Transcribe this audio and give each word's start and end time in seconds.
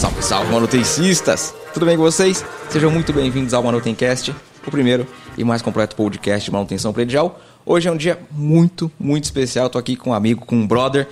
Salve, 0.00 0.22
salve, 0.22 0.50
manutencistas! 0.50 1.54
Tudo 1.74 1.84
bem 1.84 1.94
com 1.94 2.02
vocês? 2.02 2.42
Sejam 2.70 2.90
muito 2.90 3.12
bem-vindos 3.12 3.52
ao 3.52 3.62
Manutencast, 3.62 4.34
o 4.66 4.70
primeiro 4.70 5.06
e 5.36 5.44
mais 5.44 5.60
completo 5.60 5.94
podcast 5.94 6.46
de 6.46 6.50
manutenção 6.50 6.90
predial. 6.90 7.38
Hoje 7.66 7.86
é 7.86 7.92
um 7.92 7.96
dia 7.98 8.18
muito, 8.30 8.90
muito 8.98 9.24
especial. 9.24 9.66
Estou 9.66 9.78
aqui 9.78 9.96
com 9.96 10.08
um 10.08 10.14
amigo, 10.14 10.46
com 10.46 10.56
um 10.56 10.66
brother. 10.66 11.06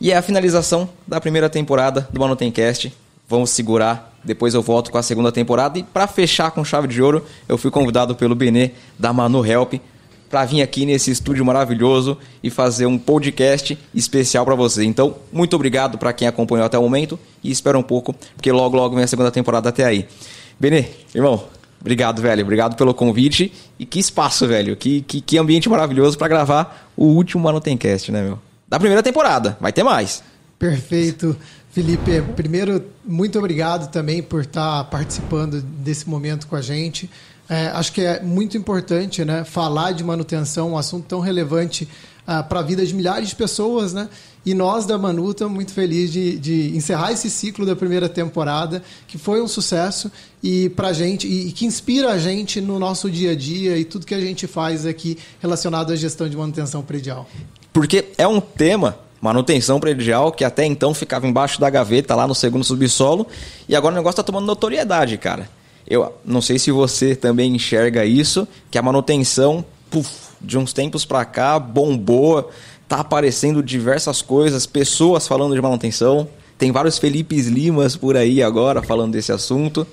E 0.00 0.10
é 0.10 0.16
a 0.16 0.22
finalização 0.22 0.88
da 1.06 1.20
primeira 1.20 1.50
temporada 1.50 2.08
do 2.10 2.20
Manutencast. 2.20 2.90
Vamos 3.28 3.50
segurar, 3.50 4.10
depois 4.24 4.54
eu 4.54 4.62
volto 4.62 4.90
com 4.90 4.96
a 4.96 5.02
segunda 5.02 5.30
temporada. 5.30 5.78
E 5.78 5.82
para 5.82 6.06
fechar 6.06 6.52
com 6.52 6.64
chave 6.64 6.88
de 6.88 7.02
ouro, 7.02 7.22
eu 7.46 7.58
fui 7.58 7.70
convidado 7.70 8.14
pelo 8.14 8.34
Benê 8.34 8.70
da 8.98 9.12
Manu 9.12 9.44
Help 9.44 9.74
para 10.32 10.46
vir 10.46 10.62
aqui 10.62 10.86
nesse 10.86 11.10
estúdio 11.10 11.44
maravilhoso 11.44 12.16
e 12.42 12.48
fazer 12.48 12.86
um 12.86 12.98
podcast 12.98 13.78
especial 13.94 14.46
para 14.46 14.54
você. 14.54 14.82
Então, 14.82 15.16
muito 15.30 15.54
obrigado 15.54 15.98
para 15.98 16.10
quem 16.14 16.26
acompanhou 16.26 16.64
até 16.64 16.78
o 16.78 16.82
momento 16.82 17.20
e 17.44 17.50
espera 17.50 17.78
um 17.78 17.82
pouco, 17.82 18.14
porque 18.34 18.50
logo, 18.50 18.74
logo 18.74 18.94
vem 18.94 19.04
a 19.04 19.06
segunda 19.06 19.30
temporada 19.30 19.68
até 19.68 19.84
aí. 19.84 20.08
Benê, 20.58 20.86
irmão, 21.14 21.44
obrigado, 21.78 22.22
velho. 22.22 22.42
Obrigado 22.44 22.76
pelo 22.76 22.94
convite 22.94 23.52
e 23.78 23.84
que 23.84 23.98
espaço, 23.98 24.48
velho. 24.48 24.74
Que, 24.74 25.02
que, 25.02 25.20
que 25.20 25.36
ambiente 25.36 25.68
maravilhoso 25.68 26.16
para 26.16 26.28
gravar 26.28 26.90
o 26.96 27.04
último 27.08 27.44
Manutencast, 27.44 28.10
né, 28.10 28.22
meu? 28.22 28.38
Da 28.66 28.78
primeira 28.78 29.02
temporada. 29.02 29.58
Vai 29.60 29.70
ter 29.70 29.82
mais. 29.82 30.22
Perfeito. 30.58 31.36
Felipe, 31.72 32.22
primeiro, 32.34 32.82
muito 33.04 33.38
obrigado 33.38 33.90
também 33.90 34.22
por 34.22 34.40
estar 34.40 34.84
participando 34.84 35.60
desse 35.60 36.08
momento 36.08 36.46
com 36.46 36.56
a 36.56 36.62
gente. 36.62 37.10
É, 37.48 37.66
acho 37.68 37.92
que 37.92 38.00
é 38.00 38.22
muito 38.22 38.56
importante 38.56 39.24
né, 39.24 39.44
falar 39.44 39.92
de 39.92 40.02
manutenção, 40.02 40.72
um 40.72 40.78
assunto 40.78 41.06
tão 41.06 41.20
relevante 41.20 41.88
ah, 42.26 42.42
para 42.42 42.60
a 42.60 42.62
vida 42.62 42.84
de 42.86 42.94
milhares 42.94 43.30
de 43.30 43.36
pessoas, 43.36 43.92
né? 43.92 44.08
E 44.44 44.54
nós 44.54 44.86
da 44.86 44.98
Manu 44.98 45.30
estamos 45.30 45.54
muito 45.54 45.72
felizes 45.72 46.12
de, 46.12 46.38
de, 46.38 46.76
encerrar 46.76 47.12
esse 47.12 47.30
ciclo 47.30 47.64
da 47.64 47.76
primeira 47.76 48.08
temporada, 48.08 48.82
que 49.06 49.16
foi 49.16 49.40
um 49.40 49.46
sucesso 49.46 50.10
e 50.42 50.68
para 50.70 50.92
gente 50.92 51.28
e, 51.28 51.48
e, 51.48 51.52
que 51.52 51.64
inspira 51.64 52.10
a 52.10 52.18
gente 52.18 52.60
no 52.60 52.78
nosso 52.78 53.08
dia 53.08 53.32
a 53.32 53.36
dia 53.36 53.76
e 53.76 53.84
tudo 53.84 54.04
que 54.04 54.14
a 54.14 54.20
gente 54.20 54.48
faz 54.48 54.84
aqui 54.84 55.16
relacionado 55.40 55.92
à 55.92 55.96
gestão 55.96 56.28
de 56.28 56.36
manutenção 56.36 56.82
predial. 56.82 57.28
Porque 57.72 58.06
é 58.18 58.26
um 58.26 58.40
tema 58.40 58.98
manutenção 59.20 59.78
predial 59.78 60.32
que 60.32 60.44
até 60.44 60.64
então 60.64 60.92
ficava 60.92 61.26
embaixo 61.26 61.60
da 61.60 61.70
gaveta 61.70 62.14
lá 62.16 62.26
no 62.26 62.34
segundo 62.34 62.64
subsolo 62.64 63.26
e 63.68 63.76
agora 63.76 63.94
o 63.94 63.96
negócio 63.96 64.14
está 64.14 64.22
tomando 64.24 64.46
notoriedade, 64.46 65.16
cara. 65.18 65.48
Eu 65.86 66.12
não 66.24 66.40
sei 66.40 66.58
se 66.58 66.70
você 66.70 67.14
também 67.14 67.54
enxerga 67.54 68.04
isso, 68.04 68.46
que 68.70 68.78
a 68.78 68.82
manutenção, 68.82 69.64
puf, 69.90 70.10
de 70.40 70.58
uns 70.58 70.72
tempos 70.72 71.04
para 71.04 71.24
cá, 71.24 71.58
bombou, 71.58 72.50
tá 72.88 73.00
aparecendo 73.00 73.62
diversas 73.62 74.20
coisas, 74.22 74.66
pessoas 74.66 75.26
falando 75.26 75.54
de 75.54 75.60
manutenção. 75.60 76.28
Tem 76.58 76.70
vários 76.70 76.98
Felipes 76.98 77.46
Limas 77.46 77.96
por 77.96 78.16
aí 78.16 78.42
agora 78.42 78.82
falando 78.82 79.12
desse 79.12 79.32
assunto. 79.32 79.86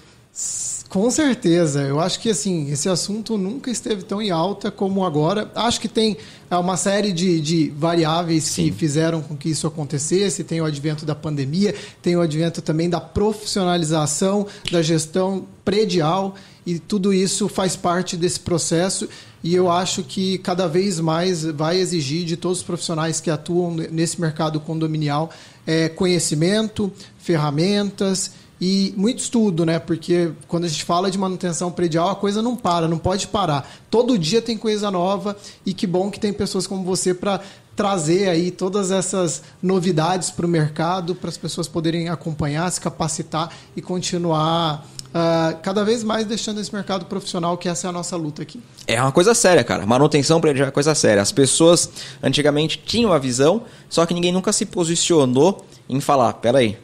Com 0.89 1.11
certeza. 1.11 1.83
Eu 1.83 1.99
acho 1.99 2.19
que 2.19 2.31
assim, 2.31 2.71
esse 2.71 2.89
assunto 2.89 3.37
nunca 3.37 3.69
esteve 3.69 4.01
tão 4.01 4.19
em 4.19 4.31
alta 4.31 4.71
como 4.71 5.05
agora. 5.05 5.51
Acho 5.53 5.79
que 5.79 5.87
tem 5.87 6.17
é, 6.49 6.55
uma 6.55 6.75
série 6.77 7.13
de, 7.13 7.39
de 7.39 7.69
variáveis 7.69 8.45
Sim. 8.45 8.65
que 8.65 8.71
fizeram 8.71 9.21
com 9.21 9.37
que 9.37 9.49
isso 9.49 9.67
acontecesse. 9.67 10.43
Tem 10.43 10.59
o 10.59 10.65
advento 10.65 11.05
da 11.05 11.13
pandemia, 11.13 11.75
tem 12.01 12.17
o 12.17 12.21
advento 12.21 12.59
também 12.59 12.89
da 12.89 12.99
profissionalização 12.99 14.47
da 14.71 14.81
gestão 14.81 15.45
predial 15.63 16.33
e 16.65 16.79
tudo 16.79 17.13
isso 17.13 17.47
faz 17.47 17.75
parte 17.75 18.17
desse 18.17 18.39
processo 18.39 19.07
e 19.43 19.55
eu 19.55 19.71
acho 19.71 20.03
que 20.03 20.39
cada 20.39 20.67
vez 20.67 20.99
mais 20.99 21.43
vai 21.43 21.77
exigir 21.77 22.25
de 22.25 22.35
todos 22.35 22.59
os 22.59 22.63
profissionais 22.63 23.21
que 23.21 23.29
atuam 23.29 23.73
nesse 23.73 24.19
mercado 24.19 24.59
condominial 24.59 25.29
é, 25.65 25.87
conhecimento, 25.87 26.91
ferramentas 27.17 28.31
e 28.61 28.93
muito 28.97 29.19
estudo, 29.19 29.65
né? 29.65 29.79
Porque 29.79 30.31
quando 30.47 30.65
a 30.65 30.67
gente 30.67 30.83
fala 30.83 31.09
de 31.09 31.17
manutenção 31.17 31.71
predial, 31.71 32.09
a 32.09 32.15
coisa 32.15 32.41
não 32.41 32.55
para, 32.55 32.87
não 32.87 32.97
pode 32.97 33.27
parar. 33.27 33.69
Todo 33.89 34.17
dia 34.17 34.41
tem 34.41 34.57
coisa 34.57 34.91
nova 34.91 35.37
e 35.65 35.73
que 35.73 35.87
bom 35.87 36.11
que 36.11 36.19
tem 36.19 36.33
pessoas 36.33 36.67
como 36.67 36.83
você 36.83 37.13
para 37.13 37.39
trazer 37.75 38.27
aí 38.27 38.51
todas 38.51 38.91
essas 38.91 39.41
novidades 39.63 40.29
para 40.29 40.45
o 40.45 40.49
mercado, 40.49 41.15
para 41.15 41.29
as 41.29 41.37
pessoas 41.37 41.65
poderem 41.65 42.09
acompanhar, 42.09 42.69
se 42.71 42.81
capacitar 42.81 43.51
e 43.75 43.81
continuar 43.81 44.85
Uh, 45.09 45.57
cada 45.63 45.83
vez 45.83 46.03
mais 46.03 46.23
deixando 46.23 46.61
esse 46.61 46.71
mercado 46.71 47.05
profissional, 47.05 47.57
que 47.57 47.67
essa 47.67 47.87
é 47.87 47.89
a 47.89 47.91
nossa 47.91 48.15
luta 48.15 48.43
aqui. 48.43 48.61
É 48.85 49.01
uma 49.01 49.11
coisa 49.11 49.33
séria, 49.33 49.63
cara. 49.63 49.83
Manutenção 49.83 50.39
predial 50.39 50.65
é 50.65 50.67
uma 50.67 50.71
coisa 50.71 50.93
séria. 50.93 51.19
As 51.19 51.31
pessoas 51.31 51.89
antigamente 52.21 52.79
tinham 52.85 53.11
a 53.11 53.17
visão, 53.17 53.63
só 53.89 54.05
que 54.05 54.13
ninguém 54.13 54.31
nunca 54.31 54.53
se 54.53 54.67
posicionou 54.67 55.65
em 55.89 55.99
falar: 55.99 56.33
peraí, 56.33 56.77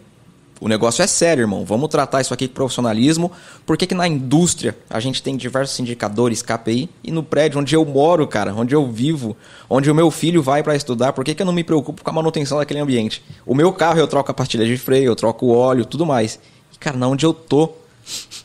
o 0.62 0.68
negócio 0.68 1.02
é 1.02 1.08
sério, 1.08 1.44
irmão. 1.44 1.66
Vamos 1.66 1.90
tratar 1.90 2.22
isso 2.22 2.34
aqui 2.34 2.48
com 2.48 2.54
profissionalismo. 2.54 3.32
Por 3.66 3.78
que, 3.78 3.86
que 3.86 3.94
na 3.94 4.08
indústria 4.08 4.76
a 4.90 5.00
gente 5.00 5.22
tem 5.22 5.36
diversos 5.36 5.80
indicadores 5.80 6.42
KPI 6.42 6.90
e 7.04 7.12
no 7.12 7.24
prédio 7.24 7.60
onde 7.60 7.76
eu 7.76 7.86
moro, 7.86 8.26
cara, 8.26 8.54
onde 8.54 8.74
eu 8.74 8.90
vivo, 8.90 9.36
onde 9.70 9.92
o 9.92 9.96
meu 9.96 10.10
filho 10.10 10.42
vai 10.42 10.64
para 10.64 10.76
estudar, 10.76 11.14
por 11.14 11.26
que, 11.26 11.36
que 11.36 11.42
eu 11.42 11.46
não 11.46 11.54
me 11.54 11.64
preocupo 11.64 12.04
com 12.04 12.10
a 12.10 12.14
manutenção 12.14 12.58
daquele 12.58 12.80
ambiente? 12.80 13.22
O 13.46 13.54
meu 13.54 13.74
carro 13.74 14.00
eu 14.00 14.08
troco 14.08 14.32
a 14.32 14.34
pastilha 14.34 14.66
de 14.66 14.78
freio, 14.78 15.08
eu 15.08 15.16
troco 15.16 15.48
o 15.48 15.56
óleo, 15.56 15.86
tudo 15.86 16.06
mais. 16.06 16.40
E, 16.74 16.78
cara, 16.78 16.96
na 16.96 17.08
onde 17.08 17.26
eu 17.26 17.34
tô, 17.34 17.72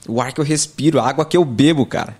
o 0.09 0.21
ar 0.21 0.33
que 0.33 0.41
eu 0.41 0.45
respiro, 0.45 0.99
a 0.99 1.09
água 1.09 1.25
que 1.25 1.37
eu 1.37 1.45
bebo, 1.45 1.87
cara. 1.87 2.17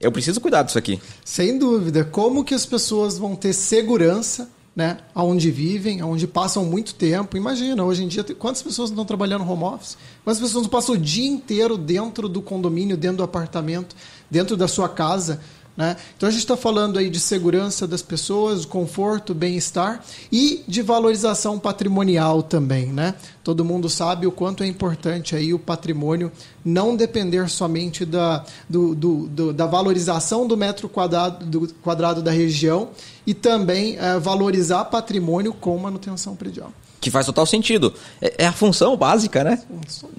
Eu 0.00 0.10
preciso 0.10 0.40
cuidar 0.40 0.62
disso 0.62 0.78
aqui. 0.78 1.00
Sem 1.24 1.58
dúvida. 1.58 2.04
Como 2.04 2.42
que 2.42 2.54
as 2.54 2.64
pessoas 2.64 3.18
vão 3.18 3.36
ter 3.36 3.52
segurança 3.52 4.48
né, 4.80 4.96
aonde 5.14 5.50
vivem, 5.50 6.00
aonde 6.00 6.26
passam 6.26 6.64
muito 6.64 6.94
tempo. 6.94 7.36
Imagina, 7.36 7.84
hoje 7.84 8.02
em 8.02 8.08
dia, 8.08 8.24
quantas 8.24 8.62
pessoas 8.62 8.88
estão 8.88 9.04
trabalhando 9.04 9.46
home 9.46 9.62
office? 9.62 9.98
Quantas 10.24 10.40
pessoas 10.40 10.66
passam 10.66 10.94
o 10.94 10.98
dia 10.98 11.28
inteiro 11.28 11.76
dentro 11.76 12.30
do 12.30 12.40
condomínio, 12.40 12.96
dentro 12.96 13.18
do 13.18 13.22
apartamento, 13.22 13.94
dentro 14.30 14.56
da 14.56 14.66
sua 14.66 14.88
casa? 14.88 15.42
Né? 15.80 15.96
Então 16.14 16.28
a 16.28 16.30
gente 16.30 16.42
está 16.42 16.58
falando 16.58 16.98
aí 16.98 17.08
de 17.08 17.18
segurança 17.18 17.88
das 17.88 18.02
pessoas, 18.02 18.66
conforto, 18.66 19.32
bem-estar 19.32 20.04
e 20.30 20.62
de 20.68 20.82
valorização 20.82 21.58
patrimonial 21.58 22.42
também. 22.42 22.88
Né? 22.88 23.14
Todo 23.42 23.64
mundo 23.64 23.88
sabe 23.88 24.26
o 24.26 24.30
quanto 24.30 24.62
é 24.62 24.66
importante 24.66 25.34
aí 25.34 25.54
o 25.54 25.58
patrimônio 25.58 26.30
não 26.62 26.94
depender 26.94 27.48
somente 27.48 28.04
da, 28.04 28.44
do, 28.68 28.94
do, 28.94 29.26
do, 29.28 29.52
da 29.54 29.64
valorização 29.64 30.46
do 30.46 30.54
metro 30.54 30.86
quadrado, 30.86 31.46
do 31.46 31.72
quadrado 31.82 32.20
da 32.20 32.30
região 32.30 32.90
e 33.26 33.32
também 33.32 33.96
é, 33.96 34.18
valorizar 34.18 34.84
patrimônio 34.84 35.54
com 35.54 35.78
manutenção 35.78 36.36
predial. 36.36 36.70
Que 37.00 37.10
faz 37.10 37.24
total 37.24 37.46
sentido. 37.46 37.94
É, 38.20 38.44
é 38.44 38.46
a 38.46 38.52
função 38.52 38.98
básica, 38.98 39.42
né? 39.42 39.62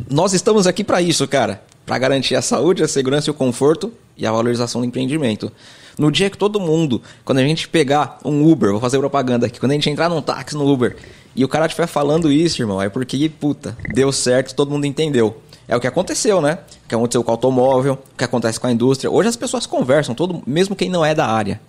Nós 0.09 0.33
estamos 0.33 0.65
aqui 0.65 0.83
para 0.83 1.03
isso, 1.03 1.27
cara. 1.27 1.61
Para 1.85 1.97
garantir 1.97 2.35
a 2.35 2.41
saúde, 2.41 2.83
a 2.83 2.87
segurança 2.87 3.29
e 3.29 3.31
o 3.31 3.33
conforto 3.33 3.91
e 4.17 4.25
a 4.25 4.31
valorização 4.31 4.81
do 4.81 4.87
empreendimento. 4.87 5.51
No 5.97 6.11
dia 6.11 6.29
que 6.29 6.37
todo 6.37 6.59
mundo, 6.59 7.01
quando 7.25 7.39
a 7.39 7.43
gente 7.43 7.67
pegar 7.67 8.19
um 8.23 8.49
Uber, 8.49 8.71
vou 8.71 8.79
fazer 8.79 8.97
propaganda 8.99 9.47
aqui, 9.47 9.59
quando 9.59 9.71
a 9.71 9.75
gente 9.75 9.89
entrar 9.89 10.09
num 10.09 10.21
táxi 10.21 10.55
no 10.55 10.67
Uber 10.67 10.95
e 11.35 11.43
o 11.43 11.47
cara 11.47 11.65
estiver 11.65 11.87
falando 11.87 12.31
isso, 12.31 12.61
irmão, 12.61 12.81
é 12.81 12.89
porque, 12.89 13.29
puta, 13.29 13.77
deu 13.93 14.11
certo, 14.11 14.55
todo 14.55 14.71
mundo 14.71 14.85
entendeu. 14.85 15.41
É 15.67 15.75
o 15.75 15.79
que 15.79 15.87
aconteceu, 15.87 16.41
né? 16.41 16.59
O 16.85 16.87
que 16.89 16.95
aconteceu 16.95 17.23
com 17.23 17.31
o 17.31 17.33
automóvel, 17.33 17.93
o 17.93 18.17
que 18.17 18.23
acontece 18.23 18.59
com 18.59 18.67
a 18.67 18.71
indústria. 18.71 19.09
Hoje 19.09 19.29
as 19.29 19.35
pessoas 19.35 19.65
conversam, 19.65 20.13
todo, 20.13 20.41
mesmo 20.45 20.75
quem 20.75 20.89
não 20.89 21.05
é 21.05 21.15
da 21.15 21.25
área. 21.25 21.61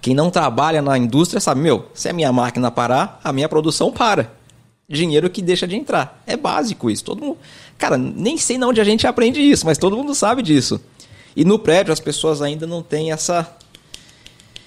Quem 0.00 0.14
não 0.14 0.30
trabalha 0.30 0.80
na 0.80 0.96
indústria 0.96 1.40
sabe, 1.40 1.60
meu, 1.60 1.86
se 1.92 2.08
a 2.08 2.12
minha 2.12 2.32
máquina 2.32 2.70
parar, 2.70 3.20
a 3.22 3.32
minha 3.32 3.48
produção 3.48 3.92
para. 3.92 4.32
Dinheiro 4.90 5.30
que 5.30 5.40
deixa 5.40 5.68
de 5.68 5.76
entrar. 5.76 6.20
É 6.26 6.36
básico 6.36 6.90
isso. 6.90 7.04
Todo 7.04 7.22
mundo. 7.22 7.38
Cara, 7.78 7.96
nem 7.96 8.36
sei 8.36 8.58
de 8.58 8.64
onde 8.64 8.80
a 8.80 8.84
gente 8.84 9.06
aprende 9.06 9.40
isso, 9.40 9.64
mas 9.64 9.78
todo 9.78 9.96
mundo 9.96 10.14
sabe 10.16 10.42
disso. 10.42 10.80
E 11.36 11.44
no 11.44 11.60
prédio 11.60 11.92
as 11.92 12.00
pessoas 12.00 12.42
ainda 12.42 12.66
não 12.66 12.82
têm 12.82 13.12
essa 13.12 13.56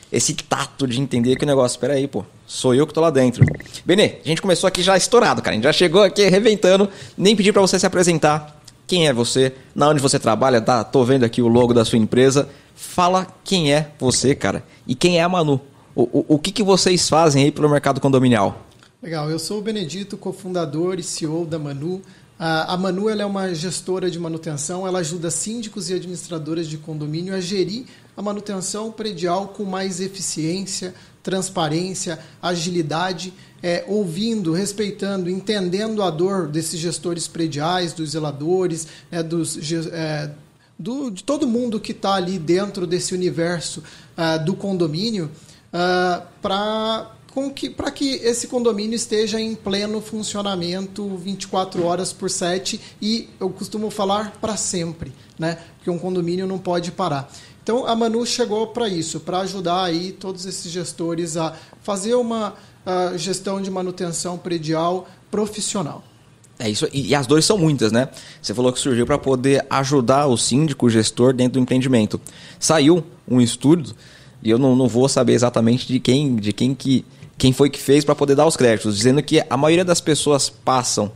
esse 0.09 0.35
tato 0.35 0.87
de 0.87 1.01
entender 1.01 1.35
que 1.35 1.43
o 1.43 1.47
negócio, 1.47 1.75
espera 1.75 1.95
aí, 1.95 2.07
pô, 2.07 2.23
sou 2.45 2.75
eu 2.75 2.85
que 2.85 2.93
tô 2.93 3.01
lá 3.01 3.09
dentro. 3.09 3.43
Benê, 3.83 4.17
a 4.23 4.27
gente 4.27 4.43
começou 4.43 4.67
aqui 4.67 4.83
já 4.83 4.95
estourado, 4.95 5.41
cara, 5.41 5.53
a 5.53 5.55
gente 5.55 5.63
já 5.63 5.73
chegou 5.73 6.03
aqui 6.03 6.23
arrebentando, 6.23 6.87
nem 7.17 7.35
pedi 7.35 7.51
para 7.51 7.61
você 7.61 7.79
se 7.79 7.85
apresentar. 7.85 8.61
Quem 8.85 9.07
é 9.07 9.13
você? 9.13 9.53
Na 9.73 9.89
onde 9.89 9.99
você 9.99 10.19
trabalha? 10.19 10.61
Tá, 10.61 10.83
tô 10.83 11.03
vendo 11.03 11.23
aqui 11.23 11.41
o 11.41 11.47
logo 11.47 11.73
da 11.73 11.83
sua 11.83 11.97
empresa. 11.97 12.47
Fala 12.75 13.25
quem 13.43 13.73
é 13.73 13.89
você, 13.99 14.35
cara, 14.35 14.63
e 14.85 14.93
quem 14.93 15.17
é 15.17 15.23
a 15.23 15.29
Manu. 15.29 15.59
O, 15.95 16.03
o, 16.03 16.25
o 16.35 16.39
que, 16.39 16.51
que 16.51 16.61
vocês 16.61 17.09
fazem 17.09 17.45
aí 17.45 17.51
pelo 17.51 17.67
mercado 17.67 17.99
condominial? 17.99 18.61
Legal, 19.03 19.29
eu 19.29 19.37
sou 19.37 19.59
o 19.59 19.61
Benedito, 19.61 20.15
cofundador 20.15 20.97
e 20.97 21.03
CEO 21.03 21.45
da 21.45 21.59
Manu. 21.59 22.01
A 22.39 22.77
Manu 22.77 23.09
é 23.09 23.25
uma 23.25 23.53
gestora 23.53 24.09
de 24.09 24.17
manutenção, 24.17 24.87
ela 24.87 24.99
ajuda 24.99 25.29
síndicos 25.29 25.89
e 25.89 25.93
administradoras 25.93 26.69
de 26.69 26.77
condomínio 26.77 27.35
a 27.35 27.41
gerir 27.41 27.83
a 28.15 28.21
manutenção 28.21 28.93
predial 28.93 29.49
com 29.49 29.65
mais 29.65 29.99
eficiência, 29.99 30.95
transparência, 31.21 32.17
agilidade, 32.41 33.33
é, 33.61 33.83
ouvindo, 33.89 34.53
respeitando, 34.53 35.29
entendendo 35.29 36.01
a 36.01 36.09
dor 36.09 36.47
desses 36.47 36.79
gestores 36.79 37.27
prediais, 37.27 37.91
dos 37.91 38.11
zeladores, 38.11 38.87
né, 39.11 39.21
dos, 39.21 39.59
é, 39.91 40.31
do, 40.79 41.11
de 41.11 41.25
todo 41.25 41.45
mundo 41.45 41.77
que 41.77 41.91
está 41.91 42.13
ali 42.13 42.39
dentro 42.39 42.87
desse 42.87 43.13
universo 43.13 43.83
uh, 44.17 44.43
do 44.45 44.55
condomínio, 44.55 45.29
uh, 45.73 46.25
para 46.41 47.11
com 47.33 47.49
que 47.49 47.69
para 47.69 47.89
que 47.89 48.15
esse 48.17 48.47
condomínio 48.47 48.95
esteja 48.95 49.41
em 49.41 49.55
pleno 49.55 49.99
funcionamento 49.99 51.17
24 51.17 51.83
horas 51.83 52.13
por 52.13 52.29
7 52.29 52.79
e 53.01 53.27
eu 53.39 53.49
costumo 53.49 53.89
falar 53.89 54.37
para 54.39 54.55
sempre, 54.55 55.11
né? 55.37 55.57
Porque 55.77 55.89
um 55.89 55.97
condomínio 55.97 56.45
não 56.45 56.59
pode 56.59 56.91
parar. 56.91 57.31
Então 57.63 57.87
a 57.87 57.95
Manu 57.95 58.23
chegou 58.25 58.67
para 58.67 58.87
isso, 58.87 59.19
para 59.19 59.39
ajudar 59.39 59.83
aí 59.83 60.11
todos 60.11 60.45
esses 60.45 60.71
gestores 60.71 61.35
a 61.35 61.55
fazer 61.81 62.13
uma 62.13 62.53
uh, 62.85 63.17
gestão 63.17 63.59
de 63.59 63.71
manutenção 63.71 64.37
predial 64.37 65.07
profissional. 65.31 66.03
É 66.59 66.69
isso, 66.69 66.87
e, 66.93 67.15
as 67.15 67.25
dores 67.25 67.45
são 67.45 67.57
muitas, 67.57 67.91
né? 67.91 68.09
Você 68.39 68.53
falou 68.53 68.71
que 68.71 68.79
surgiu 68.79 69.07
para 69.07 69.17
poder 69.17 69.65
ajudar 69.71 70.27
o 70.27 70.37
síndico, 70.37 70.85
o 70.85 70.89
gestor 70.89 71.33
dentro 71.33 71.53
do 71.53 71.59
empreendimento. 71.59 72.21
Saiu 72.59 73.03
um 73.27 73.41
estudo, 73.41 73.95
e 74.41 74.51
eu 74.51 74.59
não, 74.59 74.75
não 74.75 74.87
vou 74.87 75.09
saber 75.09 75.33
exatamente 75.33 75.87
de 75.87 75.99
quem, 75.99 76.35
de 76.35 76.53
quem 76.53 76.75
que 76.75 77.03
quem 77.37 77.51
foi 77.51 77.69
que 77.69 77.79
fez 77.79 78.05
para 78.05 78.15
poder 78.15 78.35
dar 78.35 78.45
os 78.45 78.55
créditos, 78.55 78.97
dizendo 78.97 79.21
que 79.21 79.43
a 79.49 79.57
maioria 79.57 79.85
das 79.85 80.01
pessoas 80.01 80.49
passam 80.49 81.11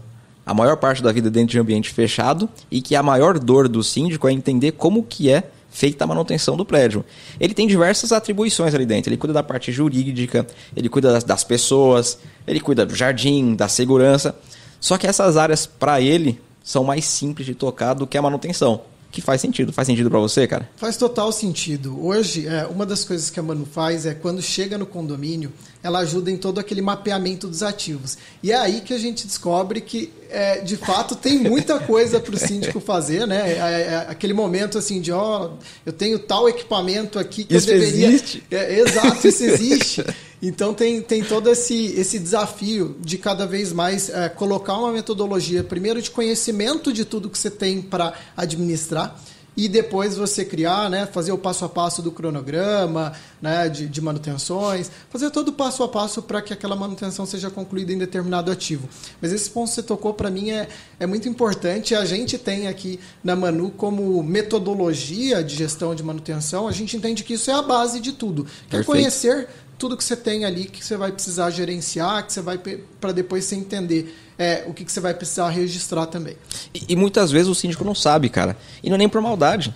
a 0.46 0.54
maior 0.54 0.78
parte 0.78 1.04
da 1.04 1.12
vida 1.12 1.30
dentro 1.30 1.52
de 1.52 1.60
ambiente 1.60 1.90
fechado 1.90 2.50
e 2.72 2.82
que 2.82 2.96
a 2.96 3.04
maior 3.04 3.38
dor 3.38 3.68
do 3.68 3.84
síndico 3.84 4.28
é 4.28 4.32
entender 4.32 4.72
como 4.72 5.04
que 5.04 5.30
é 5.30 5.44
feita 5.70 6.06
a 6.06 6.08
manutenção 6.08 6.56
do 6.56 6.66
prédio. 6.66 7.04
Ele 7.40 7.54
tem 7.54 7.68
diversas 7.68 8.12
atribuições 8.12 8.74
ali 8.74 8.86
dentro. 8.86 9.10
Ele 9.10 9.18
cuida 9.18 9.34
da 9.34 9.44
parte 9.44 9.72
jurídica, 9.72 10.48
ele 10.76 10.90
cuida 10.90 11.12
das, 11.12 11.24
das 11.24 11.44
pessoas, 11.44 12.18
ele 12.48 12.60
cuida 12.60 12.86
do 12.86 12.96
jardim, 12.96 13.56
da 13.56 13.68
segurança. 13.68 14.36
Só 14.80 14.98
que 14.98 15.06
essas 15.06 15.38
áreas, 15.38 15.66
para 15.66 16.00
ele, 16.00 16.40
são 16.64 16.84
mais 16.84 17.06
simples 17.06 17.46
de 17.46 17.54
tocar 17.54 17.94
do 17.94 18.08
que 18.08 18.18
a 18.18 18.22
manutenção 18.22 18.82
que 19.12 19.22
faz 19.22 19.42
sentido. 19.42 19.72
Faz 19.72 19.88
sentido 19.88 20.10
para 20.10 20.20
você, 20.20 20.48
cara? 20.48 20.70
Faz 20.76 20.98
total 20.98 21.32
sentido. 21.32 22.04
Hoje, 22.06 22.48
é, 22.48 22.66
uma 22.66 22.86
das 22.86 23.04
coisas 23.04 23.30
que 23.30 23.40
a 23.40 23.44
Manu 23.44 23.66
faz 23.66 24.06
é 24.06 24.14
quando 24.14 24.42
chega 24.42 24.78
no 24.78 24.86
condomínio, 24.86 25.52
ela 25.82 26.00
ajuda 26.00 26.30
em 26.30 26.38
todo 26.38 26.60
aquele 26.60 26.82
mapeamento 26.82 27.48
dos 27.48 27.64
ativos. 27.64 28.18
E 28.44 28.52
é 28.52 28.56
aí 28.56 28.82
que 28.82 28.94
a 28.94 28.98
gente 28.98 29.26
descobre 29.26 29.82
que, 29.82 30.12
é, 30.30 30.60
de 30.60 30.76
fato, 30.76 31.16
tem 31.16 31.40
muita 31.40 31.80
coisa 31.86 32.20
para 32.20 32.36
o 32.36 32.38
síndico 32.38 32.80
fazer, 32.80 33.26
né? 33.26 33.54
É, 33.54 33.58
é, 33.58 33.82
é, 33.82 34.06
aquele 34.10 34.34
momento 34.34 34.78
assim 34.78 35.00
de, 35.00 35.12
ó, 35.12 35.52
eu 35.86 35.94
tenho 35.94 36.20
tal 36.20 36.50
equipamento 36.50 37.18
aqui 37.18 37.44
que 37.44 37.56
isso 37.56 37.70
eu 37.70 37.80
deveria. 37.80 38.08
Existe. 38.08 38.44
É, 38.52 38.80
exato, 38.80 39.28
isso 39.28 39.44
existe. 39.46 40.06
Então 40.42 40.74
tem, 40.74 41.02
tem 41.02 41.24
todo 41.24 41.50
esse, 41.50 41.88
esse 42.00 42.20
desafio 42.20 42.96
de 43.00 43.18
cada 43.18 43.46
vez 43.48 43.74
mais 43.74 44.10
é, 44.10 44.30
colocar 44.30 44.78
uma 44.78 44.92
metodologia, 44.92 45.64
primeiro 45.64 46.02
de 46.02 46.12
conhecimento 46.12 46.94
de 46.94 47.04
tudo 47.06 47.30
que 47.30 47.38
você 47.38 47.50
tem 47.50 47.82
para 47.82 48.14
administrar, 48.36 49.20
e 49.58 49.68
depois 49.68 50.16
você 50.16 50.46
criar, 50.46 50.88
né, 50.88 51.08
fazer 51.08 51.32
o 51.32 51.38
passo 51.38 51.66
a 51.66 51.70
passo 51.70 52.00
do 52.00 52.12
cronograma, 52.12 53.12
né, 53.42 53.68
de, 53.68 53.88
de 53.88 54.00
manutenções, 54.00 54.92
fazer 55.10 55.32
todo 55.32 55.48
o 55.48 55.52
passo 55.52 55.82
a 55.82 55.88
passo 55.88 56.22
para 56.22 56.44
que 56.44 56.54
aquela 56.54 56.76
manutenção 56.76 57.26
seja 57.26 57.50
concluída 57.50 57.92
em 57.92 57.98
determinado 57.98 58.52
ativo. 58.52 58.88
Mas 59.20 59.34
esse 59.34 59.50
ponto 59.50 59.70
que 59.70 59.74
você 59.74 59.82
tocou 59.82 60.14
para 60.14 60.30
mim 60.30 60.52
é, 60.52 60.68
é 61.00 61.08
muito 61.08 61.28
importante. 61.28 61.96
A 61.96 62.06
gente 62.06 62.38
tem 62.38 62.68
aqui 62.68 63.00
na 63.24 63.36
Manu 63.36 63.72
como 63.72 64.22
metodologia 64.22 65.44
de 65.44 65.56
gestão 65.56 65.96
de 65.96 66.04
manutenção, 66.04 66.68
a 66.68 66.72
gente 66.72 66.96
entende 66.96 67.24
que 67.24 67.34
isso 67.34 67.50
é 67.50 67.56
a 67.56 67.64
base 67.64 68.00
de 68.00 68.12
tudo. 68.12 68.46
Quer 68.70 68.86
conhecer 68.86 69.50
tudo 69.78 69.96
que 69.96 70.04
você 70.04 70.16
tem 70.16 70.44
ali 70.44 70.66
que 70.66 70.84
você 70.84 70.98
vai 70.98 71.12
precisar 71.12 71.50
gerenciar, 71.52 72.26
que 72.26 72.34
você 72.34 72.42
vai 72.42 72.58
para 72.58 73.12
depois 73.12 73.46
você 73.46 73.56
entender 73.56 74.16
é, 74.38 74.64
o 74.68 74.74
que, 74.74 74.84
que 74.84 74.92
você 74.92 75.00
vai 75.00 75.14
precisar 75.14 75.50
registrar 75.50 76.08
também. 76.08 76.36
E, 76.74 76.86
e, 76.90 76.96
muitas 76.96 77.32
vezes 77.32 77.48
o 77.48 77.56
síndico 77.56 77.84
não 77.84 77.96
sabe, 77.96 78.30
cara. 78.30 78.58
E 78.84 78.90
não 78.90 78.96
é 78.96 78.98
nem 78.98 79.10
por 79.10 79.22
maldade. 79.22 79.74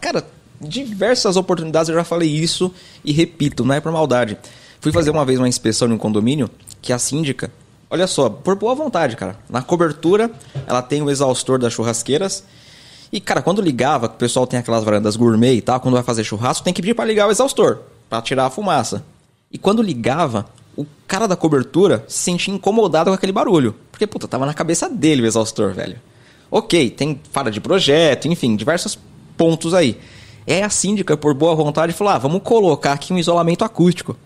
Cara, 0.00 0.26
diversas 0.60 1.36
oportunidades 1.36 1.88
eu 1.88 1.94
já 1.94 2.04
falei 2.04 2.28
isso 2.28 2.72
e 3.04 3.12
repito, 3.12 3.64
não 3.64 3.74
é 3.74 3.80
por 3.80 3.90
maldade. 3.90 4.38
Fui 4.80 4.92
fazer 4.92 5.10
uma 5.10 5.24
vez 5.24 5.38
uma 5.38 5.48
inspeção 5.48 5.88
em 5.88 5.92
um 5.92 5.98
condomínio 5.98 6.50
que 6.80 6.92
a 6.92 6.98
síndica, 6.98 7.50
olha 7.90 8.06
só, 8.06 8.28
por 8.28 8.54
boa 8.54 8.74
vontade, 8.74 9.16
cara. 9.16 9.38
Na 9.48 9.62
cobertura, 9.62 10.30
ela 10.66 10.82
tem 10.82 11.02
o 11.02 11.10
exaustor 11.10 11.58
das 11.58 11.72
churrasqueiras. 11.72 12.44
E, 13.10 13.20
cara, 13.20 13.40
quando 13.40 13.62
ligava, 13.62 14.08
que 14.08 14.14
o 14.16 14.18
pessoal 14.18 14.46
tem 14.46 14.58
aquelas 14.58 14.84
varandas 14.84 15.16
gourmet 15.16 15.54
e 15.54 15.62
tal, 15.62 15.80
quando 15.80 15.94
vai 15.94 16.02
fazer 16.02 16.22
churrasco, 16.22 16.64
tem 16.64 16.72
que 16.72 16.82
pedir 16.82 16.94
para 16.94 17.04
ligar 17.04 17.26
o 17.26 17.30
exaustor 17.30 17.80
para 18.08 18.22
tirar 18.22 18.46
a 18.46 18.50
fumaça. 18.50 19.04
E 19.50 19.58
quando 19.58 19.82
ligava, 19.82 20.46
o 20.76 20.86
cara 21.06 21.26
da 21.26 21.36
cobertura 21.36 22.04
se 22.08 22.18
sentia 22.18 22.52
incomodado 22.52 23.10
com 23.10 23.14
aquele 23.14 23.32
barulho. 23.32 23.74
Porque, 23.90 24.06
puta, 24.06 24.28
tava 24.28 24.44
na 24.44 24.54
cabeça 24.54 24.88
dele 24.88 25.22
o 25.22 25.26
exaustor, 25.26 25.72
velho. 25.72 25.98
Ok, 26.50 26.90
tem 26.90 27.20
falha 27.32 27.50
de 27.50 27.60
projeto, 27.60 28.28
enfim, 28.28 28.54
diversos 28.54 28.98
pontos 29.36 29.74
aí. 29.74 29.98
É 30.46 30.62
a 30.62 30.70
síndica, 30.70 31.16
por 31.16 31.34
boa 31.34 31.54
vontade, 31.54 31.92
falou: 31.92 32.12
ah, 32.12 32.18
vamos 32.18 32.42
colocar 32.42 32.92
aqui 32.92 33.12
um 33.12 33.18
isolamento 33.18 33.64
acústico. 33.64 34.16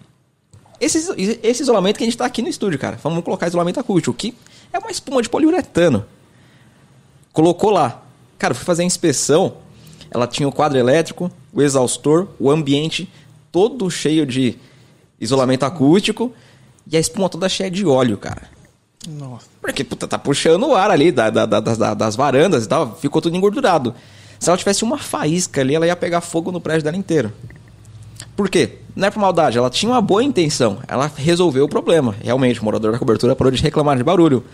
Esse, 0.81 1.39
esse 1.43 1.63
isolamento 1.63 1.99
que 1.99 2.05
a 2.05 2.07
gente 2.07 2.17
tá 2.17 2.25
aqui 2.25 2.43
no 2.43 2.49
estúdio, 2.49 2.79
cara. 2.79 2.99
Vamos 3.03 3.23
colocar 3.23 3.47
isolamento 3.47 3.79
acústico, 3.79 4.15
que 4.15 4.35
é 4.73 4.79
uma 4.79 4.91
espuma 4.91 5.23
de 5.23 5.29
poliuretano. 5.29 6.05
Colocou 7.33 7.71
lá. 7.71 8.03
Cara, 8.39 8.55
fui 8.55 8.65
fazer 8.65 8.83
a 8.83 8.87
inspeção. 8.87 9.55
Ela 10.11 10.27
tinha 10.27 10.49
o 10.49 10.53
quadro 10.53 10.79
elétrico, 10.79 11.31
o 11.53 11.63
exaustor, 11.63 12.29
o 12.39 12.51
ambiente 12.51 13.09
todo 13.53 13.91
cheio 13.91 14.27
de 14.27 14.57
isolamento 15.21 15.65
acústico 15.65 16.33
e 16.87 16.97
a 16.97 17.01
espuma 17.01 17.29
toda 17.29 17.49
cheia 17.49 17.71
de 17.71 17.85
óleo, 17.85 18.17
cara. 18.17 18.43
Nossa. 19.09 19.47
Porque, 19.61 19.83
puta, 19.83 20.07
tá 20.07 20.19
puxando 20.19 20.67
o 20.67 20.75
ar 20.75 20.91
ali 20.91 21.11
da, 21.11 21.31
da, 21.31 21.47
da, 21.47 21.61
das, 21.61 21.79
das 21.79 22.17
varandas 22.17 22.65
e 22.65 22.69
tal, 22.69 22.97
ficou 22.97 23.23
tudo 23.23 23.37
engordurado. 23.37 23.95
Se 24.39 24.49
ela 24.49 24.59
tivesse 24.59 24.85
uma 24.85 24.99
faísca 24.99 25.61
ali, 25.61 25.75
ela 25.75 25.87
ia 25.87 25.97
pegar 25.97 26.21
fogo 26.21 26.51
no 26.51 26.61
prédio 26.61 26.85
dela 26.85 26.97
inteiro. 26.97 27.33
Por 28.37 28.49
quê? 28.49 28.79
Não 28.97 29.09
é 29.09 29.11
por 29.11 29.21
maldade, 29.21 29.59
ela 29.59 29.71
tinha 29.71 29.93
uma 29.93 30.01
boa 30.01 30.23
intenção. 30.23 30.79
Ela 30.89 31.11
resolveu 31.15 31.65
o 31.65 31.69
problema. 31.69 32.15
Realmente, 32.23 32.61
o 32.61 32.65
morador 32.65 32.93
da 32.93 32.99
cobertura 32.99 33.37
parou 33.37 33.51
de 33.51 33.63
reclamar 33.63 33.97
de 33.97 34.03
barulho. 34.03 34.45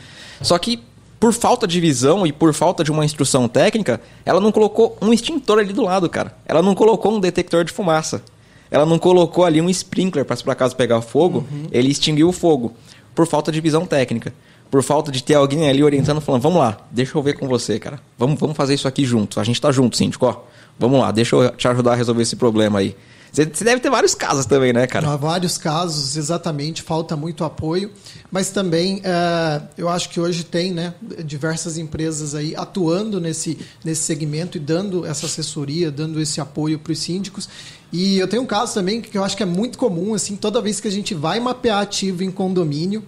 Só 0.42 0.58
que, 0.58 0.82
por 1.19 1.32
falta 1.32 1.66
de 1.66 1.81
visão 1.81 2.26
e 2.26 2.32
por 2.32 2.52
falta 2.52 2.84
de 2.84 2.90
uma 2.90 3.04
instrução 3.04 3.49
técnica, 3.49 4.00
ela 4.25 4.40
não 4.40 4.52
colocou 4.52 4.96
um 5.00 5.12
extintor 5.12 5.60
ali 5.60 5.72
do 5.72 5.82
lado, 5.82 6.08
cara. 6.08 6.37
Ela 6.44 6.62
não 6.62 6.75
colocou 6.75 7.16
um 7.16 7.20
detector 7.20 7.64
de 7.64 7.72
fumaça 7.72 8.22
ela 8.70 8.86
não 8.86 8.98
colocou 8.98 9.44
ali 9.44 9.60
um 9.60 9.70
sprinkler 9.70 10.24
para 10.24 10.36
se 10.36 10.44
por 10.44 10.50
acaso 10.50 10.76
pegar 10.76 11.00
fogo, 11.00 11.44
uhum. 11.50 11.66
ele 11.70 11.90
extinguiu 11.90 12.28
o 12.28 12.32
fogo. 12.32 12.74
Por 13.14 13.26
falta 13.26 13.50
de 13.50 13.60
visão 13.60 13.86
técnica. 13.86 14.32
Por 14.70 14.82
falta 14.82 15.12
de 15.12 15.22
ter 15.22 15.34
alguém 15.34 15.68
ali 15.68 15.82
orientando, 15.82 16.20
falando, 16.20 16.42
vamos 16.42 16.58
lá, 16.58 16.76
deixa 16.90 17.16
eu 17.16 17.22
ver 17.22 17.38
com 17.38 17.46
você, 17.46 17.78
cara. 17.78 18.00
Vamos, 18.18 18.38
vamos 18.38 18.56
fazer 18.56 18.74
isso 18.74 18.88
aqui 18.88 19.04
junto. 19.04 19.38
A 19.38 19.44
gente 19.44 19.60
tá 19.60 19.70
junto, 19.70 19.96
síndico, 19.96 20.26
ó. 20.26 20.40
Vamos 20.78 21.00
lá, 21.00 21.10
deixa 21.12 21.36
eu 21.36 21.50
te 21.50 21.68
ajudar 21.68 21.92
a 21.92 21.94
resolver 21.94 22.22
esse 22.22 22.36
problema 22.36 22.80
aí. 22.80 22.94
Você 23.32 23.64
deve 23.64 23.81
ter 23.81 23.90
vários 23.90 24.14
casos 24.14 24.46
também, 24.46 24.73
né, 24.73 24.87
cara? 24.87 25.11
Há 25.12 25.17
vários 25.17 25.58
casos, 25.58 26.17
exatamente. 26.17 26.82
Falta 26.82 27.14
muito 27.17 27.44
apoio. 27.44 27.90
Mas 28.31 28.50
também, 28.50 29.00
é, 29.05 29.62
eu 29.76 29.88
acho 29.88 30.08
que 30.08 30.19
hoje 30.19 30.44
tem 30.44 30.73
né, 30.73 30.94
diversas 31.25 31.76
empresas 31.76 32.35
aí 32.35 32.56
atuando 32.56 33.21
nesse, 33.21 33.59
nesse 33.85 34.02
segmento 34.02 34.56
e 34.56 34.61
dando 34.61 35.04
essa 35.04 35.26
assessoria, 35.26 35.90
dando 35.90 36.21
esse 36.21 36.40
apoio 36.40 36.78
para 36.78 36.92
os 36.92 36.99
síndicos. 36.99 37.49
E 37.92 38.18
eu 38.18 38.26
tenho 38.26 38.42
um 38.42 38.47
caso 38.47 38.75
também 38.75 39.00
que 39.00 39.16
eu 39.16 39.23
acho 39.23 39.37
que 39.37 39.42
é 39.42 39.47
muito 39.47 39.78
comum, 39.78 40.14
assim, 40.14 40.35
toda 40.35 40.61
vez 40.61 40.80
que 40.80 40.88
a 40.88 40.90
gente 40.90 41.14
vai 41.14 41.38
mapear 41.38 41.80
ativo 41.80 42.25
em 42.25 42.30
condomínio, 42.30 43.04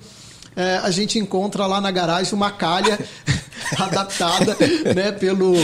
é, 0.58 0.78
a 0.78 0.90
gente 0.90 1.20
encontra 1.20 1.64
lá 1.66 1.80
na 1.80 1.88
garagem 1.92 2.34
uma 2.34 2.50
calha 2.50 2.98
adaptada, 3.78 4.56
né, 4.92 5.12
pelo, 5.12 5.54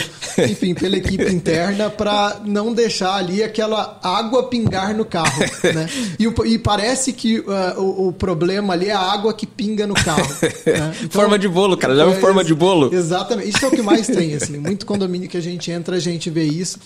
enfim, 0.49 0.73
pela 0.73 0.97
equipe 0.97 1.33
interna 1.33 1.91
para 1.91 2.41
não 2.45 2.73
deixar 2.73 3.17
ali 3.17 3.43
aquela 3.43 3.99
água 4.01 4.45
pingar 4.45 4.95
no 4.95 5.05
carro, 5.05 5.41
né? 5.65 5.89
E, 6.17 6.53
e 6.53 6.59
parece 6.61 7.13
que 7.13 7.41
uh, 7.41 7.81
o, 7.81 8.09
o, 8.09 8.13
problema 8.13 8.75
ali 8.75 8.87
é 8.87 8.93
a 8.93 9.01
água 9.01 9.35
que 9.35 9.47
pinga 9.47 9.85
no 9.85 9.95
carro. 9.95 10.29
Né? 10.65 10.95
Então, 11.05 11.21
forma 11.21 11.39
de 11.39 11.49
bolo, 11.49 11.77
cara, 11.77 11.97
já 11.97 12.07
é, 12.07 12.15
forma 12.21 12.45
de 12.45 12.55
bolo. 12.55 12.95
Exatamente. 12.95 13.49
Isso 13.49 13.65
é 13.65 13.69
o 13.69 13.71
que 13.71 13.83
mais 13.83 14.07
tem, 14.07 14.35
assim. 14.35 14.59
Muito 14.59 14.87
condomínio 14.87 15.29
que 15.29 15.37
a 15.37 15.41
gente 15.41 15.71
entra, 15.71 15.97
a 15.97 16.01
gente 16.01 16.31
vê 16.31 16.45
isso 16.45 16.79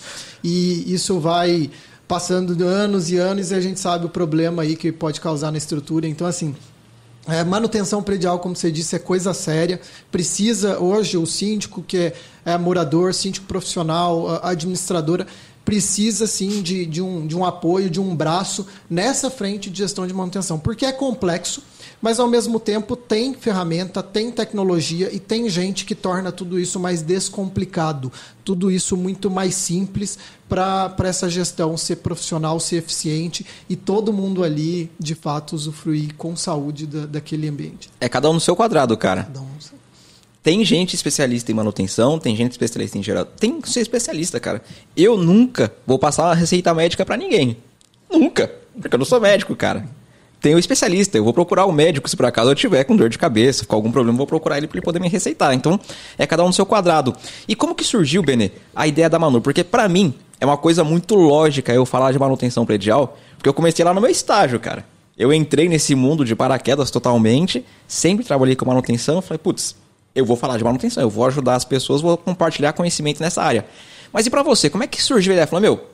e 0.43 0.91
isso 0.91 1.19
vai 1.19 1.69
passando 2.07 2.51
anos 2.65 3.11
e 3.11 3.17
anos 3.17 3.51
e 3.51 3.55
a 3.55 3.61
gente 3.61 3.79
sabe 3.79 4.07
o 4.07 4.09
problema 4.09 4.63
aí 4.63 4.75
que 4.75 4.91
pode 4.91 5.21
causar 5.21 5.51
na 5.51 5.57
estrutura. 5.57 6.07
Então, 6.07 6.25
assim, 6.25 6.55
é, 7.27 7.43
manutenção 7.43 8.01
predial, 8.01 8.39
como 8.39 8.55
você 8.55 8.71
disse, 8.71 8.95
é 8.95 8.99
coisa 8.99 9.33
séria. 9.33 9.79
Precisa, 10.11 10.79
hoje, 10.79 11.17
o 11.17 11.25
síndico, 11.25 11.83
que 11.83 12.13
é, 12.45 12.57
morador, 12.57 13.13
síndico 13.13 13.45
profissional, 13.45 14.39
administradora, 14.43 15.27
precisa 15.63 16.25
sim 16.25 16.63
de, 16.63 16.85
de, 16.85 17.01
um, 17.01 17.27
de 17.27 17.37
um 17.37 17.45
apoio, 17.45 17.89
de 17.89 17.99
um 17.99 18.15
braço 18.15 18.65
nessa 18.89 19.29
frente 19.29 19.69
de 19.69 19.77
gestão 19.77 20.07
de 20.07 20.13
manutenção, 20.13 20.57
porque 20.57 20.85
é 20.85 20.91
complexo 20.91 21.61
mas 22.01 22.19
ao 22.19 22.27
mesmo 22.27 22.59
tempo 22.59 22.95
tem 22.95 23.33
ferramenta, 23.33 24.01
tem 24.01 24.31
tecnologia 24.31 25.09
e 25.13 25.19
tem 25.19 25.49
gente 25.49 25.85
que 25.85 25.95
torna 25.95 26.31
tudo 26.31 26.59
isso 26.59 26.79
mais 26.79 27.01
descomplicado, 27.01 28.11
tudo 28.43 28.71
isso 28.71 28.95
muito 28.95 29.29
mais 29.29 29.55
simples 29.55 30.17
para 30.47 30.95
essa 31.03 31.29
gestão 31.29 31.77
ser 31.77 31.97
profissional, 31.97 32.59
ser 32.59 32.77
eficiente 32.77 33.45
e 33.69 33.75
todo 33.75 34.13
mundo 34.13 34.43
ali, 34.43 34.89
de 34.99 35.13
fato, 35.13 35.55
usufruir 35.55 36.15
com 36.15 36.35
saúde 36.35 36.87
da, 36.87 37.05
daquele 37.05 37.47
ambiente. 37.47 37.89
É 37.99 38.09
cada 38.09 38.29
um 38.29 38.33
no 38.33 38.39
seu 38.39 38.55
quadrado, 38.55 38.95
cara. 38.97 39.23
Cada 39.23 39.41
um 39.41 39.47
no 39.55 39.61
seu. 39.61 39.77
Tem 40.41 40.63
gente 40.63 40.95
especialista 40.95 41.51
em 41.51 41.55
manutenção, 41.55 42.17
tem 42.17 42.35
gente 42.35 42.53
especialista 42.53 42.97
em 42.97 43.03
geral. 43.03 43.25
Tem 43.25 43.59
que 43.59 43.69
ser 43.69 43.81
especialista, 43.81 44.39
cara. 44.39 44.61
Eu 44.95 45.17
nunca 45.17 45.71
vou 45.85 45.99
passar 45.99 46.31
a 46.31 46.33
receita 46.33 46.73
médica 46.73 47.05
para 47.05 47.17
ninguém. 47.17 47.57
Nunca. 48.09 48.51
Porque 48.81 48.95
eu 48.95 48.99
não 48.99 49.05
sou 49.05 49.19
médico, 49.19 49.55
cara. 49.55 49.87
Tem 50.41 50.55
o 50.55 50.59
especialista, 50.59 51.17
eu 51.17 51.23
vou 51.23 51.33
procurar 51.33 51.65
o 51.65 51.71
médico 51.71 52.09
se 52.09 52.15
por 52.15 52.25
acaso 52.25 52.49
eu 52.49 52.55
tiver 52.55 52.83
com 52.85 52.95
dor 52.95 53.09
de 53.09 53.17
cabeça, 53.17 53.65
com 53.65 53.75
algum 53.75 53.91
problema, 53.91 54.17
vou 54.17 54.27
procurar 54.27 54.57
ele 54.57 54.67
para 54.67 54.77
ele 54.77 54.85
poder 54.85 54.99
me 54.99 55.09
receitar. 55.09 55.53
Então, 55.53 55.79
é 56.17 56.25
cada 56.25 56.43
um 56.43 56.47
no 56.47 56.53
seu 56.53 56.65
quadrado. 56.65 57.13
E 57.47 57.55
como 57.55 57.75
que 57.75 57.83
surgiu, 57.83 58.23
Benê, 58.23 58.51
a 58.75 58.87
ideia 58.87 59.09
da 59.09 59.19
Manu? 59.19 59.41
Porque 59.41 59.63
para 59.63 59.87
mim 59.89 60.13
é 60.39 60.45
uma 60.45 60.57
coisa 60.57 60.83
muito 60.83 61.15
lógica 61.15 61.73
eu 61.73 61.85
falar 61.85 62.11
de 62.11 62.19
manutenção 62.19 62.65
predial, 62.65 63.17
porque 63.35 63.49
eu 63.49 63.53
comecei 63.53 63.83
lá 63.83 63.93
no 63.93 63.99
meu 63.99 64.09
estágio, 64.09 64.59
cara. 64.59 64.85
Eu 65.17 65.33
entrei 65.33 65.67
nesse 65.67 65.95
mundo 65.95 66.23
de 66.23 66.33
paraquedas 66.33 66.89
totalmente, 66.89 67.65
sempre 67.85 68.23
trabalhei 68.23 68.55
com 68.55 68.65
manutenção, 68.65 69.21
falei, 69.21 69.37
putz, 69.37 69.75
eu 70.15 70.25
vou 70.25 70.37
falar 70.37 70.57
de 70.57 70.63
manutenção, 70.63 71.03
eu 71.03 71.09
vou 71.09 71.25
ajudar 71.25 71.55
as 71.55 71.65
pessoas, 71.65 72.01
vou 72.01 72.17
compartilhar 72.17 72.71
conhecimento 72.71 73.21
nessa 73.21 73.43
área. 73.43 73.65
Mas 74.13 74.25
e 74.25 74.29
para 74.29 74.41
você, 74.41 74.69
como 74.69 74.83
é 74.83 74.87
que 74.87 75.01
surgiu 75.01 75.31
a 75.31 75.35
ideia? 75.35 75.47
Falou, 75.47 75.61
meu, 75.61 75.88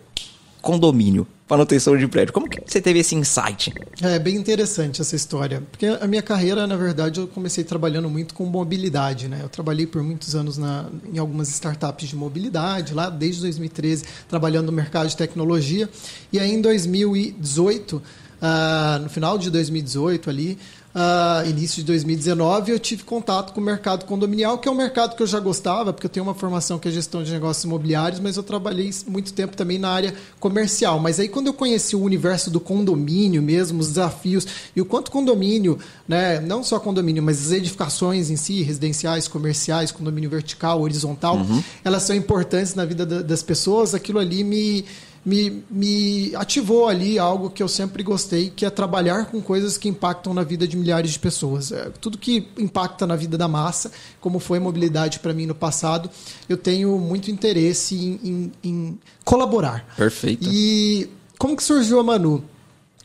condomínio, 0.65 1.27
manutenção 1.48 1.95
de 1.95 2.07
prédio. 2.07 2.34
Como 2.34 2.50
que 2.50 2.60
você 2.65 2.81
teve 2.81 2.98
esse 2.98 3.13
insight? 3.13 3.72
É 4.01 4.17
bem 4.17 4.36
interessante 4.36 5.00
essa 5.00 5.15
história, 5.15 5.62
porque 5.69 5.86
a 5.86 6.07
minha 6.07 6.24
carreira, 6.24 6.65
na 6.65 6.75
verdade, 6.75 7.19
eu 7.19 7.27
comecei 7.27 7.63
trabalhando 7.63 8.10
muito 8.10 8.34
com 8.34 8.43
mobilidade, 8.45 9.27
né? 9.27 9.41
Eu 9.43 9.48
trabalhei 9.48 9.86
por 9.86 10.01
muitos 10.01 10.34
anos 10.34 10.57
na, 10.57 10.88
em 11.13 11.19
algumas 11.19 11.50
startups 11.50 12.10
de 12.10 12.15
mobilidade, 12.15 12.95
lá 12.95 13.12
desde 13.12 13.41
2013, 13.41 14.05
trabalhando 14.27 14.65
no 14.65 14.72
mercado 14.72 15.07
de 15.07 15.15
tecnologia, 15.15 15.88
e 16.34 16.39
aí 16.39 16.51
em 16.51 16.60
2018, 16.60 17.98
uh, 17.98 18.01
ah, 18.41 19.00
no 19.03 19.10
final 19.10 19.38
de 19.38 19.51
2018 19.51 20.31
ali, 20.31 20.57
uh, 20.96 21.48
início 21.48 21.78
de 21.78 21.84
2019, 21.84 22.72
eu 22.72 22.80
tive 22.80 23.04
contato 23.04 23.54
com 23.54 23.60
o 23.60 23.64
mercado 23.64 24.06
condominial, 24.06 24.58
que 24.58 24.70
é 24.70 24.72
um 24.72 24.75
mercado 24.75 25.16
que 25.16 25.22
eu 25.22 25.28
já 25.28 25.40
gostava, 25.40 25.92
porque 25.92 26.06
eu 26.06 26.10
tenho 26.10 26.25
uma 26.25 26.34
formação 26.34 26.80
que 26.80 26.88
é 26.88 26.92
gestão 26.92 27.22
de 27.22 27.32
negócios 27.32 27.66
imobiliários, 27.66 28.22
mas 28.22 28.38
eu 28.38 28.44
trabalhei 28.44 28.90
muito 29.06 29.34
tempo 29.34 29.58
também 29.58 29.78
na 29.78 29.90
área 29.90 30.16
comercial. 30.40 31.00
Mas 31.00 31.20
aí 31.20 31.28
quando 31.28 31.48
eu 31.48 31.54
conheci 31.54 31.96
o 31.96 32.02
universo 32.02 32.50
do 32.50 32.60
condomínio 32.60 33.42
mesmo, 33.44 33.82
os 33.82 33.90
desafios 33.90 34.48
e 34.75 34.80
o 34.80 34.86
quanto 34.86 35.12
condomínio, 35.12 35.78
né, 36.08 36.40
não 36.40 36.64
só 36.64 36.80
condomínio, 36.80 37.22
mas 37.22 37.46
as 37.46 37.52
edificações 37.52 38.30
em 38.30 38.38
si, 38.38 38.62
residenciais, 38.62 39.28
comerciais, 39.28 39.92
condomínio 39.92 40.30
vertical, 40.30 40.82
horizontal, 40.82 41.38
uhum. 41.38 41.62
elas 41.84 42.04
são 42.04 42.16
importantes 42.16 42.74
na 42.74 42.86
vida 42.86 43.06
das 43.06 43.44
pessoas, 43.44 43.94
aquilo 43.94 44.20
ali 44.20 44.44
me 44.44 44.86
me, 45.25 45.63
me 45.70 46.36
ativou 46.36 46.88
ali 46.88 47.17
algo 47.17 47.50
que 47.50 47.63
eu 47.63 47.67
sempre 47.67 48.03
gostei, 48.03 48.51
que 48.55 48.63
é 48.63 48.70
trabalhar 48.70 49.25
com 49.25 49.41
coisas 49.41 49.75
que 49.75 49.89
impactam 49.89 50.34
na 50.34 50.44
vida 50.44 50.67
de 50.67 50.77
milhares 50.77 51.12
de 51.12 51.20
pessoas. 51.20 51.72
É, 51.72 51.89
tudo 52.00 52.17
que 52.17 52.48
impacta 52.58 53.08
na 53.08 53.15
vida 53.15 53.36
da 53.38 53.48
massa, 53.48 53.91
como 54.22 54.38
foi 54.38 54.60
a 54.60 54.62
mobilidade 54.62 55.20
para 55.20 55.34
mim 55.34 55.48
no 55.48 55.55
passado, 55.55 56.10
eu 56.48 56.55
tenho 56.55 56.98
muito 57.00 57.32
interesse 57.32 57.96
em, 57.96 58.20
em, 58.24 58.51
em 58.63 59.00
colaborar. 59.24 59.86
Perfeito. 59.98 60.48
E 60.48 61.10
como 61.39 61.58
que 61.58 61.63
surgiu 61.63 62.00
a 62.00 62.03
Manu? 62.03 62.44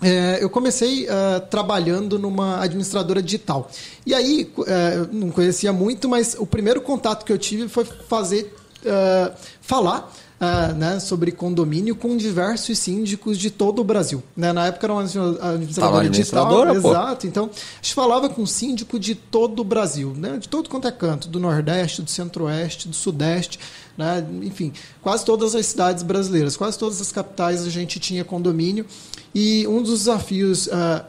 É, 0.03 0.43
eu 0.43 0.49
comecei 0.49 1.05
uh, 1.05 1.41
trabalhando 1.51 2.19
numa 2.19 2.61
administradora 2.63 3.23
digital. 3.23 3.71
E 4.05 4.15
aí, 4.15 4.51
uh, 4.57 4.65
não 5.13 5.31
conhecia 5.31 5.73
muito, 5.73 6.09
mas 6.09 6.37
o 6.39 6.47
primeiro 6.47 6.81
contato 6.81 7.25
que 7.25 7.33
eu 7.33 7.37
tive 7.39 7.69
foi 7.69 7.85
fazer, 7.85 8.55
uh, 8.83 9.35
falar 9.61 10.11
uh, 10.41 10.75
né, 10.75 10.99
sobre 10.99 11.31
condomínio 11.31 11.95
com 11.95 12.17
diversos 12.17 12.79
síndicos 12.79 13.39
de 13.39 13.51
todo 13.51 13.81
o 13.81 13.85
Brasil. 13.85 14.23
Né? 14.37 14.53
Na 14.53 14.67
época 14.67 14.87
era 14.87 14.95
uma 14.95 15.03
administradora 15.03 16.71
digital. 16.71 16.93
Exato. 16.93 17.27
Então, 17.27 17.45
a 17.53 17.83
gente 17.83 17.95
falava 17.95 18.29
com 18.29 18.47
síndico 18.47 18.99
de 18.99 19.15
todo 19.15 19.61
o 19.61 19.65
Brasil, 19.65 20.15
né? 20.17 20.39
de 20.39 20.49
todo 20.49 20.69
quanto 20.69 20.89
é 20.89 20.93
canto, 20.93 21.29
do 21.29 21.39
Nordeste, 21.39 22.03
do 22.03 22.11
Centro-Oeste, 22.11 22.89
do 22.89 22.95
Sudeste. 22.95 23.59
Né? 23.97 24.27
Enfim, 24.43 24.73
quase 25.03 25.25
todas 25.25 25.55
as 25.55 25.67
cidades 25.67 26.03
brasileiras, 26.03 26.57
quase 26.57 26.79
todas 26.79 27.01
as 27.01 27.13
capitais 27.13 27.67
a 27.67 27.71
gente 27.71 28.01
tinha 28.01 28.25
condomínio. 28.25 28.87
E 29.35 29.67
um 29.69 29.83
dos 29.83 30.01
desafios 30.01 30.67
uh, 30.67 31.05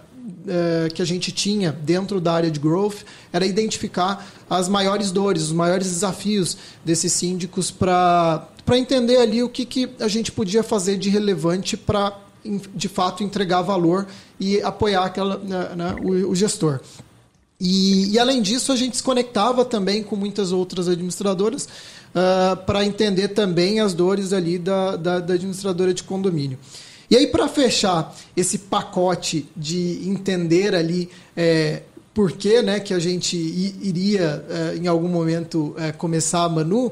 que 0.94 1.02
a 1.02 1.06
gente 1.06 1.32
tinha 1.32 1.72
dentro 1.72 2.20
da 2.22 2.34
área 2.34 2.52
de 2.52 2.60
growth 2.60 3.00
era 3.32 3.46
identificar 3.46 4.28
as 4.50 4.68
maiores 4.68 5.12
dores, 5.12 5.44
os 5.44 5.52
maiores 5.52 5.88
desafios 5.88 6.58
desses 6.84 7.14
síndicos 7.14 7.72
para 7.72 8.48
entender 8.70 9.18
ali 9.18 9.44
o 9.44 9.50
que, 9.50 9.66
que 9.66 9.90
a 10.00 10.08
gente 10.08 10.32
podia 10.32 10.64
fazer 10.64 10.98
de 10.98 11.10
relevante 11.10 11.76
para, 11.76 12.18
de 12.74 12.88
fato, 12.88 13.24
entregar 13.24 13.62
valor 13.62 14.08
e 14.40 14.62
apoiar 14.62 15.06
aquela, 15.06 15.38
né, 15.38 15.76
né, 15.76 15.96
o, 16.02 16.30
o, 16.30 16.36
gestor. 16.36 16.80
E, 17.60 18.12
e, 18.12 18.20
além 18.20 18.42
disso, 18.42 18.72
a 18.72 18.76
gente 18.76 18.98
se 18.98 19.04
conectava 19.04 19.64
também 19.64 20.02
com 20.02 20.16
muitas 20.16 20.52
outras 20.52 20.88
administradoras 20.88 21.66
uh, 21.66 22.58
para 22.66 22.84
entender 22.86 23.30
também 23.30 23.80
as 23.80 23.94
dores 23.94 24.34
ali 24.34 24.58
da, 24.58 24.96
da, 24.96 25.20
da 25.20 25.34
administradora 25.34 25.94
de 25.94 26.04
condomínio. 26.04 26.58
E 27.10 27.18
aí, 27.18 27.28
para 27.28 27.48
fechar 27.50 28.16
esse 28.38 28.58
pacote 28.58 29.46
de 29.56 30.02
entender 30.08 30.74
ali 30.74 31.10
é, 31.36 31.82
por 32.14 32.32
que, 32.32 32.62
né, 32.62 32.80
que 32.80 32.94
a 32.94 33.00
gente 33.00 33.36
iria, 33.38 34.46
é, 34.50 34.78
em 34.78 34.88
algum 34.88 35.08
momento, 35.08 35.76
é, 35.78 35.92
começar 35.92 36.44
a 36.44 36.50
Manu, 36.50 36.92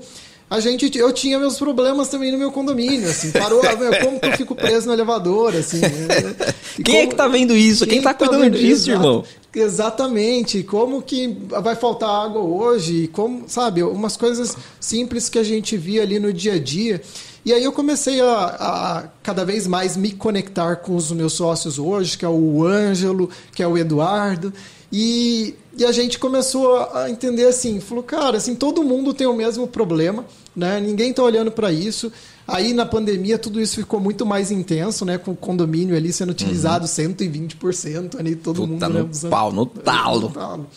a 0.49 0.59
gente, 0.59 0.97
eu 0.97 1.13
tinha 1.13 1.37
meus 1.37 1.57
problemas 1.57 2.07
também 2.07 2.31
no 2.31 2.37
meu 2.37 2.51
condomínio, 2.51 3.07
assim, 3.07 3.31
parou, 3.31 3.61
como 4.03 4.19
que 4.19 4.27
eu 4.27 4.37
fico 4.37 4.55
preso 4.55 4.87
no 4.87 4.93
elevador, 4.93 5.55
assim. 5.55 5.79
Né? 5.79 6.35
Quem 6.75 6.85
como, 6.85 6.97
é 6.97 7.07
que 7.07 7.15
tá 7.15 7.27
vendo 7.27 7.55
isso? 7.55 7.85
Quem, 7.85 7.95
quem 7.95 8.01
tá, 8.01 8.13
tá 8.13 8.27
cuidando 8.27 8.57
disso, 8.57 8.89
irmão? 8.89 9.23
Exatamente. 9.53 10.63
Como 10.63 11.01
que 11.01 11.37
vai 11.61 11.75
faltar 11.75 12.09
água 12.09 12.41
hoje? 12.41 13.07
Como, 13.07 13.43
sabe, 13.47 13.83
umas 13.83 14.15
coisas 14.17 14.55
simples 14.79 15.29
que 15.29 15.37
a 15.37 15.43
gente 15.43 15.77
via 15.77 16.01
ali 16.01 16.19
no 16.19 16.33
dia 16.33 16.53
a 16.53 16.59
dia. 16.59 17.01
E 17.45 17.53
aí 17.53 17.63
eu 17.63 17.71
comecei 17.71 18.19
a, 18.21 18.45
a, 18.45 19.03
cada 19.23 19.45
vez 19.45 19.65
mais 19.65 19.95
me 19.95 20.11
conectar 20.11 20.77
com 20.77 20.95
os 20.95 21.11
meus 21.11 21.33
sócios 21.33 21.79
hoje, 21.79 22.17
que 22.17 22.25
é 22.25 22.29
o 22.29 22.65
Ângelo, 22.65 23.29
que 23.53 23.63
é 23.63 23.67
o 23.67 23.77
Eduardo. 23.77 24.53
E, 24.91 25.53
e 25.77 25.85
a 25.85 25.91
gente 25.91 26.17
começou 26.17 26.77
a 26.93 27.09
entender 27.09 27.45
assim, 27.45 27.79
falou, 27.79 28.03
cara, 28.03 28.37
assim, 28.37 28.55
todo 28.55 28.83
mundo 28.83 29.13
tem 29.13 29.27
o 29.27 29.33
mesmo 29.33 29.67
problema, 29.67 30.25
né? 30.55 30.79
Ninguém 30.79 31.11
está 31.11 31.23
olhando 31.23 31.51
para 31.51 31.71
isso. 31.71 32.11
Aí 32.47 32.73
na 32.73 32.85
pandemia 32.85 33.37
tudo 33.37 33.61
isso 33.61 33.75
ficou 33.75 33.99
muito 33.99 34.25
mais 34.25 34.49
intenso, 34.49 35.05
né? 35.05 35.17
Com 35.19 35.31
o 35.31 35.35
condomínio 35.35 35.95
ali 35.95 36.11
sendo 36.11 36.31
utilizado 36.31 36.85
uhum. 36.85 37.13
120% 37.13 38.19
ali, 38.19 38.35
todo 38.35 38.61
Puta 38.61 38.67
mundo. 38.67 38.89
No 38.89 39.03
né, 39.03 39.09
usando, 39.11 39.31
pau, 39.31 39.51
no 39.51 39.65
talo. 39.67 40.21
No 40.21 40.29
talo. 40.29 40.67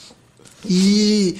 E 0.68 1.36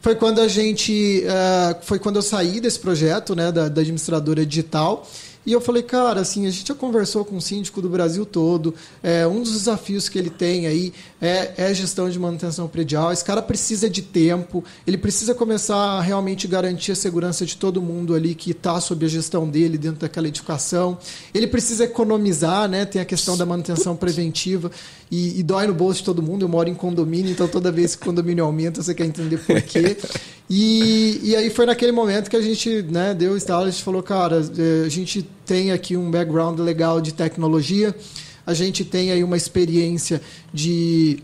foi 0.00 0.14
quando 0.14 0.40
a 0.40 0.48
gente. 0.48 1.24
Uh, 1.24 1.84
foi 1.84 1.98
quando 1.98 2.16
eu 2.16 2.22
saí 2.22 2.60
desse 2.60 2.78
projeto, 2.78 3.34
né, 3.34 3.50
da, 3.50 3.68
da 3.68 3.80
administradora 3.80 4.46
digital. 4.46 5.06
E 5.44 5.52
eu 5.52 5.60
falei, 5.60 5.82
cara, 5.82 6.20
assim, 6.20 6.46
a 6.46 6.50
gente 6.50 6.68
já 6.68 6.74
conversou 6.74 7.24
com 7.24 7.36
o 7.36 7.40
síndico 7.40 7.82
do 7.82 7.88
Brasil 7.88 8.24
todo. 8.24 8.74
É, 9.02 9.26
um 9.26 9.42
dos 9.42 9.52
desafios 9.52 10.08
que 10.08 10.16
ele 10.16 10.30
tem 10.30 10.66
aí 10.66 10.92
é, 11.22 11.52
é 11.56 11.72
gestão 11.72 12.10
de 12.10 12.18
manutenção 12.18 12.66
predial. 12.66 13.12
Esse 13.12 13.24
cara 13.24 13.40
precisa 13.40 13.88
de 13.88 14.02
tempo, 14.02 14.64
ele 14.84 14.98
precisa 14.98 15.32
começar 15.32 15.76
a 15.76 16.00
realmente 16.00 16.48
garantir 16.48 16.90
a 16.90 16.96
segurança 16.96 17.46
de 17.46 17.56
todo 17.56 17.80
mundo 17.80 18.12
ali 18.12 18.34
que 18.34 18.50
está 18.50 18.80
sob 18.80 19.06
a 19.06 19.08
gestão 19.08 19.48
dele 19.48 19.78
dentro 19.78 20.00
daquela 20.00 20.26
edificação. 20.26 20.98
Ele 21.32 21.46
precisa 21.46 21.84
economizar, 21.84 22.68
né? 22.68 22.84
Tem 22.84 23.00
a 23.00 23.04
questão 23.04 23.36
da 23.36 23.46
manutenção 23.46 23.94
preventiva 23.94 24.68
e, 25.08 25.38
e 25.38 25.42
dói 25.44 25.68
no 25.68 25.74
bolso 25.74 26.00
de 26.00 26.04
todo 26.06 26.20
mundo. 26.20 26.44
Eu 26.44 26.48
moro 26.48 26.68
em 26.68 26.74
condomínio, 26.74 27.30
então 27.30 27.46
toda 27.46 27.70
vez 27.70 27.94
que 27.94 28.02
o 28.02 28.06
condomínio 28.06 28.44
aumenta, 28.44 28.82
você 28.82 28.92
quer 28.92 29.04
entender 29.04 29.38
por 29.38 29.62
quê. 29.62 29.96
E, 30.50 31.20
e 31.22 31.36
aí 31.36 31.48
foi 31.50 31.66
naquele 31.66 31.92
momento 31.92 32.28
que 32.28 32.36
a 32.36 32.42
gente 32.42 32.82
né, 32.82 33.14
deu 33.14 33.32
o 33.32 33.36
estalo, 33.36 33.66
a 33.66 33.70
gente 33.70 33.82
falou, 33.82 34.02
cara, 34.02 34.42
é, 34.58 34.84
a 34.84 34.88
gente 34.88 35.22
tem 35.46 35.70
aqui 35.70 35.96
um 35.96 36.10
background 36.10 36.58
legal 36.58 37.00
de 37.00 37.14
tecnologia, 37.14 37.94
a 38.46 38.54
gente 38.54 38.84
tem 38.84 39.10
aí 39.10 39.22
uma 39.22 39.36
experiência 39.36 40.20
de, 40.52 41.22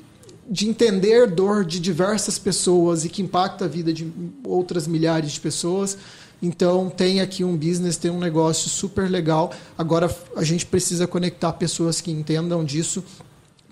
de 0.48 0.68
entender 0.68 1.26
dor 1.26 1.64
de 1.64 1.80
diversas 1.80 2.38
pessoas 2.38 3.04
e 3.04 3.08
que 3.08 3.22
impacta 3.22 3.64
a 3.64 3.68
vida 3.68 3.92
de 3.92 4.10
outras 4.44 4.86
milhares 4.86 5.32
de 5.32 5.40
pessoas. 5.40 5.98
Então 6.40 6.88
tem 6.88 7.20
aqui 7.20 7.42
um 7.42 7.56
business, 7.56 7.96
tem 7.96 8.10
um 8.10 8.18
negócio 8.18 8.70
super 8.70 9.10
legal. 9.10 9.52
Agora 9.76 10.14
a 10.36 10.44
gente 10.44 10.64
precisa 10.64 11.06
conectar 11.06 11.52
pessoas 11.54 12.00
que 12.00 12.10
entendam 12.10 12.64
disso 12.64 13.02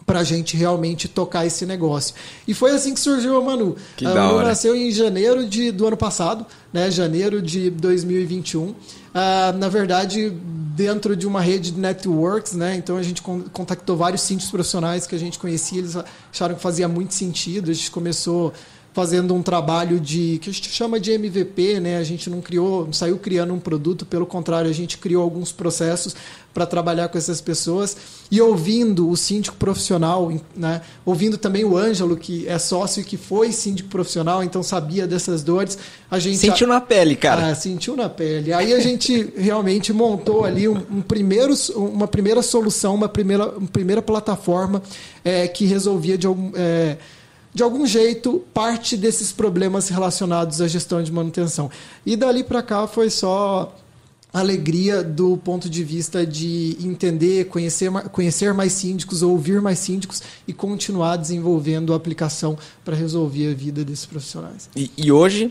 para 0.07 0.21
a 0.21 0.25
gente 0.25 0.57
realmente 0.57 1.09
tocar 1.09 1.45
esse 1.45 1.67
negócio. 1.67 2.15
E 2.47 2.55
foi 2.55 2.71
assim 2.71 2.95
que 2.95 3.01
surgiu 3.01 3.37
a 3.37 3.43
Manu. 3.43 3.77
Que 3.97 4.07
a 4.07 4.15
Manu 4.15 4.41
nasceu 4.41 4.77
em 4.77 4.91
janeiro 4.93 5.45
de, 5.47 5.73
do 5.73 5.85
ano 5.85 5.97
passado, 5.97 6.47
né, 6.73 6.91
janeiro 6.91 7.43
de 7.43 7.71
2021. 7.71 8.73
Ah, 9.19 9.51
na 9.57 9.71
verdade, 9.71 10.29
dentro 10.29 11.17
de 11.17 11.27
uma 11.27 11.41
rede 11.41 11.71
de 11.71 11.81
networks, 11.81 12.53
né? 12.53 12.77
Então 12.77 12.99
a 12.99 13.03
gente 13.03 13.23
contactou 13.23 13.97
vários 13.97 14.21
síndicos 14.21 14.51
profissionais 14.51 15.07
que 15.07 15.15
a 15.15 15.19
gente 15.19 15.39
conhecia, 15.39 15.79
eles 15.79 15.97
acharam 16.31 16.55
que 16.55 16.61
fazia 16.61 16.87
muito 16.87 17.15
sentido. 17.15 17.71
A 17.71 17.75
gente 17.75 17.91
começou 17.91 18.53
fazendo 18.97 19.35
um 19.35 19.43
trabalho 19.43 20.01
de 20.01 20.39
que 20.41 20.49
a 20.49 20.53
gente 20.55 20.71
chama 20.71 20.99
de 20.99 21.13
MVP, 21.13 21.81
né? 21.81 21.99
A 21.99 22.03
gente 22.03 22.31
não 22.31 22.41
criou, 22.41 22.87
não 22.87 22.95
saiu 22.95 23.19
criando 23.19 23.53
um 23.53 23.61
produto, 23.61 24.07
pelo 24.07 24.25
contrário, 24.25 24.71
a 24.71 24.73
gente 24.73 24.97
criou 24.97 25.23
alguns 25.23 25.53
processos 25.53 26.17
para 26.55 26.65
trabalhar 26.65 27.09
com 27.11 27.19
essas 27.19 27.39
pessoas 27.43 27.95
e 28.31 28.41
ouvindo 28.41 29.11
o 29.11 29.15
síndico 29.15 29.55
profissional, 29.59 30.33
né? 30.57 30.81
Ouvindo 31.05 31.37
também 31.37 31.63
o 31.63 31.77
Ângelo, 31.77 32.17
que 32.17 32.49
é 32.49 32.59
sócio 32.59 33.03
e 33.03 33.05
que 33.05 33.19
foi 33.19 33.53
síndico 33.53 33.91
profissional, 33.91 34.43
então 34.43 34.63
sabia 34.63 35.07
dessas 35.07 35.43
dores, 35.43 35.77
a 36.11 36.19
gente 36.19 36.39
sentiu 36.39 36.67
na 36.67 36.81
pele, 36.81 37.17
cara. 37.17 37.49
Ah, 37.49 37.55
sentiu 37.55 37.95
na 37.95 38.09
pele. 38.09 38.51
Aí 38.55 38.73
a 38.73 38.81
gente 38.81 39.31
realmente 39.37 39.93
montou 39.93 40.47
ali 40.47 40.67
um, 40.67 40.79
um 40.91 41.03
primeiro, 41.03 41.53
uma 41.75 42.09
primeira 42.09 42.41
solução, 42.41 42.95
uma 42.95 43.11
primeira, 43.11 43.47
uma 43.59 43.69
primeira 43.69 44.01
plataforma 44.01 44.83
é, 45.23 45.47
que 45.47 45.67
resolvia 45.67 46.17
de 46.17 46.27
algum 46.27 46.51
é, 46.55 46.97
de 47.57 47.63
algum 47.63 47.87
jeito, 47.87 48.45
parte 48.53 48.99
desses 48.99 49.33
problemas 49.33 49.89
relacionados 49.89 50.61
à 50.61 50.69
gestão 50.69 51.03
de 51.03 51.11
manutenção. 51.11 51.71
E 52.05 52.15
dali 52.15 52.45
para 52.45 52.63
cá 52.63 52.87
foi 52.87 53.09
só 53.09 53.75
alegria 54.31 55.03
do 55.03 55.39
ponto 55.39 55.71
de 55.71 55.83
vista 55.83 56.27
de 56.27 56.77
entender, 56.83 57.47
conhecer, 57.47 57.91
conhecer 58.13 58.53
mais 58.53 58.73
síndicos, 58.73 59.23
ouvir 59.23 59.63
mais 59.63 59.79
síndicos 59.79 60.23
e 60.47 60.53
continuar 60.53 61.17
desenvolvendo 61.17 61.95
a 61.95 61.97
aplicação 61.97 62.59
para 62.85 62.95
resolver 62.95 63.53
a 63.53 63.55
vida 63.55 63.83
desses 63.83 64.05
profissionais. 64.05 64.69
E, 64.77 64.91
e, 64.95 65.11
hoje, 65.11 65.51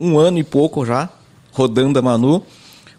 um 0.00 0.18
ano 0.18 0.38
e 0.38 0.42
pouco 0.42 0.86
já, 0.86 1.12
rodando 1.52 1.98
a 1.98 2.02
Manu, 2.02 2.42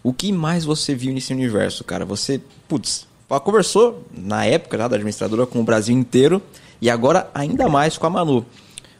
o 0.00 0.12
que 0.12 0.30
mais 0.30 0.64
você 0.64 0.94
viu 0.94 1.12
nesse 1.12 1.32
universo, 1.32 1.82
cara? 1.82 2.04
Você, 2.04 2.40
putz, 2.68 3.07
conversou 3.38 4.04
na 4.16 4.46
época 4.46 4.78
já 4.78 4.88
da 4.88 4.96
administradora 4.96 5.46
com 5.46 5.60
o 5.60 5.64
Brasil 5.64 5.96
inteiro 5.96 6.40
e 6.80 6.88
agora 6.88 7.30
ainda 7.34 7.68
mais 7.68 7.98
com 7.98 8.06
a 8.06 8.10
Manu. 8.10 8.46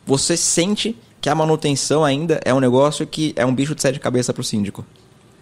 Você 0.06 0.36
sente 0.36 0.96
que 1.20 1.28
a 1.28 1.34
manutenção 1.34 2.04
ainda 2.04 2.40
é 2.44 2.52
um 2.52 2.60
negócio 2.60 3.06
que 3.06 3.32
é 3.36 3.44
um 3.44 3.54
bicho 3.54 3.74
de 3.74 3.82
sete 3.82 3.98
cabeças 3.98 4.32
para 4.32 4.40
o 4.40 4.44
síndico? 4.44 4.84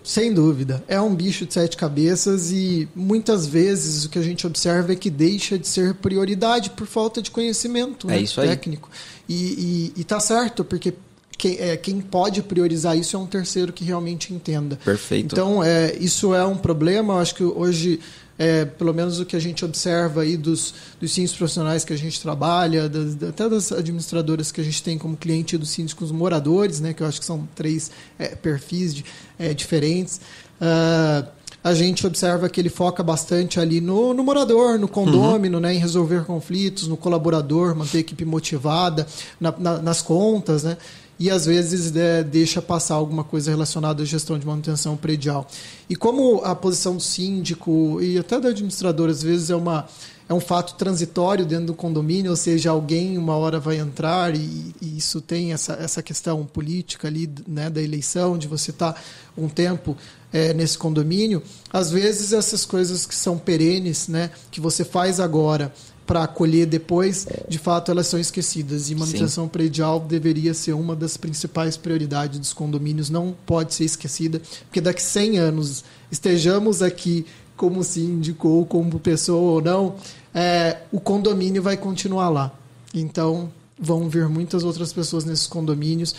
Sem 0.02 0.32
dúvida. 0.32 0.84
É 0.86 1.00
um 1.00 1.12
bicho 1.12 1.44
de 1.44 1.52
sete 1.52 1.76
cabeças 1.76 2.52
e 2.52 2.88
muitas 2.94 3.44
vezes 3.44 4.04
o 4.04 4.08
que 4.08 4.20
a 4.20 4.22
gente 4.22 4.46
observa 4.46 4.92
é 4.92 4.96
que 4.96 5.10
deixa 5.10 5.58
de 5.58 5.66
ser 5.66 5.94
prioridade 5.94 6.70
por 6.70 6.86
falta 6.86 7.20
de 7.20 7.28
conhecimento 7.28 8.08
é 8.08 8.12
né, 8.12 8.20
isso 8.20 8.40
técnico. 8.40 8.88
E, 9.28 9.92
e, 9.96 10.00
e 10.00 10.04
tá 10.04 10.20
certo, 10.20 10.64
porque 10.64 10.94
quem, 11.36 11.58
é, 11.58 11.76
quem 11.76 12.00
pode 12.00 12.40
priorizar 12.42 12.96
isso 12.96 13.16
é 13.16 13.18
um 13.18 13.26
terceiro 13.26 13.72
que 13.72 13.84
realmente 13.84 14.32
entenda. 14.32 14.78
Perfeito. 14.84 15.34
Então, 15.34 15.62
é, 15.62 15.96
isso 15.98 16.32
é 16.32 16.46
um 16.46 16.56
problema. 16.56 17.14
Eu 17.14 17.18
acho 17.18 17.34
que 17.34 17.44
hoje 17.44 18.00
é, 18.38 18.64
pelo 18.64 18.92
menos 18.92 19.18
o 19.18 19.24
que 19.24 19.34
a 19.34 19.40
gente 19.40 19.64
observa 19.64 20.22
aí 20.22 20.36
dos, 20.36 20.74
dos 21.00 21.12
síndicos 21.12 21.38
profissionais 21.38 21.84
que 21.84 21.92
a 21.92 21.96
gente 21.96 22.20
trabalha, 22.20 22.88
das, 22.88 23.22
até 23.28 23.48
das 23.48 23.72
administradoras 23.72 24.52
que 24.52 24.60
a 24.60 24.64
gente 24.64 24.82
tem 24.82 24.98
como 24.98 25.16
cliente 25.16 25.56
dos 25.56 25.70
síndicos 25.70 26.12
moradores, 26.12 26.80
né, 26.80 26.92
que 26.92 27.02
eu 27.02 27.06
acho 27.06 27.20
que 27.20 27.26
são 27.26 27.48
três 27.54 27.90
é, 28.18 28.28
perfis 28.28 28.94
de, 28.94 29.04
é, 29.38 29.54
diferentes. 29.54 30.20
Uh, 30.60 31.26
a 31.64 31.74
gente 31.74 32.06
observa 32.06 32.48
que 32.48 32.60
ele 32.60 32.68
foca 32.68 33.02
bastante 33.02 33.58
ali 33.58 33.80
no, 33.80 34.14
no 34.14 34.22
morador, 34.22 34.78
no 34.78 34.86
condômino, 34.86 35.56
uhum. 35.56 35.62
né, 35.62 35.74
em 35.74 35.78
resolver 35.78 36.24
conflitos, 36.24 36.86
no 36.86 36.96
colaborador, 36.96 37.74
manter 37.74 37.98
a 37.98 38.00
equipe 38.00 38.24
motivada, 38.24 39.04
na, 39.40 39.52
na, 39.58 39.78
nas 39.82 40.00
contas, 40.00 40.62
né? 40.62 40.76
E 41.18 41.30
às 41.30 41.46
vezes 41.46 41.94
é, 41.96 42.22
deixa 42.22 42.60
passar 42.60 42.94
alguma 42.94 43.24
coisa 43.24 43.50
relacionada 43.50 44.02
à 44.02 44.06
gestão 44.06 44.38
de 44.38 44.46
manutenção 44.46 44.96
predial. 44.96 45.46
E 45.88 45.96
como 45.96 46.42
a 46.44 46.54
posição 46.54 46.96
do 46.96 47.02
síndico 47.02 48.00
e 48.02 48.18
até 48.18 48.38
da 48.38 48.48
administradora 48.48 49.12
às 49.12 49.22
vezes 49.22 49.50
é 49.50 49.56
uma 49.56 49.86
é 50.28 50.34
um 50.34 50.40
fato 50.40 50.74
transitório 50.74 51.46
dentro 51.46 51.66
do 51.66 51.74
condomínio, 51.74 52.32
ou 52.32 52.36
seja, 52.36 52.70
alguém 52.70 53.16
uma 53.16 53.36
hora 53.36 53.60
vai 53.60 53.78
entrar 53.78 54.34
e, 54.34 54.74
e 54.82 54.98
isso 54.98 55.20
tem 55.20 55.52
essa, 55.52 55.74
essa 55.74 56.02
questão 56.02 56.44
política 56.44 57.06
ali 57.06 57.30
né, 57.46 57.70
da 57.70 57.80
eleição, 57.80 58.36
de 58.36 58.48
você 58.48 58.72
estar 58.72 58.94
tá 58.94 59.00
um 59.38 59.48
tempo 59.48 59.96
é, 60.32 60.52
nesse 60.52 60.76
condomínio. 60.76 61.42
Às 61.72 61.92
vezes 61.92 62.32
essas 62.32 62.64
coisas 62.64 63.06
que 63.06 63.14
são 63.14 63.38
perenes, 63.38 64.08
né, 64.08 64.30
que 64.50 64.60
você 64.60 64.84
faz 64.84 65.20
agora 65.20 65.72
para 66.06 66.22
acolher 66.22 66.66
depois, 66.66 67.26
de 67.48 67.58
fato 67.58 67.90
elas 67.90 68.06
são 68.06 68.18
esquecidas. 68.18 68.90
E 68.90 68.94
manutenção 68.94 69.44
Sim. 69.44 69.50
predial 69.50 69.98
deveria 70.00 70.54
ser 70.54 70.72
uma 70.72 70.94
das 70.94 71.16
principais 71.16 71.76
prioridades 71.76 72.38
dos 72.38 72.52
condomínios, 72.52 73.10
não 73.10 73.34
pode 73.44 73.74
ser 73.74 73.84
esquecida, 73.84 74.40
porque 74.64 74.80
daqui 74.80 75.02
100 75.02 75.38
anos 75.38 75.84
estejamos 76.10 76.82
aqui 76.82 77.26
como 77.56 77.82
síndico 77.82 78.48
ou 78.48 78.66
como 78.66 79.00
pessoa 79.00 79.52
ou 79.52 79.62
não, 79.62 79.96
é, 80.34 80.78
o 80.92 81.00
condomínio 81.00 81.62
vai 81.62 81.76
continuar 81.76 82.28
lá. 82.28 82.52
Então 82.94 83.50
vão 83.78 84.08
vir 84.08 84.28
muitas 84.28 84.64
outras 84.64 84.92
pessoas 84.92 85.24
nesses 85.24 85.46
condomínios 85.46 86.14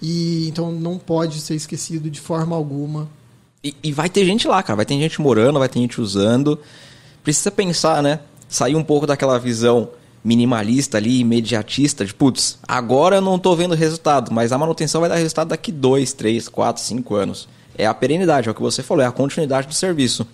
e 0.00 0.48
então 0.48 0.72
não 0.72 0.98
pode 0.98 1.40
ser 1.40 1.54
esquecido 1.54 2.10
de 2.10 2.20
forma 2.20 2.54
alguma. 2.54 3.08
E, 3.64 3.74
e 3.82 3.92
vai 3.92 4.08
ter 4.10 4.24
gente 4.24 4.46
lá, 4.46 4.62
cara, 4.62 4.76
vai 4.76 4.86
ter 4.86 4.94
gente 4.98 5.20
morando, 5.20 5.58
vai 5.58 5.68
ter 5.68 5.78
gente 5.78 6.00
usando. 6.00 6.58
Precisa 7.22 7.50
pensar, 7.50 8.02
né? 8.02 8.20
Sair 8.52 8.76
um 8.76 8.84
pouco 8.84 9.06
daquela 9.06 9.38
visão 9.38 9.88
minimalista 10.22 10.98
ali, 10.98 11.20
imediatista, 11.20 12.04
de 12.04 12.14
putz, 12.14 12.58
agora 12.66 13.16
eu 13.16 13.20
não 13.20 13.36
estou 13.36 13.56
vendo 13.56 13.74
resultado, 13.74 14.32
mas 14.32 14.52
a 14.52 14.58
manutenção 14.58 15.00
vai 15.00 15.10
dar 15.10 15.16
resultado 15.16 15.48
daqui 15.48 15.72
2, 15.72 16.12
3, 16.12 16.48
4, 16.48 16.82
5 16.82 17.14
anos. 17.14 17.48
É 17.76 17.86
a 17.86 17.94
perenidade, 17.94 18.48
é 18.48 18.52
o 18.52 18.54
que 18.54 18.60
você 18.60 18.82
falou, 18.82 19.02
é 19.02 19.06
a 19.06 19.10
continuidade 19.10 19.66
do 19.66 19.74
serviço. 19.74 20.26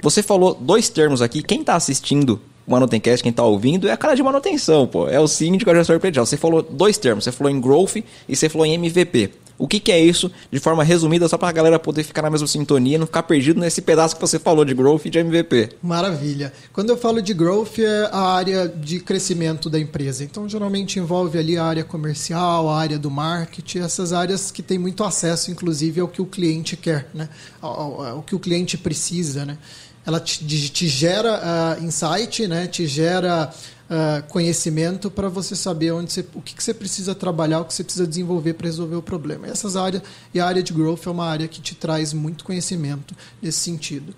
Você 0.00 0.22
falou 0.22 0.54
dois 0.54 0.88
termos 0.88 1.20
aqui, 1.20 1.42
quem 1.42 1.60
está 1.60 1.74
assistindo 1.74 2.40
o 2.66 2.70
Manutencast, 2.70 3.22
quem 3.22 3.30
está 3.30 3.42
ouvindo, 3.42 3.88
é 3.88 3.92
a 3.92 3.96
cara 3.96 4.14
de 4.14 4.22
manutenção, 4.22 4.86
pô. 4.86 5.08
É 5.08 5.20
o 5.20 5.26
síndico, 5.26 5.68
é 5.70 5.72
o 5.72 5.76
gestor 5.76 5.98
predial. 6.00 6.24
Você 6.24 6.36
falou 6.36 6.62
dois 6.62 6.96
termos, 6.96 7.24
você 7.24 7.32
falou 7.32 7.50
em 7.50 7.60
growth 7.60 7.96
e 8.28 8.36
você 8.36 8.48
falou 8.48 8.66
em 8.66 8.74
MVP. 8.74 9.30
O 9.58 9.66
que, 9.66 9.80
que 9.80 9.90
é 9.90 9.98
isso, 9.98 10.30
de 10.50 10.60
forma 10.60 10.84
resumida, 10.84 11.28
só 11.28 11.38
para 11.38 11.48
a 11.48 11.52
galera 11.52 11.78
poder 11.78 12.04
ficar 12.04 12.22
na 12.22 12.30
mesma 12.30 12.46
sintonia, 12.46 12.98
não 12.98 13.06
ficar 13.06 13.22
perdido 13.22 13.58
nesse 13.58 13.80
pedaço 13.80 14.14
que 14.14 14.20
você 14.20 14.38
falou 14.38 14.64
de 14.64 14.74
growth 14.74 15.06
e 15.06 15.10
de 15.10 15.18
MVP. 15.18 15.70
Maravilha. 15.82 16.52
Quando 16.72 16.90
eu 16.90 16.96
falo 16.96 17.22
de 17.22 17.32
growth, 17.32 17.78
é 17.78 18.08
a 18.12 18.34
área 18.34 18.68
de 18.68 19.00
crescimento 19.00 19.70
da 19.70 19.78
empresa. 19.78 20.24
Então, 20.24 20.48
geralmente 20.48 20.98
envolve 20.98 21.38
ali 21.38 21.56
a 21.56 21.64
área 21.64 21.84
comercial, 21.84 22.68
a 22.68 22.78
área 22.78 22.98
do 22.98 23.10
marketing, 23.10 23.78
essas 23.78 24.12
áreas 24.12 24.50
que 24.50 24.62
têm 24.62 24.78
muito 24.78 25.02
acesso, 25.02 25.50
inclusive, 25.50 26.00
ao 26.00 26.08
que 26.08 26.20
o 26.20 26.26
cliente 26.26 26.76
quer, 26.76 27.08
né? 27.14 27.28
ao, 27.60 28.22
que 28.26 28.34
o 28.34 28.38
cliente 28.38 28.76
precisa. 28.76 29.46
Né? 29.46 29.56
Ela 30.04 30.20
te, 30.20 30.44
te 30.44 30.86
gera 30.86 31.78
uh, 31.80 31.84
insight, 31.84 32.46
né? 32.46 32.66
te 32.66 32.86
gera 32.86 33.50
uh, 33.90 34.22
conhecimento 34.28 35.10
para 35.10 35.28
você 35.28 35.54
saber 35.54 35.92
onde 35.92 36.12
você, 36.12 36.24
o 36.34 36.42
que, 36.42 36.54
que, 36.54 36.62
você 36.62 36.74
precisa 36.74 37.14
trabalhar, 37.14 37.60
o 37.60 37.64
que 37.64 37.74
você 37.74 37.84
precisa 37.84 38.06
desenvolver 38.06 38.54
para 38.54 38.66
resolver 38.66 38.96
o 38.96 39.02
problema. 39.02 39.46
Essas 39.46 39.76
áreas 39.76 40.02
e 40.32 40.40
a 40.40 40.46
área 40.46 40.62
de 40.62 40.72
growth 40.72 41.06
é 41.06 41.10
uma 41.10 41.26
área 41.26 41.48
que 41.48 41.60
te 41.60 41.74
traz 41.74 42.12
muito 42.12 42.44
conhecimento 42.44 43.14
nesse 43.40 43.60
sentido. 43.60 44.14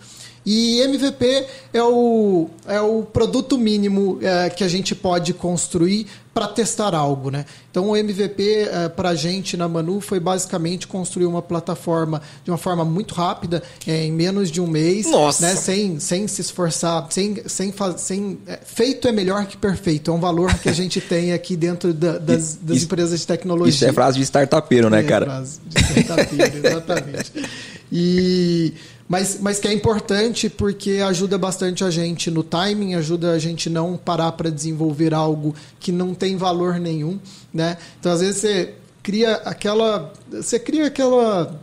E 0.50 0.80
MVP 0.80 1.44
é 1.74 1.82
o, 1.82 2.48
é 2.66 2.80
o 2.80 3.02
produto 3.02 3.58
mínimo 3.58 4.18
é, 4.22 4.48
que 4.48 4.64
a 4.64 4.68
gente 4.68 4.94
pode 4.94 5.34
construir 5.34 6.06
para 6.32 6.48
testar 6.48 6.94
algo. 6.94 7.30
Né? 7.30 7.44
Então, 7.70 7.90
o 7.90 7.96
MVP 7.96 8.66
é, 8.72 8.88
para 8.88 9.10
a 9.10 9.14
gente 9.14 9.58
na 9.58 9.68
Manu 9.68 10.00
foi 10.00 10.18
basicamente 10.18 10.86
construir 10.86 11.26
uma 11.26 11.42
plataforma 11.42 12.22
de 12.42 12.50
uma 12.50 12.56
forma 12.56 12.82
muito 12.82 13.14
rápida, 13.14 13.62
é, 13.86 14.06
em 14.06 14.10
menos 14.10 14.50
de 14.50 14.58
um 14.58 14.66
mês, 14.66 15.04
Nossa. 15.10 15.48
Né? 15.48 15.54
sem, 15.54 16.00
sem 16.00 16.26
se 16.26 16.40
esforçar, 16.40 17.06
sem, 17.10 17.42
sem, 17.46 17.74
sem 17.98 18.38
é, 18.46 18.58
feito 18.64 19.06
é 19.06 19.12
melhor 19.12 19.44
que 19.44 19.56
perfeito. 19.58 20.10
É 20.10 20.14
um 20.14 20.20
valor 20.20 20.54
que 20.60 20.70
a 20.70 20.72
gente 20.72 20.98
tem 20.98 21.34
aqui 21.34 21.56
dentro 21.56 21.92
da, 21.92 22.16
das, 22.16 22.54
das 22.62 22.78
isso, 22.78 22.86
empresas 22.86 23.20
de 23.20 23.26
tecnologia. 23.26 23.68
Isso 23.68 23.84
é 23.84 23.92
frase 23.92 24.16
de 24.16 24.24
startupeiro, 24.24 24.88
né, 24.88 25.00
é 25.00 25.02
cara? 25.02 25.26
Frase 25.26 25.60
de 25.66 26.00
startupeiro, 26.00 26.66
exatamente. 26.66 27.32
E 27.90 28.74
mas, 29.08 29.38
mas 29.40 29.58
que 29.58 29.66
é 29.66 29.72
importante 29.72 30.50
porque 30.50 31.00
ajuda 31.04 31.38
bastante 31.38 31.82
a 31.82 31.90
gente 31.90 32.30
no 32.30 32.42
timing, 32.42 32.94
ajuda 32.94 33.32
a 33.32 33.38
gente 33.38 33.70
não 33.70 33.96
parar 33.96 34.32
para 34.32 34.50
desenvolver 34.50 35.14
algo 35.14 35.54
que 35.80 35.90
não 35.90 36.14
tem 36.14 36.36
valor 36.36 36.78
nenhum, 36.78 37.18
né? 37.52 37.78
Então 37.98 38.12
às 38.12 38.20
vezes 38.20 38.36
você 38.36 38.74
cria 39.02 39.34
aquela, 39.36 40.12
você 40.30 40.58
cria 40.58 40.86
aquela 40.86 41.58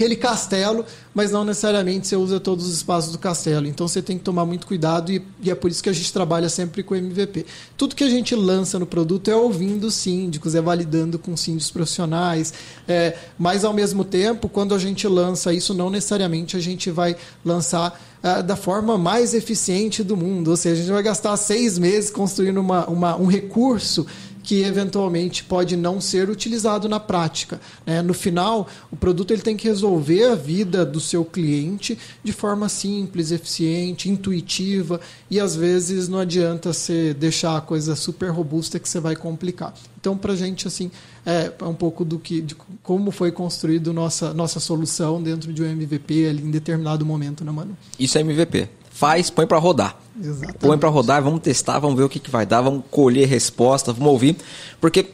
aquele 0.00 0.16
castelo, 0.16 0.86
mas 1.14 1.30
não 1.30 1.44
necessariamente 1.44 2.08
você 2.08 2.16
usa 2.16 2.40
todos 2.40 2.66
os 2.66 2.74
espaços 2.74 3.12
do 3.12 3.18
castelo. 3.18 3.66
Então 3.66 3.86
você 3.86 4.00
tem 4.00 4.16
que 4.16 4.24
tomar 4.24 4.46
muito 4.46 4.66
cuidado 4.66 5.12
e, 5.12 5.22
e, 5.42 5.50
é 5.50 5.54
por 5.54 5.70
isso 5.70 5.82
que 5.82 5.90
a 5.90 5.92
gente 5.92 6.10
trabalha 6.10 6.48
sempre 6.48 6.82
com 6.82 6.96
MVP. 6.96 7.44
Tudo 7.76 7.94
que 7.94 8.02
a 8.02 8.08
gente 8.08 8.34
lança 8.34 8.78
no 8.78 8.86
produto 8.86 9.30
é 9.30 9.36
ouvindo 9.36 9.90
síndicos, 9.90 10.54
é 10.54 10.60
validando 10.60 11.18
com 11.18 11.36
síndicos 11.36 11.70
profissionais, 11.70 12.54
é, 12.88 13.14
mas 13.38 13.62
ao 13.62 13.74
mesmo 13.74 14.02
tempo, 14.02 14.48
quando 14.48 14.74
a 14.74 14.78
gente 14.78 15.06
lança 15.06 15.52
isso, 15.52 15.74
não 15.74 15.90
necessariamente 15.90 16.56
a 16.56 16.60
gente 16.60 16.90
vai 16.90 17.14
lançar 17.44 18.00
é, 18.22 18.42
da 18.42 18.56
forma 18.56 18.96
mais 18.96 19.34
eficiente 19.34 20.02
do 20.02 20.16
mundo. 20.16 20.48
Ou 20.48 20.56
seja, 20.56 20.76
a 20.76 20.84
gente 20.84 20.92
vai 20.92 21.02
gastar 21.02 21.36
seis 21.36 21.78
meses 21.78 22.10
construindo 22.10 22.58
uma, 22.58 22.86
uma 22.86 23.16
um 23.16 23.26
recurso 23.26 24.06
que 24.42 24.62
eventualmente 24.62 25.44
pode 25.44 25.76
não 25.76 26.00
ser 26.00 26.30
utilizado 26.30 26.88
na 26.88 26.98
prática. 26.98 27.60
Né? 27.86 28.02
No 28.02 28.14
final, 28.14 28.68
o 28.90 28.96
produto 28.96 29.32
ele 29.32 29.42
tem 29.42 29.56
que 29.56 29.68
resolver 29.68 30.24
a 30.24 30.34
vida 30.34 30.84
do 30.84 31.00
seu 31.00 31.24
cliente 31.24 31.98
de 32.22 32.32
forma 32.32 32.68
simples, 32.68 33.30
eficiente, 33.30 34.08
intuitiva 34.08 35.00
e 35.30 35.38
às 35.38 35.54
vezes 35.54 36.08
não 36.08 36.18
adianta 36.18 36.72
você 36.72 37.14
deixar 37.14 37.56
a 37.56 37.60
coisa 37.60 37.94
super 37.94 38.30
robusta 38.30 38.78
que 38.78 38.88
você 38.88 39.00
vai 39.00 39.14
complicar. 39.16 39.74
Então, 40.00 40.16
para 40.16 40.32
a 40.32 40.36
gente, 40.36 40.66
assim, 40.66 40.90
é, 41.26 41.52
é 41.58 41.64
um 41.64 41.74
pouco 41.74 42.04
do 42.04 42.18
que, 42.18 42.40
de 42.40 42.56
como 42.82 43.10
foi 43.10 43.30
construído 43.30 43.92
nossa 43.92 44.32
nossa 44.32 44.58
solução 44.58 45.22
dentro 45.22 45.52
de 45.52 45.62
um 45.62 45.66
MVP 45.66 46.26
ali 46.26 46.42
em 46.42 46.50
determinado 46.50 47.04
momento, 47.04 47.44
né, 47.44 47.52
mano? 47.52 47.76
Isso 47.98 48.16
é 48.16 48.22
MVP. 48.22 48.79
Faz, 49.00 49.30
põe 49.30 49.46
para 49.46 49.56
rodar. 49.56 49.96
Exatamente. 50.22 50.58
Põe 50.58 50.76
para 50.76 50.90
rodar, 50.90 51.22
vamos 51.22 51.40
testar, 51.40 51.78
vamos 51.78 51.96
ver 51.96 52.02
o 52.02 52.08
que, 52.10 52.18
que 52.18 52.30
vai 52.30 52.44
dar, 52.44 52.60
vamos 52.60 52.84
colher 52.90 53.26
resposta, 53.26 53.94
vamos 53.94 54.12
ouvir, 54.12 54.36
porque 54.78 55.06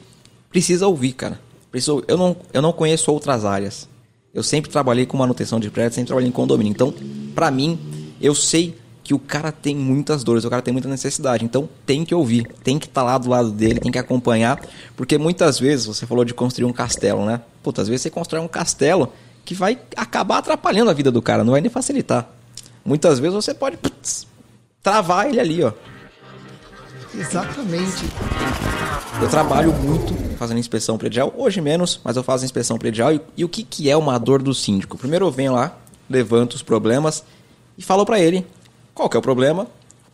precisa 0.51 0.89
ouvir, 0.89 1.13
cara. 1.13 1.41
Precisa, 1.71 2.03
eu 2.09 2.19
não 2.19 2.37
eu 2.53 2.61
não 2.61 2.73
conheço 2.73 3.13
outras 3.13 3.45
áreas. 3.45 3.89
Eu 4.35 4.43
sempre 4.43 4.73
trabalhei 4.73 5.07
com 5.07 5.17
manutenção 5.17 5.61
de 5.61 5.71
prédio, 5.71 5.95
sempre 5.95 6.09
trabalhei 6.09 6.29
em 6.29 6.33
condomínio. 6.33 6.73
Então, 6.73 6.93
para 7.33 7.49
mim, 7.49 7.79
eu 8.21 8.35
sei 8.35 8.77
que 9.05 9.15
o 9.15 9.21
cara 9.21 9.53
tem 9.53 9.77
muitas 9.77 10.25
dores, 10.25 10.45
o 10.45 10.51
cara 10.51 10.63
tem 10.63 10.73
muita 10.73 10.89
necessidade. 10.89 11.45
Então 11.45 11.69
tem 11.87 12.05
que 12.05 12.13
ouvir, 12.13 12.45
tem 12.65 12.81
que 12.81 12.87
estar 12.87 13.03
tá 13.03 13.07
lá 13.07 13.17
do 13.19 13.31
lado 13.31 13.53
dele, 13.53 13.79
tem 13.79 13.93
que 13.93 14.01
acompanhar, 14.01 14.61
porque 14.97 15.17
muitas 15.17 15.61
vezes 15.61 15.87
você 15.87 16.05
falou 16.05 16.25
de 16.25 16.35
construir 16.35 16.65
um 16.65 16.73
castelo, 16.73 17.25
né? 17.25 17.41
Puta, 17.63 17.83
às 17.83 17.89
vezes 17.89 18.03
você 18.03 18.11
constrói 18.11 18.43
um 18.43 18.49
castelo 18.49 19.13
que 19.45 19.55
vai 19.55 19.79
acabar 19.97 20.39
atrapalhando 20.39 20.91
a 20.91 20.93
vida 20.93 21.13
do 21.13 21.23
cara, 21.23 21.45
não 21.45 21.53
vai 21.53 21.61
nem 21.61 21.71
facilitar. 21.71 22.29
Muitas 22.87 23.19
vezes 23.19 23.35
você 23.35 23.53
pode 23.53 23.77
putz, 23.77 24.27
travar 24.81 25.29
ele 25.29 25.41
ali, 25.41 25.63
ó. 25.65 25.73
Exatamente. 27.13 28.05
Eu 29.21 29.29
trabalho 29.29 29.73
muito 29.73 30.15
fazendo 30.37 30.59
inspeção 30.59 30.97
predial, 30.97 31.35
hoje 31.37 31.61
menos, 31.61 32.01
mas 32.05 32.17
eu 32.17 32.23
faço 32.23 32.45
inspeção 32.45 32.79
predial. 32.79 33.13
E, 33.13 33.21
e 33.39 33.45
o 33.45 33.49
que, 33.49 33.65
que 33.65 33.91
é 33.91 33.97
uma 33.97 34.17
dor 34.19 34.41
do 34.41 34.55
síndico? 34.55 34.97
Primeiro 34.97 35.27
eu 35.27 35.31
venho 35.33 35.53
lá, 35.53 35.77
levanto 36.09 36.55
os 36.55 36.63
problemas 36.63 37.25
e 37.77 37.83
falo 37.83 38.07
para 38.07 38.21
ele 38.21 38.47
qual 38.95 39.09
que 39.09 39.17
é 39.17 39.19
o 39.19 39.23
problema, 39.23 39.67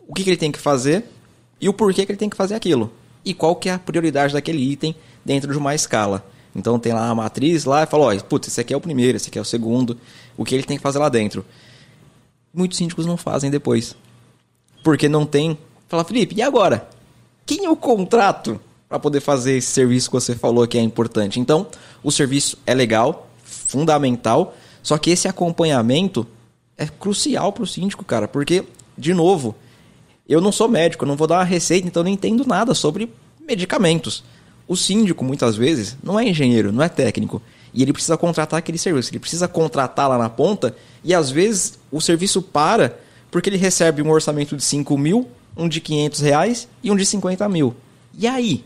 o 0.08 0.14
que, 0.14 0.24
que 0.24 0.30
ele 0.30 0.36
tem 0.36 0.50
que 0.50 0.58
fazer 0.58 1.04
e 1.60 1.68
o 1.68 1.72
porquê 1.72 2.06
que 2.06 2.12
ele 2.12 2.18
tem 2.18 2.30
que 2.30 2.36
fazer 2.36 2.54
aquilo. 2.54 2.90
E 3.24 3.34
qual 3.34 3.54
que 3.54 3.68
é 3.68 3.72
a 3.72 3.78
prioridade 3.78 4.32
daquele 4.32 4.62
item 4.62 4.94
dentro 5.24 5.52
de 5.52 5.58
uma 5.58 5.74
escala. 5.74 6.24
Então 6.54 6.78
tem 6.78 6.92
lá 6.92 7.08
a 7.08 7.14
matriz 7.14 7.64
lá 7.64 7.82
e 7.82 7.86
fala, 7.86 8.14
ó, 8.14 8.20
putz, 8.20 8.48
esse 8.48 8.60
aqui 8.60 8.72
é 8.72 8.76
o 8.76 8.80
primeiro, 8.80 9.16
esse 9.16 9.28
aqui 9.28 9.38
é 9.38 9.42
o 9.42 9.44
segundo, 9.44 9.98
o 10.36 10.44
que 10.44 10.54
ele 10.54 10.64
tem 10.64 10.76
que 10.76 10.82
fazer 10.82 10.98
lá 10.98 11.08
dentro. 11.08 11.44
Muitos 12.52 12.78
síndicos 12.78 13.06
não 13.06 13.16
fazem 13.16 13.50
depois. 13.50 13.96
Porque 14.82 15.08
não 15.08 15.24
tem. 15.24 15.56
Fala, 15.88 16.04
Felipe, 16.04 16.34
e 16.36 16.42
agora? 16.42 16.88
Quem 17.46 17.64
é 17.64 17.70
o 17.70 17.76
contrato 17.76 18.60
para 18.88 18.98
poder 18.98 19.20
fazer 19.20 19.56
esse 19.56 19.68
serviço 19.68 20.10
que 20.10 20.14
você 20.14 20.34
falou 20.34 20.66
que 20.66 20.78
é 20.78 20.82
importante? 20.82 21.40
Então, 21.40 21.66
o 22.02 22.10
serviço 22.10 22.58
é 22.66 22.74
legal, 22.74 23.28
fundamental, 23.42 24.54
só 24.82 24.98
que 24.98 25.10
esse 25.10 25.28
acompanhamento 25.28 26.26
é 26.76 26.86
crucial 26.86 27.52
para 27.52 27.62
o 27.62 27.66
síndico, 27.66 28.04
cara, 28.04 28.26
porque, 28.28 28.64
de 28.96 29.14
novo, 29.14 29.54
eu 30.28 30.40
não 30.40 30.52
sou 30.52 30.68
médico, 30.68 31.04
eu 31.04 31.08
não 31.08 31.16
vou 31.16 31.26
dar 31.26 31.38
uma 31.38 31.44
receita, 31.44 31.86
então 31.86 32.00
eu 32.00 32.04
não 32.04 32.12
entendo 32.12 32.46
nada 32.46 32.74
sobre 32.74 33.12
medicamentos. 33.46 34.24
O 34.66 34.76
síndico, 34.76 35.24
muitas 35.24 35.56
vezes, 35.56 35.96
não 36.02 36.18
é 36.18 36.28
engenheiro, 36.28 36.72
não 36.72 36.82
é 36.82 36.88
técnico. 36.88 37.42
E 37.74 37.82
ele 37.82 37.92
precisa 37.92 38.16
contratar 38.16 38.58
aquele 38.58 38.78
serviço, 38.78 39.10
ele 39.10 39.18
precisa 39.18 39.48
contratar 39.48 40.08
lá 40.08 40.18
na 40.18 40.28
ponta, 40.28 40.74
e 41.02 41.14
às 41.14 41.30
vezes 41.30 41.78
o 41.90 42.00
serviço 42.00 42.42
para 42.42 42.98
porque 43.32 43.48
ele 43.48 43.56
recebe 43.56 44.02
um 44.02 44.10
orçamento 44.10 44.54
de 44.54 44.62
5 44.62 44.96
mil, 44.98 45.26
um 45.56 45.66
de 45.66 45.80
500 45.80 46.20
reais 46.20 46.68
e 46.82 46.90
um 46.90 46.96
de 46.96 47.06
50 47.06 47.48
mil. 47.48 47.74
E 48.16 48.28
aí? 48.28 48.62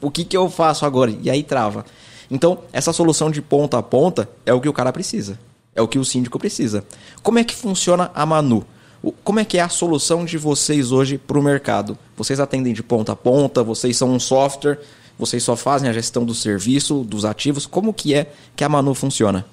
O 0.00 0.12
que, 0.12 0.24
que 0.24 0.36
eu 0.36 0.48
faço 0.48 0.86
agora? 0.86 1.10
E 1.20 1.28
aí 1.28 1.42
trava. 1.42 1.84
Então, 2.30 2.60
essa 2.72 2.92
solução 2.92 3.30
de 3.30 3.42
ponta 3.42 3.76
a 3.78 3.82
ponta 3.82 4.28
é 4.46 4.54
o 4.54 4.60
que 4.60 4.68
o 4.68 4.72
cara 4.72 4.92
precisa. 4.92 5.38
É 5.74 5.82
o 5.82 5.88
que 5.88 5.98
o 5.98 6.04
síndico 6.04 6.38
precisa. 6.38 6.84
Como 7.20 7.40
é 7.40 7.44
que 7.44 7.54
funciona 7.54 8.10
a 8.14 8.24
Manu? 8.24 8.64
Como 9.24 9.40
é 9.40 9.44
que 9.44 9.58
é 9.58 9.60
a 9.60 9.68
solução 9.68 10.24
de 10.24 10.38
vocês 10.38 10.92
hoje 10.92 11.18
para 11.18 11.38
o 11.38 11.42
mercado? 11.42 11.98
Vocês 12.16 12.38
atendem 12.38 12.72
de 12.72 12.82
ponta 12.84 13.12
a 13.12 13.16
ponta? 13.16 13.62
Vocês 13.62 13.96
são 13.96 14.10
um 14.10 14.20
software? 14.20 14.78
Vocês 15.18 15.42
só 15.42 15.56
fazem 15.56 15.88
a 15.88 15.92
gestão 15.92 16.24
do 16.24 16.34
serviço, 16.34 17.02
dos 17.04 17.24
ativos? 17.24 17.66
Como 17.66 17.92
que 17.92 18.14
é 18.14 18.32
que 18.54 18.64
a 18.64 18.68
Manu 18.68 18.94
funciona? 18.94 19.44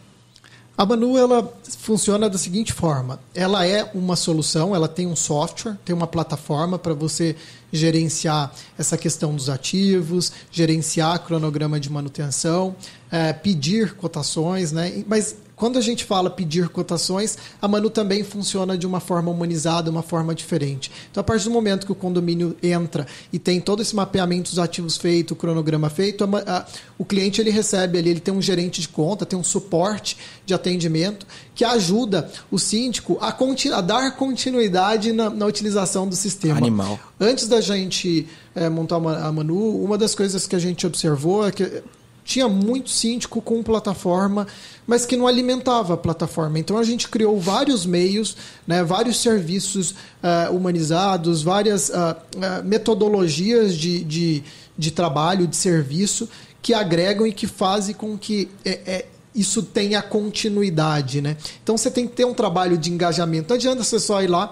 A 0.76 0.86
Manu 0.86 1.18
ela 1.18 1.54
funciona 1.78 2.28
da 2.28 2.38
seguinte 2.38 2.74
forma: 2.74 3.20
ela 3.34 3.66
é 3.66 3.90
uma 3.94 4.16
solução, 4.16 4.76
ela 4.76 4.88
tem 4.88 5.06
um 5.06 5.16
software, 5.16 5.78
tem 5.86 5.96
uma 5.96 6.08
plataforma 6.08 6.80
para 6.80 6.94
você 6.94 7.36
gerenciar 7.72 8.52
essa 8.78 8.98
questão 8.98 9.36
dos 9.36 9.50
ativos, 9.50 10.32
gerenciar 10.52 11.20
cronograma 11.20 11.80
de 11.80 11.92
manutenção, 11.92 12.76
é, 13.12 13.32
pedir 13.34 13.94
cotações, 13.94 14.72
né? 14.72 15.04
Mas 15.08 15.36
quando 15.56 15.78
a 15.78 15.82
gente 15.82 16.04
fala 16.04 16.30
pedir 16.30 16.70
cotações, 16.70 17.38
a 17.62 17.68
Manu 17.68 17.90
também 17.90 18.24
funciona 18.24 18.78
de 18.78 18.88
uma 18.88 19.00
forma 19.00 19.30
humanizada, 19.30 19.90
uma 19.90 20.02
forma 20.02 20.34
diferente. 20.34 20.92
Então, 21.12 21.22
a 21.22 21.24
partir 21.24 21.46
do 21.46 21.52
momento 21.52 21.86
que 21.86 21.92
o 21.92 21.96
condomínio 21.96 22.56
entra 22.62 23.06
e 23.32 23.38
tem 23.38 23.62
todo 23.62 23.82
esse 23.82 23.96
mapeamento 23.96 24.50
dos 24.50 24.60
ativos 24.60 24.98
feito, 24.98 25.32
o 25.32 25.36
cronograma 25.36 25.90
feito, 25.90 26.24
a, 26.24 26.28
a, 26.28 26.66
o 26.98 27.06
cliente 27.06 27.40
ele 27.40 27.52
recebe 27.52 27.98
ali, 27.98 28.10
ele 28.10 28.20
tem 28.20 28.34
um 28.34 28.42
gerente 28.42 28.82
de 28.82 28.90
conta, 28.90 29.26
tem 29.26 29.38
um 29.38 29.44
suporte 29.44 30.18
de 30.46 30.54
atendimento 30.54 31.26
que 31.54 31.64
ajuda 31.64 32.32
o 32.50 32.58
síndico 32.58 33.18
a, 33.22 33.30
a 33.30 33.82
dar 33.82 34.16
continuidade 34.16 35.14
na, 35.14 35.30
na, 35.30 35.46
utilização 35.46 36.08
do 36.08 36.16
sistema. 36.16 36.58
Animal. 36.58 37.00
Antes 37.20 37.48
da 37.48 37.62
gente 37.62 38.28
é, 38.56 38.70
montar 38.70 38.98
uma, 38.98 39.18
a 39.18 39.32
Manu, 39.32 39.84
uma 39.84 39.98
das 39.98 40.16
coisas 40.16 40.48
que 40.48 40.56
a 40.56 40.60
gente 40.60 40.86
observou 40.88 41.48
é 41.48 41.52
que 41.52 41.84
tinha 42.24 42.48
muito 42.48 42.90
síndico 42.90 43.42
com 43.42 43.62
plataforma, 43.62 44.48
mas 44.88 45.06
que 45.06 45.16
não 45.16 45.28
alimentava 45.28 45.94
a 45.94 45.98
plataforma. 45.98 46.60
Então 46.60 46.78
a 46.78 46.84
gente 46.84 47.10
criou 47.10 47.40
vários 47.40 47.86
meios, 47.86 48.36
né, 48.66 48.84
vários 48.84 49.22
serviços 49.22 49.92
uh, 49.92 50.56
humanizados, 50.56 51.44
várias 51.44 51.90
uh, 51.90 51.94
uh, 51.94 52.64
metodologias 52.64 53.76
de, 53.76 54.04
de, 54.04 54.44
de, 54.78 54.92
trabalho, 54.92 55.48
de 55.48 55.56
serviço, 55.56 56.30
que 56.62 56.74
agregam 56.74 57.28
e 57.28 57.34
que 57.34 57.46
fazem 57.46 57.94
com 57.94 58.18
que 58.18 58.50
é, 58.64 58.80
é, 58.86 59.06
isso 59.36 59.62
tenha 59.64 60.02
continuidade. 60.02 61.22
Né? 61.22 61.36
Então 61.62 61.78
você 61.78 61.92
tem 61.92 62.08
que 62.08 62.14
ter 62.14 62.26
um 62.26 62.34
trabalho 62.34 62.78
de 62.78 62.90
engajamento. 62.90 63.50
Não 63.50 63.56
adianta 63.56 63.84
você 63.84 64.00
só 64.00 64.22
ir 64.22 64.28
lá, 64.28 64.52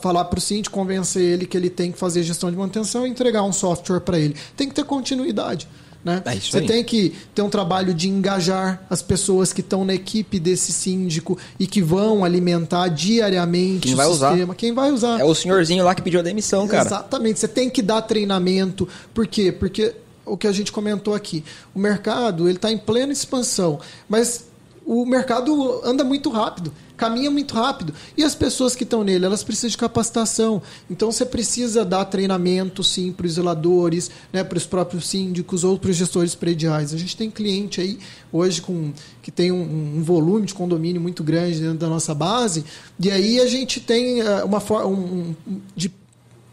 falar 0.00 0.24
para 0.26 0.38
o 0.38 0.40
síndico, 0.40 0.74
convencer 0.74 1.22
ele 1.22 1.46
que 1.46 1.56
ele 1.56 1.68
tem 1.68 1.92
que 1.92 1.98
fazer 1.98 2.22
gestão 2.22 2.50
de 2.50 2.56
manutenção 2.56 3.06
e 3.06 3.10
entregar 3.10 3.42
um 3.42 3.52
software 3.52 4.00
para 4.00 4.18
ele. 4.18 4.36
Tem 4.56 4.68
que 4.68 4.74
ter 4.74 4.84
continuidade. 4.84 5.68
Né? 6.04 6.20
É 6.24 6.34
Você 6.34 6.58
aí. 6.58 6.66
tem 6.66 6.82
que 6.82 7.14
ter 7.34 7.42
um 7.42 7.48
trabalho 7.48 7.94
de 7.94 8.08
engajar 8.08 8.84
as 8.90 9.00
pessoas 9.00 9.52
que 9.52 9.60
estão 9.60 9.84
na 9.84 9.94
equipe 9.94 10.40
desse 10.40 10.72
síndico 10.72 11.38
e 11.58 11.66
que 11.66 11.80
vão 11.80 12.24
alimentar 12.24 12.88
diariamente 12.88 13.82
Quem 13.82 13.94
o 13.94 13.96
vai 13.96 14.06
sistema. 14.08 14.44
Usar. 14.44 14.54
Quem 14.56 14.72
vai 14.74 14.90
usar? 14.90 15.20
É 15.20 15.24
o 15.24 15.34
senhorzinho 15.34 15.84
lá 15.84 15.94
que 15.94 16.02
pediu 16.02 16.18
a 16.18 16.22
demissão, 16.22 16.66
cara. 16.66 16.88
Exatamente. 16.88 17.38
Você 17.38 17.46
tem 17.48 17.70
que 17.70 17.80
dar 17.80 18.02
treinamento. 18.02 18.88
Por 19.14 19.26
quê? 19.28 19.52
Porque 19.52 19.94
o 20.26 20.36
que 20.36 20.46
a 20.46 20.52
gente 20.52 20.72
comentou 20.72 21.14
aqui, 21.14 21.44
o 21.74 21.78
mercado 21.78 22.48
ele 22.48 22.56
está 22.56 22.70
em 22.70 22.78
plena 22.78 23.12
expansão, 23.12 23.78
mas 24.08 24.46
o 24.84 25.06
mercado 25.06 25.80
anda 25.84 26.04
muito 26.04 26.30
rápido 26.30 26.72
caminha 27.02 27.32
muito 27.32 27.52
rápido. 27.54 27.92
E 28.16 28.22
as 28.22 28.32
pessoas 28.32 28.76
que 28.76 28.84
estão 28.84 29.02
nele, 29.02 29.24
elas 29.24 29.42
precisam 29.42 29.70
de 29.70 29.76
capacitação. 29.76 30.62
Então 30.88 31.10
você 31.10 31.26
precisa 31.26 31.84
dar 31.84 32.04
treinamento, 32.04 32.84
sim, 32.84 33.10
para 33.10 33.26
os 33.26 33.32
zeladores, 33.32 34.08
né, 34.32 34.44
para 34.44 34.56
os 34.56 34.66
próprios 34.66 35.08
síndicos 35.08 35.64
ou 35.64 35.76
para 35.76 35.90
os 35.90 35.96
gestores 35.96 36.36
prediais. 36.36 36.94
A 36.94 36.96
gente 36.96 37.16
tem 37.16 37.28
cliente 37.28 37.80
aí 37.80 37.98
hoje 38.32 38.62
com, 38.62 38.92
que 39.20 39.32
tem 39.32 39.50
um, 39.50 39.96
um 39.96 40.02
volume 40.04 40.46
de 40.46 40.54
condomínio 40.54 41.00
muito 41.00 41.24
grande 41.24 41.58
dentro 41.58 41.78
da 41.78 41.88
nossa 41.88 42.14
base, 42.14 42.64
e 43.00 43.10
aí 43.10 43.40
a 43.40 43.46
gente 43.46 43.80
tem 43.80 44.22
uh, 44.22 44.44
uma 44.44 44.60
forma 44.60 44.86
um, 44.86 45.34
um, 45.46 45.60
de 45.74 45.92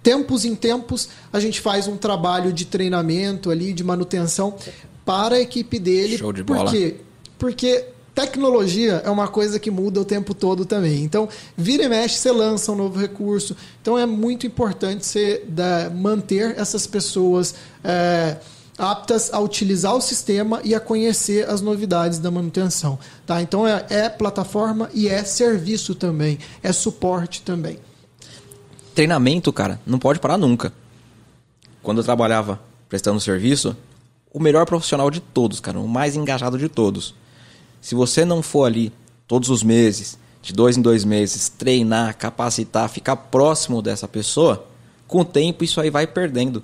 tempos 0.02 0.46
em 0.46 0.56
tempos 0.56 1.10
a 1.32 1.40
gente 1.40 1.62
faz 1.62 1.88
um 1.88 1.98
trabalho 1.98 2.52
de 2.52 2.66
treinamento 2.66 3.52
ali, 3.52 3.72
de 3.74 3.84
manutenção 3.84 4.56
para 5.06 5.36
a 5.36 5.40
equipe 5.40 5.78
dele. 5.78 6.18
Show 6.18 6.34
de 6.34 6.42
bola. 6.42 6.64
Por 6.64 6.72
quê? 6.72 6.96
Porque 7.38 7.86
tecnologia 8.20 9.02
é 9.06 9.10
uma 9.10 9.30
coisa 9.30 9.58
que 9.60 9.72
muda 9.72 10.02
o 10.02 10.06
tempo 10.06 10.34
todo 10.34 10.66
também. 10.66 11.04
Então, 11.04 11.30
vira 11.56 11.86
e 11.86 11.90
mexe, 11.90 12.16
você 12.16 12.32
lança 12.32 12.72
um 12.72 12.76
novo 12.76 13.00
recurso. 13.00 13.56
Então, 13.82 13.98
é 13.98 14.06
muito 14.06 14.46
importante 14.46 15.06
você 15.06 15.44
da, 15.48 15.90
manter 15.90 16.60
essas 16.60 16.86
pessoas 16.86 17.56
é, 17.82 18.36
aptas 18.78 19.34
a 19.34 19.40
utilizar 19.40 19.96
o 19.96 20.02
sistema 20.02 20.60
e 20.66 20.76
a 20.76 20.82
conhecer 20.82 21.50
as 21.50 21.62
novidades 21.62 22.20
da 22.20 22.30
manutenção. 22.30 23.00
Tá? 23.26 23.42
Então, 23.42 23.66
é, 23.66 23.86
é 23.90 24.10
plataforma 24.10 24.90
e 24.94 25.08
é 25.08 25.24
serviço 25.24 25.96
também, 25.96 26.40
é 26.62 26.74
suporte 26.74 27.42
também. 27.42 27.80
Treinamento, 28.94 29.54
cara, 29.54 29.80
não 29.86 29.98
pode 29.98 30.20
parar 30.20 30.38
nunca. 30.38 30.74
Quando 31.82 32.00
eu 32.00 32.04
trabalhava 32.04 32.60
prestando 32.90 33.22
serviço, 33.22 33.78
o 34.34 34.42
melhor 34.42 34.66
profissional 34.66 35.10
de 35.10 35.22
todos, 35.22 35.62
cara, 35.62 35.80
o 35.80 35.88
mais 35.88 36.18
engajado 36.18 36.58
de 36.58 36.68
todos 36.68 37.16
se 37.82 37.96
você 37.96 38.26
não 38.26 38.42
for 38.42 38.66
ali 38.66 38.92
todos 39.28 39.50
os 39.50 39.64
meses, 39.64 40.18
de 40.42 40.54
dois 40.54 40.78
em 40.78 40.82
dois 40.82 41.04
meses, 41.04 41.50
treinar, 41.50 42.18
capacitar, 42.18 42.90
ficar 42.90 43.16
próximo 43.16 43.82
dessa 43.82 44.08
pessoa, 44.08 44.66
com 45.08 45.22
o 45.22 45.26
tempo 45.26 45.64
isso 45.64 45.80
aí 45.82 45.90
vai 45.90 46.08
perdendo. 46.08 46.64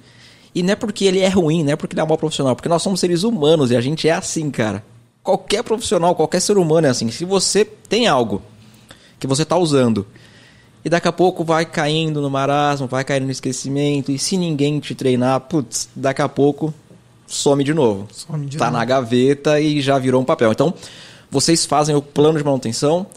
E 0.54 0.64
não 0.64 0.72
é 0.72 0.76
porque 0.76 1.06
ele 1.06 1.20
é 1.20 1.28
ruim, 1.28 1.64
não 1.64 1.74
é 1.74 1.76
porque 1.76 1.94
ele 1.94 2.02
é 2.02 2.04
um 2.04 2.08
mau 2.08 2.18
profissional, 2.18 2.56
porque 2.56 2.70
nós 2.70 2.82
somos 2.82 3.00
seres 3.00 3.24
humanos 3.24 3.72
e 3.72 3.76
a 3.76 3.82
gente 3.82 4.08
é 4.08 4.14
assim, 4.14 4.50
cara. 4.50 4.84
Qualquer 5.22 5.64
profissional, 5.64 6.16
qualquer 6.16 6.40
ser 6.40 6.58
humano 6.58 6.88
é 6.88 6.90
assim. 6.90 7.12
Se 7.12 7.26
você 7.26 7.66
tem 7.66 8.08
algo 8.08 8.42
que 9.20 9.28
você 9.28 9.44
está 9.44 9.58
usando 9.58 10.06
e 10.86 10.90
daqui 10.90 11.08
a 11.08 11.12
pouco 11.12 11.44
vai 11.44 11.66
caindo 11.66 12.22
no 12.22 12.30
marasmo, 12.30 12.88
vai 12.88 13.04
caindo 13.04 13.26
no 13.26 13.32
esquecimento, 13.32 14.12
e 14.12 14.20
se 14.20 14.38
ninguém 14.38 14.80
te 14.80 14.94
treinar, 14.94 15.42
putz, 15.42 15.90
daqui 15.96 16.22
a 16.22 16.30
pouco 16.30 16.74
some 17.28 17.64
de 17.64 17.74
novo. 17.74 18.08
Some 18.12 18.46
de 18.46 18.58
tá 18.58 18.66
novo. 18.66 18.78
na 18.78 18.86
gaveta 18.86 19.60
e 19.60 19.82
já 19.82 19.98
virou 19.98 20.22
um 20.22 20.26
papel. 20.26 20.52
Então, 20.52 20.74
vocês 21.30 21.66
fazem 21.66 21.96
o 21.96 22.02
plano 22.02 22.38
de 22.38 22.44
manutenção, 22.44 23.08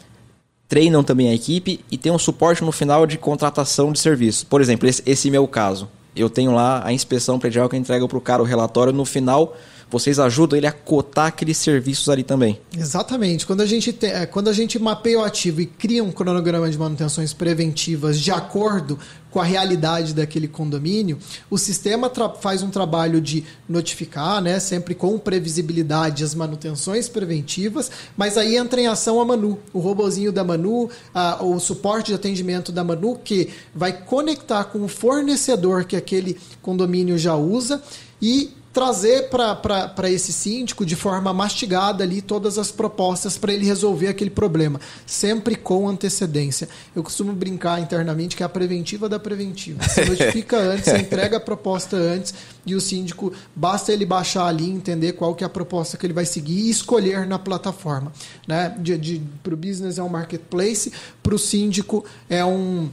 treinam 0.69 1.03
também 1.03 1.29
a 1.29 1.35
equipe 1.35 1.85
e 1.91 1.97
tem 1.97 2.11
um 2.13 2.19
suporte 2.19 2.65
no 2.65 2.73
final 2.73 3.07
de 3.07 3.19
contratação 3.19 3.93
de 3.93 3.99
serviço. 3.99 4.47
Por 4.47 4.61
exemplo, 4.61 4.89
esse, 4.89 5.03
esse 5.07 5.31
meu 5.31 5.47
caso. 5.47 5.89
Eu 6.17 6.29
tenho 6.29 6.53
lá 6.53 6.83
a 6.85 6.93
inspeção 6.93 7.39
predial 7.39 7.69
que 7.69 7.77
eu 7.77 7.81
entrego 7.81 8.09
para 8.09 8.19
o 8.19 8.21
cara 8.21 8.43
o 8.43 8.45
relatório 8.45 8.93
no 8.93 9.05
final 9.05 9.57
vocês 9.91 10.19
ajudam 10.19 10.57
ele 10.57 10.67
a 10.67 10.73
cotar 10.73 11.27
aqueles 11.27 11.57
serviços 11.57 12.09
ali 12.09 12.23
também. 12.23 12.61
Exatamente. 12.77 13.47
Quando 13.47 13.63
a 13.63 13.67
gente, 13.67 13.93
te, 13.93 14.07
é, 14.07 14.27
quando 14.27 14.49
a 14.49 14.53
gente 14.53 14.79
mapeia 14.79 15.19
o 15.19 15.25
ativo 15.25 15.61
e 15.61 15.67
cria 15.67 16.05
um 16.05 16.13
cronograma 16.13 16.71
de 16.71 16.79
manutenções 16.79 17.33
preventivas 17.33 18.21
de 18.21 18.31
acordo 18.31 18.99
com 19.31 19.41
a 19.41 19.45
realidade 19.45 20.15
daquele 20.15 20.49
condomínio, 20.49 21.19
o 21.51 21.59
sistema 21.59 22.11
faz 22.41 22.63
um 22.63 22.71
trabalho 22.71 23.21
de 23.21 23.45
notificar, 23.69 24.41
né, 24.41 24.59
sempre 24.59 24.95
com 24.95 25.19
previsibilidade, 25.19 26.25
as 26.25 26.35
manutenções 26.35 27.09
preventivas, 27.09 27.91
mas 28.17 28.39
aí 28.39 28.57
entra 28.57 28.81
em 28.81 28.87
ação 28.87 29.21
a 29.21 29.25
Manu, 29.25 29.59
o 29.73 29.79
robozinho 29.81 30.33
da 30.33 30.43
Manu, 30.43 30.89
a, 31.15 31.45
o 31.45 31.61
suporte 31.61 32.07
de 32.07 32.15
atendimento 32.15 32.73
da 32.73 32.83
Manu, 32.83 33.19
que 33.23 33.51
vai 33.75 33.93
conectar 33.93 34.65
com 34.65 34.83
o 34.83 34.89
fornecedor 34.89 35.85
que 35.85 35.97
aquele 35.97 36.39
condomínio 36.63 37.19
já 37.19 37.35
usa 37.35 37.83
e 38.21 38.51
trazer 38.79 39.29
para 39.29 40.09
esse 40.09 40.33
síndico 40.33 40.87
de 40.87 40.95
forma 40.95 41.35
mastigada 41.35 42.05
ali 42.05 42.23
todas 42.23 42.59
as 42.59 42.71
propostas 42.71 43.37
para 43.37 43.53
ele 43.53 43.67
resolver 43.67 44.07
aquele 44.07 44.31
problema, 44.31 44.81
sempre 45.05 45.57
com 45.57 45.89
antecedência. 45.89 46.69
Eu 46.95 47.03
costumo 47.03 47.33
brincar 47.33 47.81
internamente 47.81 48.37
que 48.37 48.43
é 48.45 48.47
a 48.47 48.49
preventiva 48.49 49.09
da 49.09 49.19
preventiva. 49.19 49.83
Você 49.83 50.05
notifica 50.07 50.59
antes, 50.59 50.85
você 50.85 50.99
entrega 50.99 51.39
a 51.39 51.41
proposta 51.41 51.97
antes 51.97 52.33
e 52.65 52.77
o 52.77 52.81
síndico 52.81 53.33
basta 53.53 53.93
ele 53.93 54.07
baixar 54.07 54.47
ali, 54.47 54.71
entender 54.71 55.15
qual 55.15 55.35
que 55.35 55.43
é 55.43 55.47
a 55.49 55.51
proposta 55.51 55.97
que 55.97 56.07
ele 56.07 56.15
vai 56.15 56.25
seguir 56.25 56.61
e 56.61 56.71
escolher 56.71 57.27
na 57.27 57.37
plataforma. 57.37 58.13
Né? 58.47 58.77
De, 58.79 58.97
de, 58.97 59.23
para 59.43 59.55
o 59.55 59.57
business 59.57 59.99
é 59.99 60.03
um 60.05 60.09
marketplace, 60.09 60.93
para 61.21 61.35
o 61.35 61.39
síndico 61.39 62.05
é 62.31 62.45
um 62.45 62.89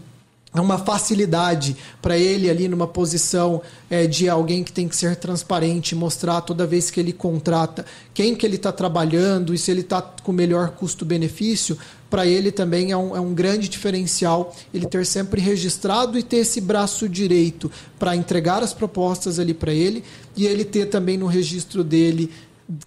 uma 0.62 0.78
facilidade 0.78 1.76
para 2.02 2.18
ele 2.18 2.50
ali 2.50 2.68
numa 2.68 2.88
posição 2.88 3.62
é, 3.90 4.08
de 4.08 4.30
alguém 4.30 4.64
que 4.64 4.72
tem 4.72 4.88
que 4.88 4.96
ser 4.96 5.16
transparente, 5.16 5.96
mostrar 5.96 6.42
toda 6.42 6.66
vez 6.66 6.90
que 6.90 7.00
ele 7.00 7.14
contrata 7.14 7.86
quem 8.14 8.36
que 8.36 8.46
ele 8.46 8.56
está 8.56 8.72
trabalhando 8.72 9.54
e 9.54 9.58
se 9.58 9.72
ele 9.72 9.82
está 9.82 10.02
com 10.02 10.32
melhor 10.32 10.72
custo-benefício, 10.72 11.78
para 12.10 12.26
ele 12.26 12.52
também 12.52 12.92
é 12.92 12.98
um, 12.98 13.16
é 13.16 13.20
um 13.20 13.34
grande 13.34 13.68
diferencial 13.68 14.56
ele 14.74 14.86
ter 14.86 15.06
sempre 15.06 15.42
registrado 15.42 16.18
e 16.18 16.24
ter 16.24 16.38
esse 16.38 16.62
braço 16.62 17.10
direito 17.10 17.70
para 18.00 18.16
entregar 18.16 18.64
as 18.64 18.74
propostas 18.74 19.40
ali 19.40 19.54
para 19.54 19.74
ele 19.74 20.04
e 20.36 20.46
ele 20.46 20.64
ter 20.64 20.86
também 20.86 21.18
no 21.18 21.26
registro 21.26 21.84
dele 21.84 22.32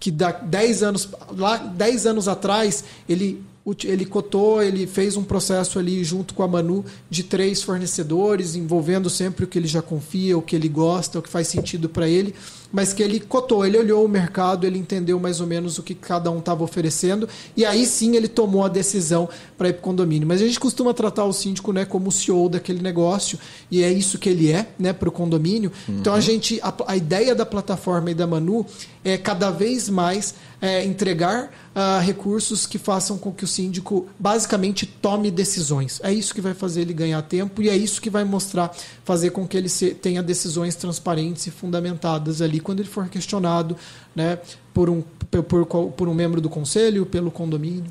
que 0.00 0.10
dá 0.10 0.32
10 0.32 0.82
anos 0.82 1.08
lá 1.36 1.56
10 1.56 2.06
anos 2.06 2.26
atrás 2.26 2.84
ele 3.08 3.42
ele 3.84 4.04
cotou, 4.04 4.62
ele 4.62 4.86
fez 4.86 5.16
um 5.16 5.24
processo 5.24 5.78
ali 5.78 6.02
junto 6.04 6.34
com 6.34 6.42
a 6.42 6.48
Manu 6.48 6.84
de 7.10 7.22
três 7.22 7.62
fornecedores, 7.62 8.54
envolvendo 8.54 9.08
sempre 9.10 9.44
o 9.44 9.48
que 9.48 9.58
ele 9.58 9.68
já 9.68 9.82
confia, 9.82 10.36
o 10.36 10.42
que 10.42 10.56
ele 10.56 10.68
gosta, 10.68 11.18
o 11.18 11.22
que 11.22 11.28
faz 11.28 11.48
sentido 11.48 11.88
para 11.88 12.08
ele 12.08 12.34
mas 12.72 12.92
que 12.92 13.02
ele 13.02 13.18
cotou, 13.20 13.64
ele 13.64 13.78
olhou 13.78 14.04
o 14.04 14.08
mercado, 14.08 14.66
ele 14.66 14.78
entendeu 14.78 15.18
mais 15.18 15.40
ou 15.40 15.46
menos 15.46 15.78
o 15.78 15.82
que 15.82 15.94
cada 15.94 16.30
um 16.30 16.38
estava 16.38 16.62
oferecendo, 16.62 17.28
e 17.56 17.64
aí 17.64 17.86
sim 17.86 18.16
ele 18.16 18.28
tomou 18.28 18.64
a 18.64 18.68
decisão 18.68 19.28
para 19.56 19.68
ir 19.68 19.72
para 19.72 19.80
o 19.80 19.82
condomínio. 19.82 20.28
Mas 20.28 20.42
a 20.42 20.44
gente 20.44 20.60
costuma 20.60 20.92
tratar 20.92 21.24
o 21.24 21.32
síndico 21.32 21.72
né, 21.72 21.84
como 21.84 22.08
o 22.08 22.12
CEO 22.12 22.48
daquele 22.48 22.82
negócio, 22.82 23.38
e 23.70 23.82
é 23.82 23.90
isso 23.90 24.18
que 24.18 24.28
ele 24.28 24.52
é 24.52 24.68
né, 24.78 24.92
para 24.92 25.08
o 25.08 25.12
condomínio. 25.12 25.72
Uhum. 25.88 25.98
Então 25.98 26.14
a 26.14 26.20
gente, 26.20 26.60
a, 26.62 26.74
a, 26.86 26.96
ideia 26.96 27.34
da 27.34 27.46
plataforma 27.46 28.10
e 28.10 28.14
da 28.14 28.26
Manu 28.26 28.66
é 29.04 29.16
cada 29.16 29.50
vez 29.50 29.88
mais 29.88 30.34
é, 30.60 30.84
entregar 30.84 31.50
uh, 31.74 32.00
recursos 32.00 32.66
que 32.66 32.78
façam 32.78 33.16
com 33.16 33.32
que 33.32 33.44
o 33.44 33.46
síndico 33.46 34.06
basicamente 34.18 34.84
tome 34.86 35.30
decisões. 35.30 36.00
É 36.02 36.12
isso 36.12 36.34
que 36.34 36.40
vai 36.40 36.54
fazer 36.54 36.82
ele 36.82 36.92
ganhar 36.92 37.22
tempo 37.22 37.62
e 37.62 37.68
é 37.68 37.76
isso 37.76 38.00
que 38.00 38.10
vai 38.10 38.24
mostrar, 38.24 38.74
fazer 39.04 39.30
com 39.30 39.46
que 39.46 39.56
ele 39.56 39.68
se, 39.68 39.94
tenha 39.94 40.22
decisões 40.22 40.74
transparentes 40.74 41.46
e 41.46 41.50
fundamentadas 41.50 42.42
ali 42.42 42.57
quando 42.60 42.80
ele 42.80 42.88
for 42.88 43.08
questionado 43.08 43.76
né, 44.14 44.38
por, 44.72 44.88
um, 44.90 45.02
por, 45.48 45.90
por 45.92 46.08
um 46.08 46.14
membro 46.14 46.40
do 46.40 46.48
conselho, 46.48 47.06
pelo 47.06 47.30
condomínio. 47.30 47.90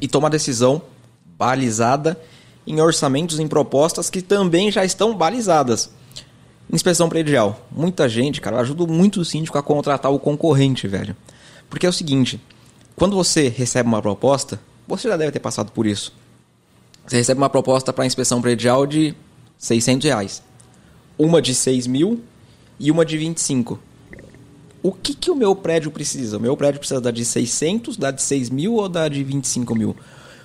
E 0.00 0.06
toma 0.06 0.30
decisão 0.30 0.82
balizada 1.38 2.18
em 2.66 2.80
orçamentos, 2.80 3.38
em 3.38 3.48
propostas 3.48 4.10
que 4.10 4.20
também 4.20 4.70
já 4.70 4.84
estão 4.84 5.16
balizadas. 5.16 5.90
Inspeção 6.70 7.08
predial. 7.08 7.66
Muita 7.70 8.08
gente, 8.08 8.40
cara, 8.40 8.60
ajuda 8.60 8.86
muito 8.86 9.20
o 9.20 9.24
síndico 9.24 9.56
a 9.56 9.62
contratar 9.62 10.12
o 10.12 10.18
concorrente, 10.18 10.86
velho. 10.86 11.16
Porque 11.70 11.86
é 11.86 11.88
o 11.88 11.92
seguinte, 11.92 12.40
quando 12.94 13.16
você 13.16 13.48
recebe 13.48 13.88
uma 13.88 14.02
proposta, 14.02 14.60
você 14.86 15.08
já 15.08 15.16
deve 15.16 15.32
ter 15.32 15.40
passado 15.40 15.72
por 15.72 15.86
isso. 15.86 16.12
Você 17.06 17.16
recebe 17.16 17.38
uma 17.38 17.48
proposta 17.48 17.90
para 17.90 18.04
inspeção 18.04 18.42
predial 18.42 18.86
de 18.86 19.14
600 19.56 20.04
reais. 20.04 20.42
Uma 21.16 21.40
de 21.40 21.54
6 21.54 21.86
mil 21.86 22.22
e 22.78 22.90
uma 22.90 23.04
de 23.04 23.16
25. 23.16 23.78
O 24.82 24.92
que, 24.92 25.14
que 25.14 25.30
o 25.30 25.34
meu 25.34 25.56
prédio 25.56 25.90
precisa? 25.90 26.36
O 26.36 26.40
meu 26.40 26.56
prédio 26.56 26.78
precisa 26.78 27.00
da 27.00 27.10
de 27.10 27.24
600, 27.24 27.96
da 27.96 28.10
de 28.10 28.22
6 28.22 28.50
mil 28.50 28.74
ou 28.74 28.88
da 28.88 29.08
de 29.08 29.22
25 29.24 29.74
mil? 29.74 29.96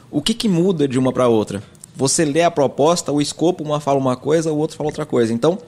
O 0.10 0.22
que, 0.22 0.34
que 0.34 0.50
muda 0.50 0.88
de 0.88 0.98
uma 0.98 1.12
para 1.12 1.28
outra? 1.28 1.62
Você 1.96 2.26
lê 2.26 2.42
a 2.42 2.50
proposta, 2.50 3.12
o 3.12 3.22
escopo, 3.22 3.64
uma 3.64 3.80
fala 3.80 4.00
uma 4.00 4.16
coisa, 4.16 4.52
o 4.52 4.58
outro 4.58 4.76
fala 4.76 4.90
outra 4.90 5.06
coisa. 5.06 5.32
Então, 5.32 5.60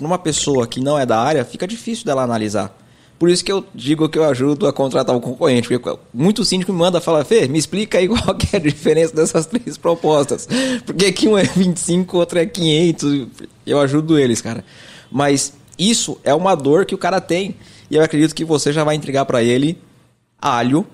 numa 0.00 0.18
pessoa 0.18 0.66
que 0.66 0.80
não 0.80 0.98
é 0.98 1.04
da 1.04 1.20
área, 1.20 1.44
fica 1.44 1.66
difícil 1.66 2.04
dela 2.04 2.22
analisar. 2.22 2.74
Por 3.18 3.28
isso 3.28 3.44
que 3.44 3.50
eu 3.50 3.64
digo 3.74 4.08
que 4.08 4.16
eu 4.16 4.24
ajudo 4.24 4.66
a 4.66 4.72
contratar 4.72 5.14
o 5.14 5.20
concorrente. 5.20 5.68
Porque 5.68 5.98
muito 6.14 6.44
síndico 6.44 6.72
me 6.72 6.78
manda 6.78 7.00
falar, 7.00 7.24
Fê, 7.24 7.48
me 7.48 7.58
explica 7.58 7.98
aí 7.98 8.06
qual 8.08 8.36
é 8.52 8.56
a 8.56 8.60
diferença 8.60 9.14
dessas 9.14 9.44
três 9.46 9.76
propostas. 9.76 10.48
Porque 10.86 11.10
que 11.10 11.28
um 11.28 11.36
é 11.36 11.42
25, 11.42 12.16
outro 12.16 12.38
é 12.38 12.46
500. 12.46 13.26
Eu 13.66 13.80
ajudo 13.80 14.18
eles, 14.18 14.40
cara. 14.40 14.64
Mas 15.10 15.52
isso 15.76 16.18
é 16.22 16.32
uma 16.32 16.54
dor 16.54 16.86
que 16.86 16.94
o 16.94 16.98
cara 16.98 17.20
tem. 17.20 17.56
E 17.90 17.96
eu 17.96 18.02
acredito 18.02 18.34
que 18.34 18.44
você 18.44 18.72
já 18.72 18.84
vai 18.84 18.94
entregar 18.94 19.24
para 19.24 19.42
ele 19.42 19.78
alho 20.40 20.86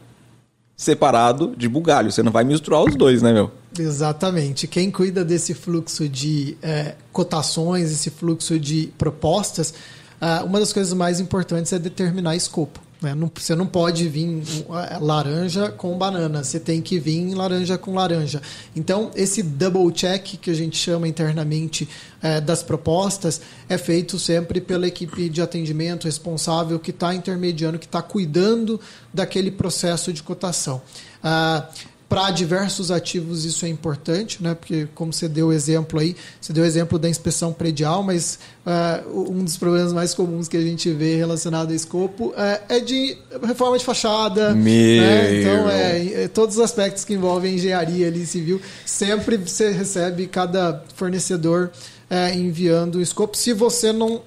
separado 0.76 1.54
de 1.56 1.68
bugalho. 1.68 2.10
Você 2.10 2.22
não 2.22 2.32
vai 2.32 2.44
misturar 2.44 2.82
os 2.82 2.94
dois, 2.94 3.22
né, 3.22 3.32
meu? 3.32 3.50
Exatamente. 3.78 4.66
Quem 4.66 4.90
cuida 4.90 5.24
desse 5.24 5.54
fluxo 5.54 6.08
de 6.08 6.56
é, 6.62 6.94
cotações, 7.12 7.90
esse 7.90 8.10
fluxo 8.10 8.58
de 8.58 8.92
propostas, 8.98 9.74
uh, 10.20 10.44
uma 10.44 10.60
das 10.60 10.72
coisas 10.72 10.92
mais 10.92 11.20
importantes 11.20 11.72
é 11.72 11.78
determinar 11.78 12.36
escopo. 12.36 12.80
Né? 13.04 13.14
Não, 13.14 13.30
você 13.32 13.54
não 13.54 13.66
pode 13.66 14.08
vir 14.08 14.42
é, 14.90 14.98
laranja 14.98 15.70
com 15.70 15.96
banana, 15.96 16.42
você 16.42 16.58
tem 16.58 16.80
que 16.80 16.98
vir 16.98 17.34
laranja 17.34 17.76
com 17.76 17.94
laranja. 17.94 18.40
Então, 18.74 19.10
esse 19.14 19.42
double 19.42 19.92
check 19.92 20.38
que 20.40 20.50
a 20.50 20.54
gente 20.54 20.76
chama 20.76 21.06
internamente 21.06 21.88
é, 22.22 22.40
das 22.40 22.62
propostas 22.62 23.40
é 23.68 23.76
feito 23.76 24.18
sempre 24.18 24.60
pela 24.60 24.86
equipe 24.86 25.28
de 25.28 25.42
atendimento 25.42 26.04
responsável 26.04 26.78
que 26.78 26.90
está 26.90 27.14
intermediando, 27.14 27.78
que 27.78 27.86
está 27.86 28.00
cuidando 28.00 28.80
daquele 29.12 29.50
processo 29.50 30.12
de 30.12 30.22
cotação. 30.22 30.80
Ah, 31.22 31.68
para 32.08 32.30
diversos 32.30 32.90
ativos 32.90 33.44
isso 33.44 33.64
é 33.64 33.68
importante, 33.68 34.42
né? 34.42 34.54
porque 34.54 34.86
como 34.94 35.12
você 35.12 35.28
deu 35.28 35.48
o 35.48 35.52
exemplo 35.52 35.98
aí, 35.98 36.14
você 36.40 36.52
deu 36.52 36.62
o 36.62 36.66
exemplo 36.66 36.98
da 36.98 37.08
inspeção 37.08 37.52
predial, 37.52 38.02
mas 38.02 38.38
uh, 38.66 39.30
um 39.30 39.42
dos 39.42 39.56
problemas 39.56 39.92
mais 39.92 40.14
comuns 40.14 40.46
que 40.46 40.56
a 40.56 40.60
gente 40.60 40.90
vê 40.92 41.16
relacionado 41.16 41.70
a 41.72 41.74
escopo 41.74 42.26
uh, 42.28 42.34
é 42.68 42.78
de 42.78 43.16
reforma 43.42 43.78
de 43.78 43.84
fachada. 43.84 44.54
Né? 45.00 45.40
Então, 45.40 45.70
é, 45.70 46.24
é, 46.24 46.28
todos 46.28 46.56
os 46.56 46.62
aspectos 46.62 47.04
que 47.04 47.14
envolvem 47.14 47.54
engenharia 47.54 48.06
ali 48.06 48.26
civil, 48.26 48.60
sempre 48.84 49.36
você 49.36 49.70
recebe 49.70 50.26
cada 50.26 50.84
fornecedor 50.94 51.70
uh, 52.10 52.38
enviando 52.38 52.96
o 52.96 53.02
escopo. 53.02 53.36
Se 53.36 53.52
você 53.52 53.92
não 53.92 54.22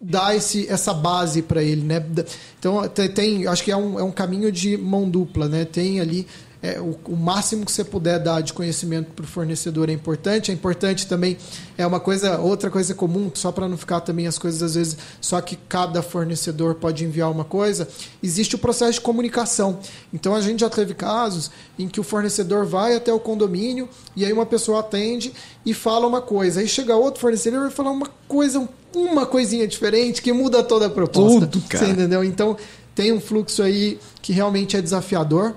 dá 0.00 0.34
esse, 0.34 0.68
essa 0.68 0.92
base 0.92 1.40
para 1.40 1.62
ele, 1.62 1.82
né? 1.82 2.04
Então 2.58 2.86
tem, 2.88 3.46
acho 3.46 3.64
que 3.64 3.70
é 3.70 3.76
um, 3.76 3.98
é 3.98 4.02
um 4.02 4.10
caminho 4.10 4.52
de 4.52 4.76
mão 4.76 5.08
dupla, 5.08 5.48
né? 5.48 5.64
Tem 5.64 6.00
ali 6.00 6.26
é, 6.64 6.80
o, 6.80 6.98
o, 7.12 7.14
máximo 7.14 7.66
que 7.66 7.70
você 7.70 7.84
puder 7.84 8.18
dar 8.18 8.40
de 8.40 8.54
conhecimento 8.54 9.12
para 9.12 9.22
o 9.22 9.28
fornecedor 9.28 9.90
é 9.90 9.92
importante. 9.92 10.50
É 10.50 10.54
importante 10.54 11.06
também, 11.06 11.36
é 11.76 11.86
uma 11.86 12.00
coisa, 12.00 12.38
outra 12.38 12.70
coisa 12.70 12.94
comum, 12.94 13.30
só 13.34 13.52
para 13.52 13.68
não 13.68 13.76
ficar 13.76 14.00
também 14.00 14.26
as 14.26 14.38
coisas 14.38 14.62
às 14.62 14.74
vezes, 14.74 14.96
só 15.20 15.38
que 15.42 15.56
cada 15.68 16.00
fornecedor 16.00 16.76
pode 16.76 17.04
enviar 17.04 17.30
uma 17.30 17.44
coisa, 17.44 17.86
existe 18.22 18.54
o 18.54 18.58
processo 18.58 18.94
de 18.94 19.02
comunicação. 19.02 19.78
Então 20.10 20.34
a 20.34 20.40
gente 20.40 20.60
já 20.60 20.70
teve 20.70 20.94
casos 20.94 21.50
em 21.78 21.86
que 21.86 22.00
o 22.00 22.02
fornecedor 22.02 22.64
vai 22.64 22.96
até 22.96 23.12
o 23.12 23.20
condomínio 23.20 23.86
e 24.16 24.24
aí 24.24 24.32
uma 24.32 24.46
pessoa 24.46 24.80
atende 24.80 25.34
e 25.66 25.74
fala 25.74 26.06
uma 26.06 26.22
coisa. 26.22 26.60
Aí 26.60 26.66
chega 26.66 26.96
outro 26.96 27.20
fornecedor 27.20 27.58
e 27.58 27.62
vai 27.64 27.70
falar 27.70 27.90
uma 27.90 28.08
coisa 28.26 28.58
um 28.58 28.68
uma 28.96 29.26
coisinha 29.26 29.66
diferente 29.66 30.22
que 30.22 30.32
muda 30.32 30.62
toda 30.62 30.86
a 30.86 30.90
proposta. 30.90 31.48
Tudo, 31.48 31.64
cara. 31.68 31.84
Você 31.84 31.90
entendeu? 31.90 32.22
Então, 32.22 32.56
tem 32.94 33.12
um 33.12 33.20
fluxo 33.20 33.60
aí 33.60 33.98
que 34.22 34.32
realmente 34.32 34.76
é 34.76 34.80
desafiador. 34.80 35.54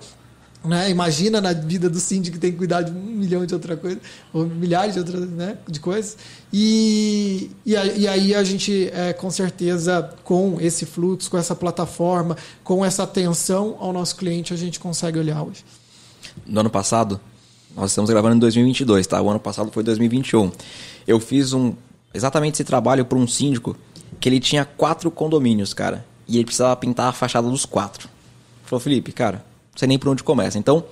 Né? 0.65 0.89
Imagina 0.89 1.39
na 1.39 1.53
vida 1.53 1.89
do 1.89 1.99
síndico 1.99 2.35
que 2.35 2.41
tem 2.41 2.51
que 2.51 2.57
cuidar 2.57 2.81
de 2.81 2.91
um 2.91 2.95
milhão 2.95 3.45
de 3.45 3.53
outra 3.53 3.77
coisa, 3.77 3.99
ou 4.33 4.45
milhares 4.45 4.93
de 4.93 4.99
outras 4.99 5.29
né? 5.29 5.57
de 5.67 5.79
coisas. 5.79 6.17
E, 6.51 7.51
e, 7.65 7.73
e 7.73 8.07
aí 8.07 8.35
a 8.35 8.43
gente, 8.43 8.89
é, 8.93 9.13
com 9.13 9.29
certeza, 9.31 10.09
com 10.23 10.57
esse 10.59 10.85
fluxo, 10.85 11.29
com 11.29 11.37
essa 11.37 11.55
plataforma, 11.55 12.35
com 12.63 12.85
essa 12.85 13.03
atenção 13.03 13.77
ao 13.79 13.93
nosso 13.93 14.15
cliente, 14.15 14.53
a 14.53 14.57
gente 14.57 14.79
consegue 14.79 15.17
olhar 15.19 15.41
hoje. 15.41 15.63
No 16.45 16.59
ano 16.59 16.69
passado, 16.69 17.19
nós 17.75 17.91
estamos 17.91 18.09
gravando 18.09 18.35
em 18.35 18.39
2022, 18.39 19.07
tá? 19.07 19.21
O 19.21 19.29
ano 19.29 19.39
passado 19.39 19.71
foi 19.71 19.83
2021. 19.83 20.51
Eu 21.07 21.19
fiz 21.19 21.53
um 21.53 21.73
exatamente 22.13 22.55
esse 22.55 22.63
trabalho 22.63 23.05
para 23.05 23.17
um 23.17 23.27
síndico 23.27 23.75
que 24.19 24.27
ele 24.27 24.39
tinha 24.39 24.65
quatro 24.65 25.11
condomínios, 25.11 25.73
cara, 25.73 26.05
e 26.27 26.37
ele 26.37 26.45
precisava 26.45 26.75
pintar 26.75 27.07
a 27.09 27.13
fachada 27.13 27.47
dos 27.47 27.65
quatro. 27.65 28.09
Falou, 28.65 28.79
Felipe, 28.79 29.11
cara, 29.11 29.45
sei 29.77 29.87
nem 29.87 29.97
por 29.97 30.09
onde 30.09 30.23
começa. 30.23 30.57
Então, 30.57 30.83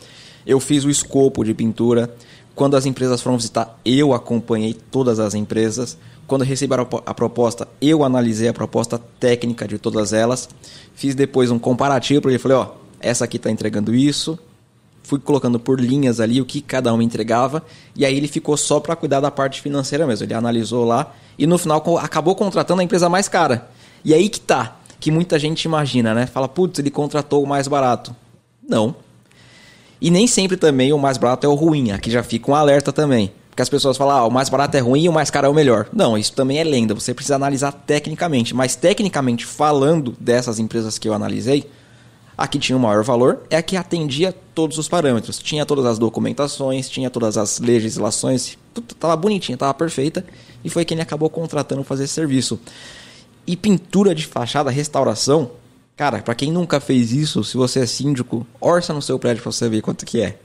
eu 0.45 0.59
fiz 0.59 0.85
o 0.85 0.89
escopo 0.89 1.43
de 1.43 1.53
pintura. 1.53 2.15
Quando 2.53 2.77
as 2.77 2.85
empresas 2.85 3.21
foram 3.21 3.35
visitar, 3.35 3.77
eu 3.83 4.13
acompanhei 4.13 4.73
todas 4.73 5.19
as 5.19 5.33
empresas. 5.33 5.97
Quando 6.25 6.43
receberam 6.43 6.87
a 7.05 7.13
proposta, 7.13 7.67
eu 7.81 8.03
analisei 8.03 8.47
a 8.47 8.53
proposta 8.53 8.97
técnica 9.19 9.67
de 9.67 9.77
todas 9.77 10.13
elas. 10.13 10.47
Fiz 10.93 11.13
depois 11.13 11.51
um 11.51 11.59
comparativo 11.59 12.21
para 12.21 12.31
ele. 12.31 12.39
Falei, 12.39 12.57
ó, 12.57 12.69
essa 12.99 13.25
aqui 13.25 13.37
está 13.37 13.51
entregando 13.51 13.93
isso. 13.93 14.39
Fui 15.03 15.19
colocando 15.19 15.59
por 15.59 15.79
linhas 15.79 16.19
ali 16.19 16.41
o 16.41 16.45
que 16.45 16.61
cada 16.61 16.93
uma 16.93 17.03
entregava. 17.03 17.63
E 17.95 18.05
aí 18.05 18.15
ele 18.15 18.27
ficou 18.27 18.55
só 18.57 18.79
para 18.79 18.95
cuidar 18.95 19.19
da 19.19 19.29
parte 19.29 19.61
financeira 19.61 20.07
mesmo. 20.07 20.25
Ele 20.25 20.33
analisou 20.33 20.85
lá 20.85 21.13
e 21.37 21.45
no 21.45 21.57
final 21.57 21.83
acabou 21.97 22.35
contratando 22.35 22.81
a 22.81 22.83
empresa 22.83 23.09
mais 23.09 23.27
cara. 23.27 23.69
E 24.03 24.13
aí 24.13 24.29
que 24.29 24.39
tá, 24.39 24.77
que 24.99 25.11
muita 25.11 25.37
gente 25.37 25.63
imagina, 25.63 26.13
né? 26.13 26.25
Fala, 26.25 26.47
putz, 26.47 26.79
ele 26.79 26.89
contratou 26.89 27.43
o 27.43 27.47
mais 27.47 27.67
barato. 27.67 28.15
Não. 28.67 28.95
E 29.99 30.09
nem 30.09 30.27
sempre 30.27 30.57
também 30.57 30.93
o 30.93 30.97
mais 30.97 31.17
barato 31.17 31.45
é 31.45 31.49
o 31.49 31.55
ruim. 31.55 31.91
Aqui 31.91 32.11
já 32.11 32.23
fica 32.23 32.51
um 32.51 32.55
alerta 32.55 32.91
também. 32.91 33.31
Porque 33.49 33.61
as 33.61 33.69
pessoas 33.69 33.95
falam, 33.95 34.17
ah, 34.17 34.27
o 34.27 34.31
mais 34.31 34.49
barato 34.49 34.75
é 34.75 34.81
ruim 34.81 35.03
e 35.03 35.09
o 35.09 35.13
mais 35.13 35.31
caro 35.31 35.47
é 35.47 35.49
o 35.49 35.53
melhor. 35.53 35.87
Não, 35.93 36.17
isso 36.17 36.33
também 36.33 36.59
é 36.59 36.63
lenda. 36.63 36.93
Você 36.93 37.13
precisa 37.13 37.35
analisar 37.35 37.71
tecnicamente. 37.71 38.53
Mas 38.53 38.75
tecnicamente 38.75 39.45
falando 39.45 40.13
dessas 40.19 40.59
empresas 40.59 40.97
que 40.97 41.07
eu 41.07 41.13
analisei, 41.13 41.69
a 42.37 42.47
que 42.47 42.59
tinha 42.59 42.77
o 42.77 42.79
maior 42.79 43.01
valor 43.01 43.43
é 43.49 43.55
a 43.55 43.61
que 43.61 43.77
atendia 43.77 44.35
todos 44.53 44.77
os 44.77 44.89
parâmetros. 44.89 45.39
Tinha 45.39 45.65
todas 45.65 45.85
as 45.85 45.97
documentações, 45.97 46.89
tinha 46.89 47.09
todas 47.09 47.37
as 47.37 47.59
legislações, 47.59 48.57
tudo 48.73 48.91
estava 48.91 49.15
bonitinha, 49.15 49.55
estava 49.55 49.73
perfeita. 49.73 50.25
E 50.61 50.69
foi 50.69 50.83
quem 50.83 50.99
acabou 50.99 51.29
contratando 51.29 51.81
fazer 51.83 52.03
esse 52.03 52.13
serviço. 52.13 52.59
E 53.47 53.55
pintura 53.55 54.13
de 54.13 54.25
fachada, 54.25 54.69
restauração, 54.69 55.51
Cara, 55.95 56.21
para 56.21 56.35
quem 56.35 56.51
nunca 56.51 56.81
fez 56.81 57.13
isso, 57.13 57.41
se 57.43 57.55
você 57.55 57.79
é 57.79 57.85
síndico, 57.85 58.45
orça 58.59 58.93
no 58.93 59.01
seu 59.01 59.17
prédio 59.17 59.41
para 59.41 59.51
você 59.51 59.69
ver 59.69 59.81
quanto 59.81 60.05
que 60.05 60.19
é. 60.19 60.37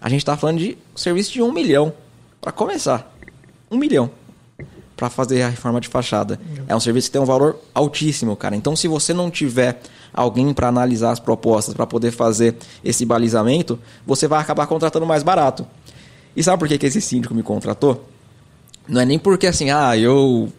A 0.00 0.08
gente 0.08 0.24
tá 0.24 0.36
falando 0.38 0.58
de 0.58 0.78
serviço 0.94 1.32
de 1.32 1.42
um 1.42 1.52
milhão. 1.52 1.92
para 2.40 2.50
começar. 2.50 3.14
Um 3.70 3.76
milhão. 3.76 4.10
para 4.96 5.10
fazer 5.10 5.42
a 5.42 5.50
reforma 5.50 5.78
de 5.82 5.88
fachada. 5.88 6.40
É 6.66 6.74
um 6.74 6.80
serviço 6.80 7.08
que 7.08 7.12
tem 7.12 7.20
um 7.20 7.26
valor 7.26 7.60
altíssimo, 7.74 8.34
cara. 8.34 8.56
Então, 8.56 8.74
se 8.74 8.88
você 8.88 9.12
não 9.12 9.30
tiver 9.30 9.82
alguém 10.14 10.54
para 10.54 10.68
analisar 10.68 11.10
as 11.10 11.20
propostas, 11.20 11.74
para 11.74 11.86
poder 11.86 12.10
fazer 12.10 12.56
esse 12.82 13.04
balizamento, 13.04 13.78
você 14.06 14.26
vai 14.26 14.40
acabar 14.40 14.66
contratando 14.66 15.04
mais 15.04 15.22
barato. 15.22 15.66
E 16.34 16.42
sabe 16.42 16.58
por 16.58 16.68
que, 16.68 16.78
que 16.78 16.86
esse 16.86 17.02
síndico 17.02 17.34
me 17.34 17.42
contratou? 17.42 18.08
Não 18.88 19.02
é 19.02 19.04
nem 19.04 19.18
porque 19.18 19.46
assim, 19.46 19.68
ah, 19.68 19.94
eu 19.98 20.50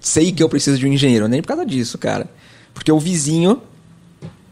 sei 0.00 0.30
que 0.30 0.40
eu 0.40 0.48
preciso 0.48 0.78
de 0.78 0.86
um 0.86 0.92
engenheiro, 0.92 1.26
nem 1.26 1.42
por 1.42 1.48
causa 1.48 1.66
disso, 1.66 1.98
cara. 1.98 2.30
Porque 2.72 2.92
o 2.92 3.00
vizinho 3.00 3.60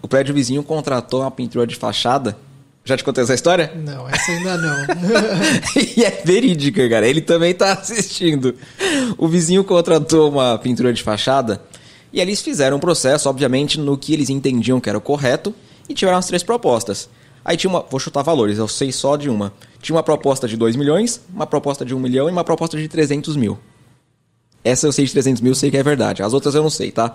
o 0.03 0.09
prédio 0.09 0.35
vizinho 0.35 0.63
contratou 0.63 1.23
uma 1.23 1.31
pintura 1.31 1.67
de 1.67 1.75
fachada. 1.75 2.37
Já 2.85 2.97
te 2.97 3.05
contei 3.05 3.23
essa 3.23 3.35
história? 3.35 3.73
Não, 3.77 4.09
essa 4.09 4.33
ainda 4.33 4.57
não. 4.57 4.77
e 5.97 6.05
é 6.05 6.23
verídica, 6.25 6.89
cara. 6.89 7.07
Ele 7.07 7.21
também 7.21 7.53
tá 7.53 7.73
assistindo. 7.73 8.55
O 9.19 9.29
vizinho 9.29 9.63
contratou 9.63 10.31
uma 10.31 10.57
pintura 10.59 10.93
de 10.93 11.03
fachada 11.03 11.61
e 12.13 12.21
eles 12.21 12.41
fizeram 12.41 12.79
um 12.79 12.81
processo, 12.81 13.29
obviamente, 13.29 13.79
no 13.79 13.99
que 13.99 14.15
eles 14.15 14.31
entendiam 14.31 14.81
que 14.81 14.89
era 14.89 14.97
o 14.97 15.03
correto 15.03 15.55
e 15.89 15.95
tiveram 15.95 16.19
as 16.19 16.27
três 16.27 16.43
propostas. 16.43 17.09
Aí 17.45 17.57
tinha 17.57 17.71
uma. 17.71 17.85
Vou 17.89 18.01
chutar 18.01 18.23
valores, 18.23 18.59
eu 18.59 18.69
sei 18.69 18.93
só 18.93 19.17
de 19.17 19.29
uma. 19.29 19.53
Tinha 19.81 19.97
uma 19.97 20.03
proposta 20.03 20.49
de 20.49 20.57
2 20.57 20.77
milhões, 20.77 21.21
uma 21.33 21.47
proposta 21.47 21.85
de 21.85 21.95
1 21.95 21.99
um 21.99 22.01
milhão 22.01 22.29
e 22.29 22.33
uma 22.33 22.45
proposta 22.45 22.77
de 22.77 22.89
300 22.89 23.37
mil. 23.37 23.59
Essa 24.65 24.87
eu 24.87 24.93
sei 24.93 25.05
de 25.05 25.13
300 25.13 25.41
mil, 25.41 25.55
sei 25.55 25.71
que 25.71 25.77
é 25.77 25.83
verdade. 25.83 26.23
As 26.23 26.33
outras 26.33 26.55
eu 26.55 26.63
não 26.63 26.71
sei, 26.71 26.91
tá? 26.91 27.15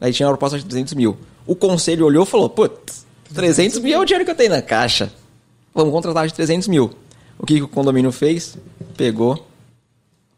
Aí 0.00 0.12
tinha 0.12 0.26
uma 0.26 0.32
proposta 0.32 0.58
de 0.58 0.64
300 0.64 0.94
mil. 0.94 1.16
O 1.46 1.54
conselho 1.54 2.04
olhou 2.04 2.24
e 2.24 2.26
falou: 2.26 2.48
putz, 2.48 3.06
300 3.34 3.78
mil 3.78 3.94
é 3.94 3.98
o 3.98 4.04
dinheiro 4.04 4.24
que 4.24 4.30
eu 4.30 4.34
tenho 4.34 4.50
na 4.50 4.62
caixa. 4.62 5.12
Vamos 5.74 5.92
contratar 5.92 6.26
de 6.26 6.34
300 6.34 6.68
mil. 6.68 6.90
O 7.38 7.46
que, 7.46 7.56
que 7.56 7.62
o 7.62 7.68
condomínio 7.68 8.12
fez? 8.12 8.56
Pegou, 8.96 9.46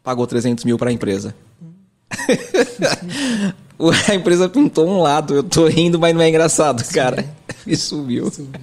pagou 0.03 0.25
300 0.25 0.63
mil 0.63 0.77
para 0.77 0.89
a 0.89 0.93
empresa. 0.93 1.35
a 4.09 4.15
empresa 4.15 4.47
pintou 4.47 4.87
um 4.87 5.01
lado. 5.01 5.35
Eu 5.35 5.43
tô 5.43 5.67
rindo, 5.67 5.99
mas 5.99 6.13
não 6.13 6.21
é 6.21 6.29
engraçado, 6.29 6.83
cara. 6.93 7.25
E 7.65 7.77
subiu. 7.77 8.29
subiu. 8.29 8.59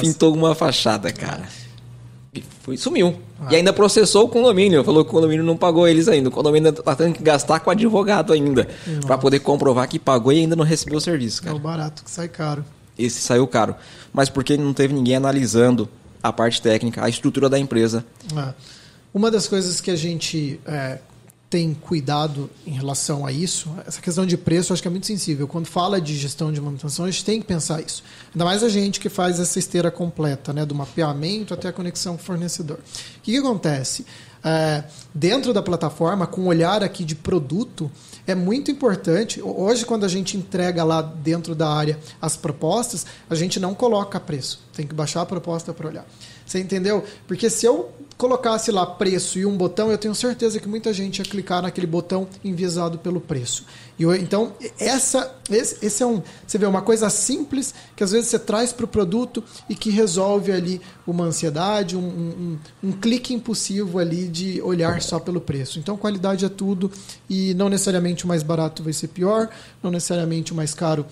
Pintou 0.00 0.34
uma 0.34 0.54
fachada, 0.54 1.12
cara. 1.12 1.46
E 2.32 2.42
foi, 2.62 2.78
sumiu. 2.78 3.14
Ah. 3.40 3.48
E 3.50 3.56
ainda 3.56 3.72
processou 3.72 4.24
o 4.24 4.28
condomínio. 4.28 4.82
Falou 4.82 5.04
que 5.04 5.10
o 5.10 5.12
condomínio 5.12 5.44
não 5.44 5.56
pagou 5.56 5.86
eles 5.86 6.08
ainda. 6.08 6.28
O 6.28 6.32
condomínio 6.32 6.70
está 6.70 6.94
tendo 6.94 7.14
que 7.14 7.22
gastar 7.22 7.60
com 7.60 7.70
advogado 7.70 8.32
ainda. 8.32 8.66
para 9.06 9.18
poder 9.18 9.40
comprovar 9.40 9.88
que 9.88 9.98
pagou 9.98 10.32
e 10.32 10.40
ainda 10.40 10.56
não 10.56 10.64
recebeu 10.64 10.98
o 10.98 11.00
serviço. 11.00 11.42
Cara. 11.42 11.54
É 11.54 11.56
o 11.56 11.60
barato 11.60 12.02
que 12.02 12.10
sai 12.10 12.28
caro. 12.28 12.64
Esse 12.98 13.20
saiu 13.20 13.46
caro. 13.46 13.74
Mas 14.12 14.30
porque 14.30 14.56
não 14.56 14.72
teve 14.72 14.94
ninguém 14.94 15.16
analisando 15.16 15.88
a 16.22 16.32
parte 16.32 16.62
técnica, 16.62 17.04
a 17.04 17.08
estrutura 17.08 17.48
da 17.48 17.58
empresa. 17.58 18.04
É. 18.34 18.54
Uma 19.12 19.30
das 19.30 19.46
coisas 19.46 19.80
que 19.80 19.90
a 19.90 19.96
gente 19.96 20.60
é, 20.66 20.98
tem 21.48 21.74
cuidado 21.74 22.50
em 22.66 22.72
relação 22.72 23.24
a 23.24 23.30
isso, 23.30 23.72
essa 23.86 24.00
questão 24.00 24.26
de 24.26 24.36
preço 24.36 24.72
acho 24.72 24.82
que 24.82 24.88
é 24.88 24.90
muito 24.90 25.06
sensível. 25.06 25.46
Quando 25.46 25.66
fala 25.66 26.00
de 26.00 26.16
gestão 26.16 26.52
de 26.52 26.60
manutenção, 26.60 27.04
a 27.04 27.10
gente 27.10 27.24
tem 27.24 27.40
que 27.40 27.46
pensar 27.46 27.80
isso. 27.80 28.02
Ainda 28.34 28.44
mais 28.44 28.64
a 28.64 28.68
gente 28.68 28.98
que 28.98 29.08
faz 29.08 29.38
essa 29.38 29.58
esteira 29.58 29.90
completa, 29.90 30.52
né, 30.52 30.66
do 30.66 30.74
mapeamento 30.74 31.54
até 31.54 31.68
a 31.68 31.72
conexão 31.72 32.16
com 32.16 32.22
o 32.22 32.24
fornecedor. 32.24 32.78
O 32.78 33.20
que, 33.22 33.32
que 33.32 33.38
acontece? 33.38 34.04
É, 34.42 34.84
dentro 35.14 35.52
da 35.52 35.62
plataforma, 35.62 36.26
com 36.26 36.46
olhar 36.46 36.82
aqui 36.82 37.04
de 37.04 37.14
produto, 37.14 37.90
é 38.26 38.34
muito 38.34 38.70
importante. 38.70 39.40
Hoje, 39.40 39.86
quando 39.86 40.04
a 40.04 40.08
gente 40.08 40.36
entrega 40.36 40.82
lá 40.82 41.00
dentro 41.00 41.54
da 41.54 41.68
área 41.68 41.98
as 42.20 42.36
propostas, 42.36 43.06
a 43.30 43.34
gente 43.36 43.60
não 43.60 43.74
coloca 43.74 44.18
preço. 44.18 44.60
Tem 44.74 44.86
que 44.86 44.94
baixar 44.94 45.22
a 45.22 45.26
proposta 45.26 45.72
para 45.72 45.88
olhar. 45.88 46.06
Você 46.44 46.60
entendeu? 46.60 47.04
Porque 47.26 47.48
se 47.50 47.66
eu 47.66 47.90
colocasse 48.16 48.70
lá 48.70 48.86
preço 48.86 49.38
e 49.38 49.44
um 49.44 49.56
botão, 49.56 49.90
eu 49.90 49.98
tenho 49.98 50.14
certeza 50.14 50.58
que 50.58 50.68
muita 50.68 50.92
gente 50.92 51.18
ia 51.18 51.24
clicar 51.24 51.62
naquele 51.62 51.86
botão 51.86 52.26
enviesado 52.42 52.98
pelo 52.98 53.20
preço. 53.20 53.66
E 53.98 54.02
eu, 54.02 54.14
então, 54.14 54.52
essa, 54.78 55.34
esse, 55.50 55.84
esse, 55.84 56.02
é 56.02 56.06
um, 56.06 56.22
você 56.46 56.56
vê, 56.56 56.66
uma 56.66 56.82
coisa 56.82 57.10
simples 57.10 57.74
que 57.94 58.02
às 58.02 58.12
vezes 58.12 58.28
você 58.28 58.38
traz 58.38 58.72
para 58.72 58.84
o 58.84 58.88
produto 58.88 59.44
e 59.68 59.74
que 59.74 59.90
resolve 59.90 60.50
ali 60.52 60.80
uma 61.06 61.24
ansiedade, 61.24 61.96
um, 61.96 62.00
um, 62.00 62.58
um, 62.82 62.92
clique 62.92 63.34
impulsivo 63.34 63.98
ali 63.98 64.28
de 64.28 64.60
olhar 64.62 65.02
só 65.02 65.18
pelo 65.18 65.40
preço. 65.40 65.78
Então, 65.78 65.96
qualidade 65.96 66.44
é 66.44 66.48
tudo 66.48 66.90
e 67.28 67.52
não 67.54 67.68
necessariamente 67.68 68.24
o 68.24 68.28
mais 68.28 68.42
barato 68.42 68.82
vai 68.82 68.92
ser 68.92 69.08
pior, 69.08 69.48
não 69.82 69.90
necessariamente 69.90 70.52
o 70.52 70.56
mais 70.56 70.72
caro 70.72 71.06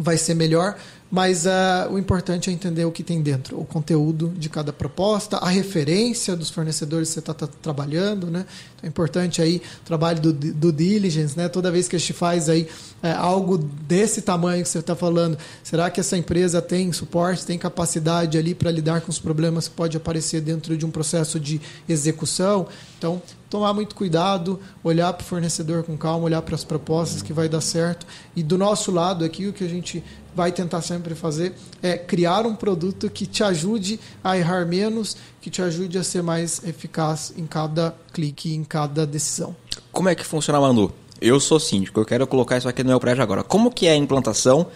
vai 0.00 0.16
ser 0.16 0.34
melhor, 0.34 0.76
mas 1.10 1.44
uh, 1.44 1.90
o 1.90 1.98
importante 1.98 2.48
é 2.48 2.52
entender 2.52 2.84
o 2.84 2.92
que 2.92 3.02
tem 3.02 3.20
dentro, 3.20 3.60
o 3.60 3.64
conteúdo 3.64 4.32
de 4.36 4.48
cada 4.48 4.72
proposta, 4.72 5.38
a 5.38 5.48
referência 5.48 6.36
dos 6.36 6.50
fornecedores 6.50 7.08
que 7.08 7.14
você 7.14 7.18
está 7.18 7.34
tá 7.34 7.48
trabalhando, 7.48 8.28
né? 8.28 8.46
Então 8.76 8.86
é 8.86 8.88
importante 8.88 9.42
aí 9.42 9.60
o 9.82 9.84
trabalho 9.84 10.20
do, 10.20 10.32
do 10.32 10.72
diligence, 10.72 11.36
né? 11.36 11.48
Toda 11.48 11.70
vez 11.70 11.88
que 11.88 11.96
a 11.96 11.98
gente 11.98 12.12
faz 12.12 12.48
aí 12.48 12.68
é, 13.02 13.10
algo 13.10 13.58
desse 13.58 14.22
tamanho 14.22 14.62
que 14.62 14.68
você 14.68 14.78
está 14.78 14.94
falando, 14.94 15.36
será 15.64 15.90
que 15.90 15.98
essa 15.98 16.16
empresa 16.16 16.62
tem 16.62 16.92
suporte, 16.92 17.44
tem 17.44 17.58
capacidade 17.58 18.38
ali 18.38 18.54
para 18.54 18.70
lidar 18.70 19.00
com 19.00 19.10
os 19.10 19.18
problemas 19.18 19.66
que 19.66 19.74
pode 19.74 19.96
aparecer 19.96 20.40
dentro 20.40 20.76
de 20.76 20.86
um 20.86 20.90
processo 20.90 21.40
de 21.40 21.60
execução? 21.88 22.68
Então, 22.96 23.20
tomar 23.50 23.74
muito 23.74 23.96
cuidado, 23.96 24.60
olhar 24.82 25.12
para 25.12 25.24
o 25.24 25.26
fornecedor 25.26 25.82
com 25.82 25.98
calma, 25.98 26.24
olhar 26.24 26.40
para 26.40 26.54
as 26.54 26.62
propostas 26.62 27.20
que 27.20 27.32
vai 27.32 27.48
dar 27.48 27.60
certo. 27.60 28.06
E 28.34 28.42
do 28.42 28.56
nosso 28.56 28.92
lado 28.92 29.24
aqui, 29.24 29.48
o 29.48 29.52
que 29.52 29.64
a 29.64 29.68
gente 29.68 30.02
vai 30.34 30.52
tentar 30.52 30.80
sempre 30.80 31.16
fazer 31.16 31.54
é 31.82 31.98
criar 31.98 32.46
um 32.46 32.54
produto 32.54 33.10
que 33.10 33.26
te 33.26 33.42
ajude 33.42 33.98
a 34.22 34.38
errar 34.38 34.64
menos, 34.64 35.16
que 35.40 35.50
te 35.50 35.60
ajude 35.60 35.98
a 35.98 36.04
ser 36.04 36.22
mais 36.22 36.62
eficaz 36.64 37.34
em 37.36 37.44
cada 37.44 37.94
clique, 38.12 38.54
em 38.54 38.62
cada 38.62 39.04
decisão. 39.04 39.54
Como 39.90 40.08
é 40.08 40.14
que 40.14 40.24
funciona, 40.24 40.60
Manu? 40.60 40.92
Eu 41.20 41.40
sou 41.40 41.58
síndico, 41.58 42.00
eu 42.00 42.04
quero 42.04 42.26
colocar 42.26 42.56
isso 42.56 42.68
aqui 42.68 42.82
no 42.84 42.90
meu 42.90 43.00
prédio 43.00 43.22
agora. 43.22 43.42
Como 43.42 43.70
que 43.70 43.86
é 43.86 43.90
a 43.90 43.96
implantação? 43.96 44.68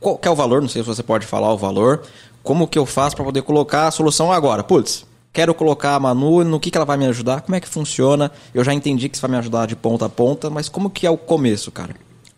Qual 0.00 0.18
é 0.20 0.30
o 0.30 0.34
valor? 0.34 0.60
Não 0.60 0.68
sei 0.68 0.82
se 0.82 0.88
você 0.88 1.02
pode 1.02 1.26
falar 1.26 1.52
o 1.52 1.56
valor. 1.56 2.02
Como 2.42 2.66
que 2.66 2.78
eu 2.78 2.86
faço 2.86 3.14
para 3.14 3.24
poder 3.24 3.42
colocar 3.42 3.86
a 3.86 3.90
solução 3.92 4.32
agora? 4.32 4.64
Putz, 4.64 5.04
quero 5.32 5.54
colocar 5.54 5.94
a 5.94 6.00
Manu, 6.00 6.44
no 6.44 6.60
que, 6.60 6.70
que 6.70 6.76
ela 6.76 6.84
vai 6.84 6.96
me 6.96 7.06
ajudar, 7.06 7.40
como 7.40 7.56
é 7.56 7.60
que 7.60 7.68
funciona. 7.68 8.30
Eu 8.52 8.62
já 8.62 8.74
entendi 8.74 9.08
que 9.08 9.16
você 9.16 9.22
vai 9.22 9.30
me 9.30 9.36
ajudar 9.38 9.66
de 9.66 9.74
ponta 9.74 10.06
a 10.06 10.08
ponta, 10.08 10.50
mas 10.50 10.68
como 10.68 10.90
que 10.90 11.06
é 11.06 11.10
o 11.10 11.16
começo, 11.16 11.70
cara? 11.70 11.94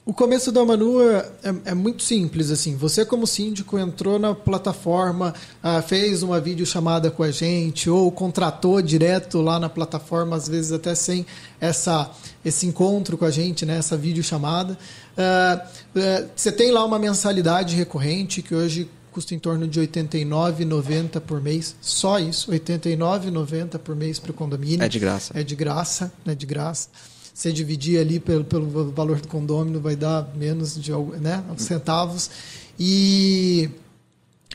O 0.07 0.13
começo 0.13 0.53
da 0.53 0.63
Manu 0.63 1.01
é, 1.01 1.31
é, 1.43 1.55
é, 1.65 1.75
muito 1.75 2.03
simples, 2.03 2.51
assim. 2.51 2.77
Você, 2.77 3.07
como 3.07 3.27
síndico, 3.27 3.79
entrou 3.79 4.19
na 4.19 4.35
plataforma, 4.35 5.33
ah, 5.63 5.81
fez 5.81 6.23
uma 6.23 6.39
videochamada 6.39 7.11
com 7.11 7.23
a 7.23 7.31
gente, 7.31 7.89
ou 7.89 8.13
contratou 8.13 8.83
direto 8.83 9.41
lá 9.41 9.59
na 9.59 9.71
plataforma, 9.71 10.37
às 10.37 10.47
vezes 10.47 10.73
até 10.73 10.95
sem 10.95 11.25
essa, 11.59 12.11
esse 12.45 12.67
encontro 12.67 13.17
com 13.17 13.25
a 13.25 13.31
gente, 13.31 13.65
né, 13.65 13.79
essa 13.79 13.97
videochamada. 13.97 14.77
Ah, 15.17 15.67
ah, 15.97 16.25
você 16.37 16.53
tem 16.53 16.71
lá 16.71 16.85
uma 16.85 16.99
mensalidade 16.99 17.75
recorrente, 17.75 18.43
que 18.43 18.55
hoje 18.55 18.91
custa 19.15 19.35
em 19.35 19.39
torno 19.39 19.67
de 19.69 19.81
R$ 19.81 19.87
89,90 19.87 21.21
por 21.21 21.41
mês. 21.41 21.77
Só 21.81 22.19
isso, 22.19 22.51
R$ 22.51 22.59
89,90 22.59 23.79
por 23.79 23.95
mês 23.95 24.19
para 24.19 24.33
o 24.33 24.35
condomínio. 24.35 24.83
É 24.83 24.89
de 24.89 24.99
graça. 24.99 25.33
É 25.35 25.43
de 25.43 25.55
graça, 25.55 26.13
é 26.27 26.35
de 26.35 26.45
graça 26.45 26.89
você 27.35 27.53
dividir 27.53 27.99
ali 27.99 28.21
pelo, 28.21 28.45
pelo 28.45 28.93
valor 28.93 29.21
do 29.21 29.27
condômino 29.27 29.81
vai 29.81 29.97
dar 29.97 30.31
menos 30.37 30.81
de 30.81 30.93
né, 31.21 31.43
centavos. 31.57 32.31
E, 32.79 33.69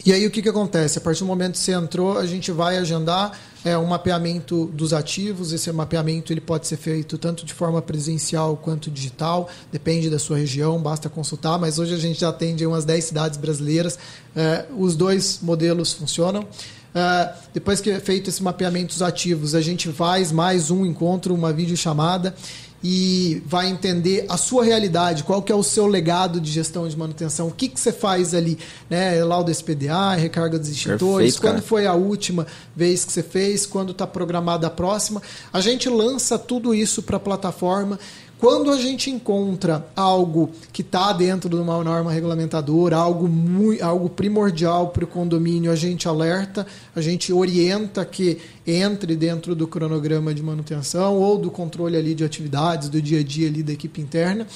e 0.05 0.13
aí 0.13 0.25
o 0.25 0.31
que, 0.31 0.41
que 0.41 0.47
acontece? 0.47 0.97
A 0.97 1.01
partir 1.01 1.19
do 1.19 1.25
momento 1.25 1.53
que 1.53 1.59
você 1.59 1.73
entrou, 1.73 2.17
a 2.17 2.25
gente 2.25 2.53
vai 2.53 2.77
agendar 2.77 3.37
é, 3.63 3.77
um 3.77 3.85
mapeamento 3.85 4.65
dos 4.67 4.93
ativos. 4.93 5.51
Esse 5.51 5.71
mapeamento 5.71 6.31
ele 6.31 6.41
pode 6.41 6.67
ser 6.67 6.77
feito 6.77 7.17
tanto 7.17 7.45
de 7.45 7.53
forma 7.53 7.81
presencial 7.81 8.57
quanto 8.57 8.89
digital, 8.89 9.49
depende 9.71 10.09
da 10.09 10.19
sua 10.19 10.37
região, 10.37 10.81
basta 10.81 11.09
consultar. 11.09 11.57
Mas 11.59 11.79
hoje 11.79 11.93
a 11.93 11.97
gente 11.97 12.19
já 12.19 12.29
atende 12.29 12.65
umas 12.65 12.85
10 12.85 13.03
cidades 13.03 13.37
brasileiras. 13.37 13.97
É, 14.35 14.65
os 14.77 14.95
dois 14.95 15.39
modelos 15.41 15.93
funcionam. 15.93 16.47
Uh, 16.89 17.31
depois 17.53 17.79
que 17.79 17.91
é 17.91 17.99
feito 17.99 18.31
esse 18.31 18.41
mapeamento 18.41 18.87
dos 18.87 19.03
ativos, 19.03 19.53
a 19.53 19.61
gente 19.61 19.91
faz 19.91 20.31
mais 20.31 20.71
um 20.71 20.83
encontro, 20.83 21.35
uma 21.35 21.53
videochamada 21.53 22.33
e 22.83 23.41
vai 23.45 23.67
entender 23.67 24.25
a 24.29 24.37
sua 24.37 24.63
realidade, 24.63 25.23
qual 25.23 25.41
que 25.41 25.51
é 25.51 25.55
o 25.55 25.63
seu 25.63 25.85
legado 25.85 26.39
de 26.39 26.49
gestão 26.49 26.87
de 26.87 26.97
manutenção, 26.97 27.47
o 27.47 27.51
que, 27.51 27.67
que 27.67 27.79
você 27.79 27.91
faz 27.91 28.33
ali, 28.33 28.57
né? 28.89 29.21
Laudo 29.23 29.51
SPDA, 29.51 30.15
recarga 30.15 30.57
dos 30.57 30.69
extintores, 30.69 31.33
Perfeito, 31.35 31.41
quando 31.41 31.61
foi 31.61 31.85
a 31.85 31.93
última 31.93 32.47
vez 32.75 33.03
que 33.03 33.11
você 33.11 33.23
fez, 33.23 33.65
quando 33.65 33.91
está 33.91 34.07
programada 34.07 34.67
a 34.67 34.69
próxima. 34.69 35.21
A 35.51 35.59
gente 35.59 35.89
lança 35.89 36.39
tudo 36.39 36.73
isso 36.73 37.03
para 37.03 37.17
a 37.17 37.19
plataforma 37.19 37.99
quando 38.39 38.71
a 38.71 38.77
gente 38.77 39.09
encontra 39.09 39.85
algo 39.93 40.49
que 40.71 40.81
está 40.81 41.11
dentro 41.11 41.49
de 41.49 41.57
uma 41.57 41.83
norma 41.83 42.09
regulamentadora, 42.09 42.95
algo, 42.95 43.27
muito, 43.27 43.83
algo 43.83 44.09
primordial 44.09 44.87
para 44.91 45.03
o 45.03 45.07
condomínio, 45.07 45.69
a 45.69 45.75
gente 45.75 46.07
alerta, 46.07 46.65
a 46.95 47.01
gente 47.01 47.33
orienta 47.33 48.05
que 48.05 48.37
entre 48.65 49.17
dentro 49.17 49.53
do 49.53 49.67
cronograma 49.67 50.33
de 50.33 50.41
manutenção 50.41 51.17
ou 51.17 51.37
do 51.37 51.51
controle 51.51 51.97
ali 51.97 52.15
de 52.15 52.23
atividades, 52.23 52.87
do 52.87 53.01
dia 53.01 53.19
a 53.19 53.23
dia 53.23 53.49
ali 53.49 53.61
da 53.61 53.73
equipe 53.73 53.99
interna. 53.99 54.47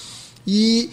E 0.47 0.89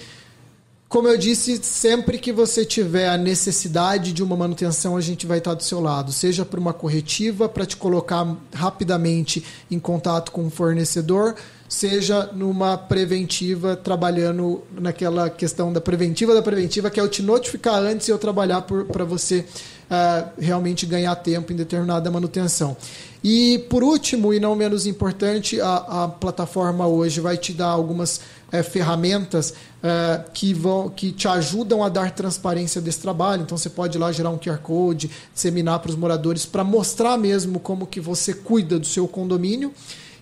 como 0.88 1.07
eu 1.07 1.16
disse, 1.16 1.61
sempre 1.62 2.18
que 2.18 2.32
você 2.32 2.64
tiver 2.64 3.09
a 3.09 3.16
necessidade 3.16 4.12
de 4.12 4.24
uma 4.24 4.36
manutenção, 4.36 4.97
a 4.97 5.01
gente 5.01 5.24
vai 5.24 5.38
estar 5.38 5.55
do 5.55 5.62
seu 5.62 5.78
lado, 5.78 6.11
seja 6.11 6.45
por 6.45 6.59
uma 6.59 6.72
corretiva 6.72 7.49
para 7.49 7.64
te 7.64 7.76
colocar 7.76 8.36
rapidamente 8.53 9.45
em 9.70 9.78
contato 9.78 10.32
com 10.32 10.49
o 10.49 10.51
fornecedor, 10.51 11.36
seja 11.71 12.29
numa 12.33 12.77
preventiva, 12.77 13.77
trabalhando 13.77 14.61
naquela 14.73 15.31
questão 15.31 15.73
da 15.73 15.81
preventiva 15.81 16.35
da 16.35 16.43
preventiva, 16.43 16.91
que 16.91 16.99
é 16.99 17.03
eu 17.03 17.09
te 17.09 17.23
notificar 17.23 17.77
antes 17.77 18.09
e 18.09 18.11
eu 18.11 18.18
trabalhar 18.18 18.62
para 18.62 19.05
você 19.05 19.47
uh, 19.89 20.31
realmente 20.37 20.85
ganhar 20.85 21.14
tempo 21.14 21.53
em 21.53 21.57
determinada 21.57 22.11
manutenção. 22.11 22.77
E 23.23 23.64
por 23.71 23.85
último, 23.85 24.35
e 24.35 24.41
não 24.41 24.57
menos 24.57 24.85
importante, 24.85 25.61
a, 25.61 26.05
a 26.05 26.09
plataforma 26.09 26.89
hoje 26.89 27.21
vai 27.21 27.37
te 27.37 27.53
dar 27.53 27.68
algumas 27.68 28.21
é, 28.51 28.64
ferramentas 28.64 29.55
é, 29.81 30.25
que, 30.35 30.53
vão, 30.53 30.89
que 30.89 31.12
te 31.12 31.29
ajudam 31.29 31.85
a 31.85 31.89
dar 31.89 32.11
transparência 32.11 32.81
desse 32.81 32.99
trabalho. 32.99 33.43
Então 33.43 33.57
você 33.57 33.71
pode 33.71 33.97
ir 33.97 34.01
lá 34.01 34.11
gerar 34.11 34.31
um 34.31 34.39
QR 34.39 34.59
Code, 34.59 35.09
disseminar 35.33 35.79
para 35.79 35.91
os 35.91 35.97
moradores 35.97 36.45
para 36.45 36.64
mostrar 36.64 37.16
mesmo 37.16 37.61
como 37.61 37.87
que 37.87 38.01
você 38.01 38.35
cuida 38.35 38.77
do 38.77 38.87
seu 38.87 39.07
condomínio. 39.07 39.73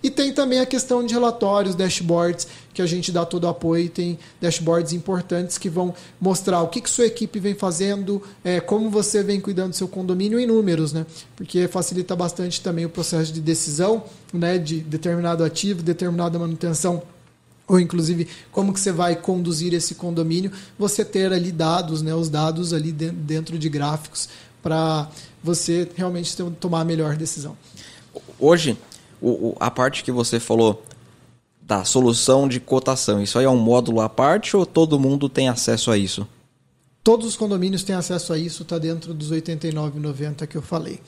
E 0.02 0.10
tem 0.10 0.32
também 0.32 0.60
a 0.60 0.66
questão 0.66 1.04
de 1.04 1.12
relatórios, 1.12 1.74
dashboards, 1.74 2.46
que 2.72 2.80
a 2.80 2.86
gente 2.86 3.10
dá 3.10 3.26
todo 3.26 3.44
o 3.44 3.48
apoio. 3.48 3.88
Tem 3.88 4.18
dashboards 4.40 4.92
importantes 4.92 5.58
que 5.58 5.68
vão 5.68 5.94
mostrar 6.20 6.62
o 6.62 6.68
que, 6.68 6.80
que 6.80 6.88
sua 6.88 7.06
equipe 7.06 7.40
vem 7.40 7.54
fazendo, 7.54 8.22
é, 8.44 8.60
como 8.60 8.90
você 8.90 9.22
vem 9.22 9.40
cuidando 9.40 9.70
do 9.70 9.76
seu 9.76 9.88
condomínio 9.88 10.38
em 10.38 10.46
números, 10.46 10.92
né? 10.92 11.04
Porque 11.34 11.66
facilita 11.66 12.14
bastante 12.14 12.60
também 12.60 12.84
o 12.84 12.88
processo 12.88 13.32
de 13.32 13.40
decisão 13.40 14.04
né, 14.32 14.58
de 14.58 14.80
determinado 14.80 15.42
ativo, 15.42 15.82
determinada 15.82 16.38
manutenção 16.38 17.02
ou 17.66 17.78
inclusive 17.78 18.26
como 18.50 18.72
que 18.72 18.80
você 18.80 18.90
vai 18.90 19.14
conduzir 19.14 19.74
esse 19.74 19.94
condomínio, 19.94 20.50
você 20.78 21.04
ter 21.04 21.32
ali 21.32 21.52
dados, 21.52 22.00
né, 22.00 22.14
os 22.14 22.30
dados 22.30 22.72
ali 22.72 22.90
dentro 22.90 23.58
de 23.58 23.68
gráficos 23.68 24.28
para 24.62 25.08
você 25.42 25.88
realmente 25.94 26.34
tomar 26.58 26.80
a 26.80 26.84
melhor 26.84 27.14
decisão. 27.16 27.56
Hoje, 28.38 28.76
o, 29.20 29.28
o, 29.30 29.56
a 29.60 29.70
parte 29.70 30.04
que 30.04 30.12
você 30.12 30.38
falou 30.40 30.82
da 31.60 31.84
solução 31.84 32.48
de 32.48 32.60
cotação, 32.60 33.22
isso 33.22 33.38
aí 33.38 33.44
é 33.44 33.50
um 33.50 33.56
módulo 33.56 34.00
à 34.00 34.08
parte 34.08 34.56
ou 34.56 34.64
todo 34.64 34.98
mundo 34.98 35.28
tem 35.28 35.48
acesso 35.48 35.90
a 35.90 35.98
isso? 35.98 36.26
Todos 37.04 37.26
os 37.26 37.36
condomínios 37.36 37.82
têm 37.82 37.94
acesso 37.94 38.32
a 38.32 38.38
isso, 38.38 38.62
está 38.62 38.78
dentro 38.78 39.14
dos 39.14 39.30
89,90 39.30 40.46
que 40.46 40.56
eu 40.56 40.62
falei. 40.62 41.00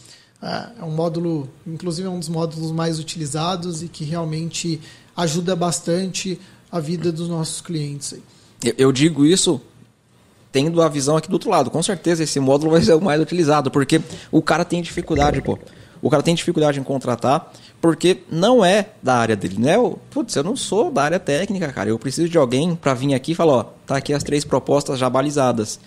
É, 0.42 0.80
é 0.80 0.84
um 0.84 0.90
módulo, 0.90 1.48
inclusive 1.66 2.06
é 2.06 2.11
um 2.11 2.18
dos 2.18 2.28
módulos 2.28 2.72
mais 2.72 2.98
utilizados 2.98 3.82
e 3.82 3.88
que 3.88 4.04
realmente 4.04 4.80
ajuda 5.16 5.54
bastante 5.54 6.38
a 6.70 6.80
vida 6.80 7.11
dos 7.11 7.28
nossos 7.28 7.61
clientes. 7.61 8.14
Eu, 8.62 8.74
eu 8.76 8.92
digo 8.92 9.26
isso 9.26 9.61
tendo 10.52 10.82
a 10.82 10.88
visão 10.88 11.16
aqui 11.16 11.28
do 11.28 11.34
outro 11.34 11.50
lado. 11.50 11.70
Com 11.70 11.82
certeza 11.82 12.22
esse 12.22 12.40
módulo 12.40 12.72
vai 12.72 12.82
ser 12.82 12.94
o 12.94 13.00
mais 13.00 13.20
utilizado, 13.20 13.70
porque 13.70 14.00
o 14.30 14.42
cara 14.42 14.64
tem 14.64 14.82
dificuldade, 14.82 15.40
pô. 15.42 15.58
O 16.03 16.09
cara 16.09 16.22
tem 16.22 16.34
dificuldade 16.34 16.80
em 16.80 16.82
contratar 16.82 17.53
porque 17.80 18.18
não 18.30 18.64
é 18.64 18.88
da 19.03 19.16
área 19.16 19.36
dele, 19.36 19.57
né? 19.59 19.74
Putz, 20.11 20.34
eu 20.36 20.44
não 20.44 20.57
sou 20.57 20.90
da 20.90 21.03
área 21.03 21.18
técnica, 21.18 21.72
cara. 21.72 21.90
Eu 21.90 21.98
preciso 21.98 22.28
de 22.28 22.38
alguém 22.38 22.74
para 22.74 22.94
vir 22.94 23.14
aqui 23.14 23.32
e 23.32 23.34
falar, 23.34 23.53
ó, 23.53 23.64
tá 23.86 23.96
aqui 23.96 24.12
as 24.12 24.22
três 24.22 24.44
propostas 24.44 24.98
já 24.98 25.09
balizadas. 25.09 25.80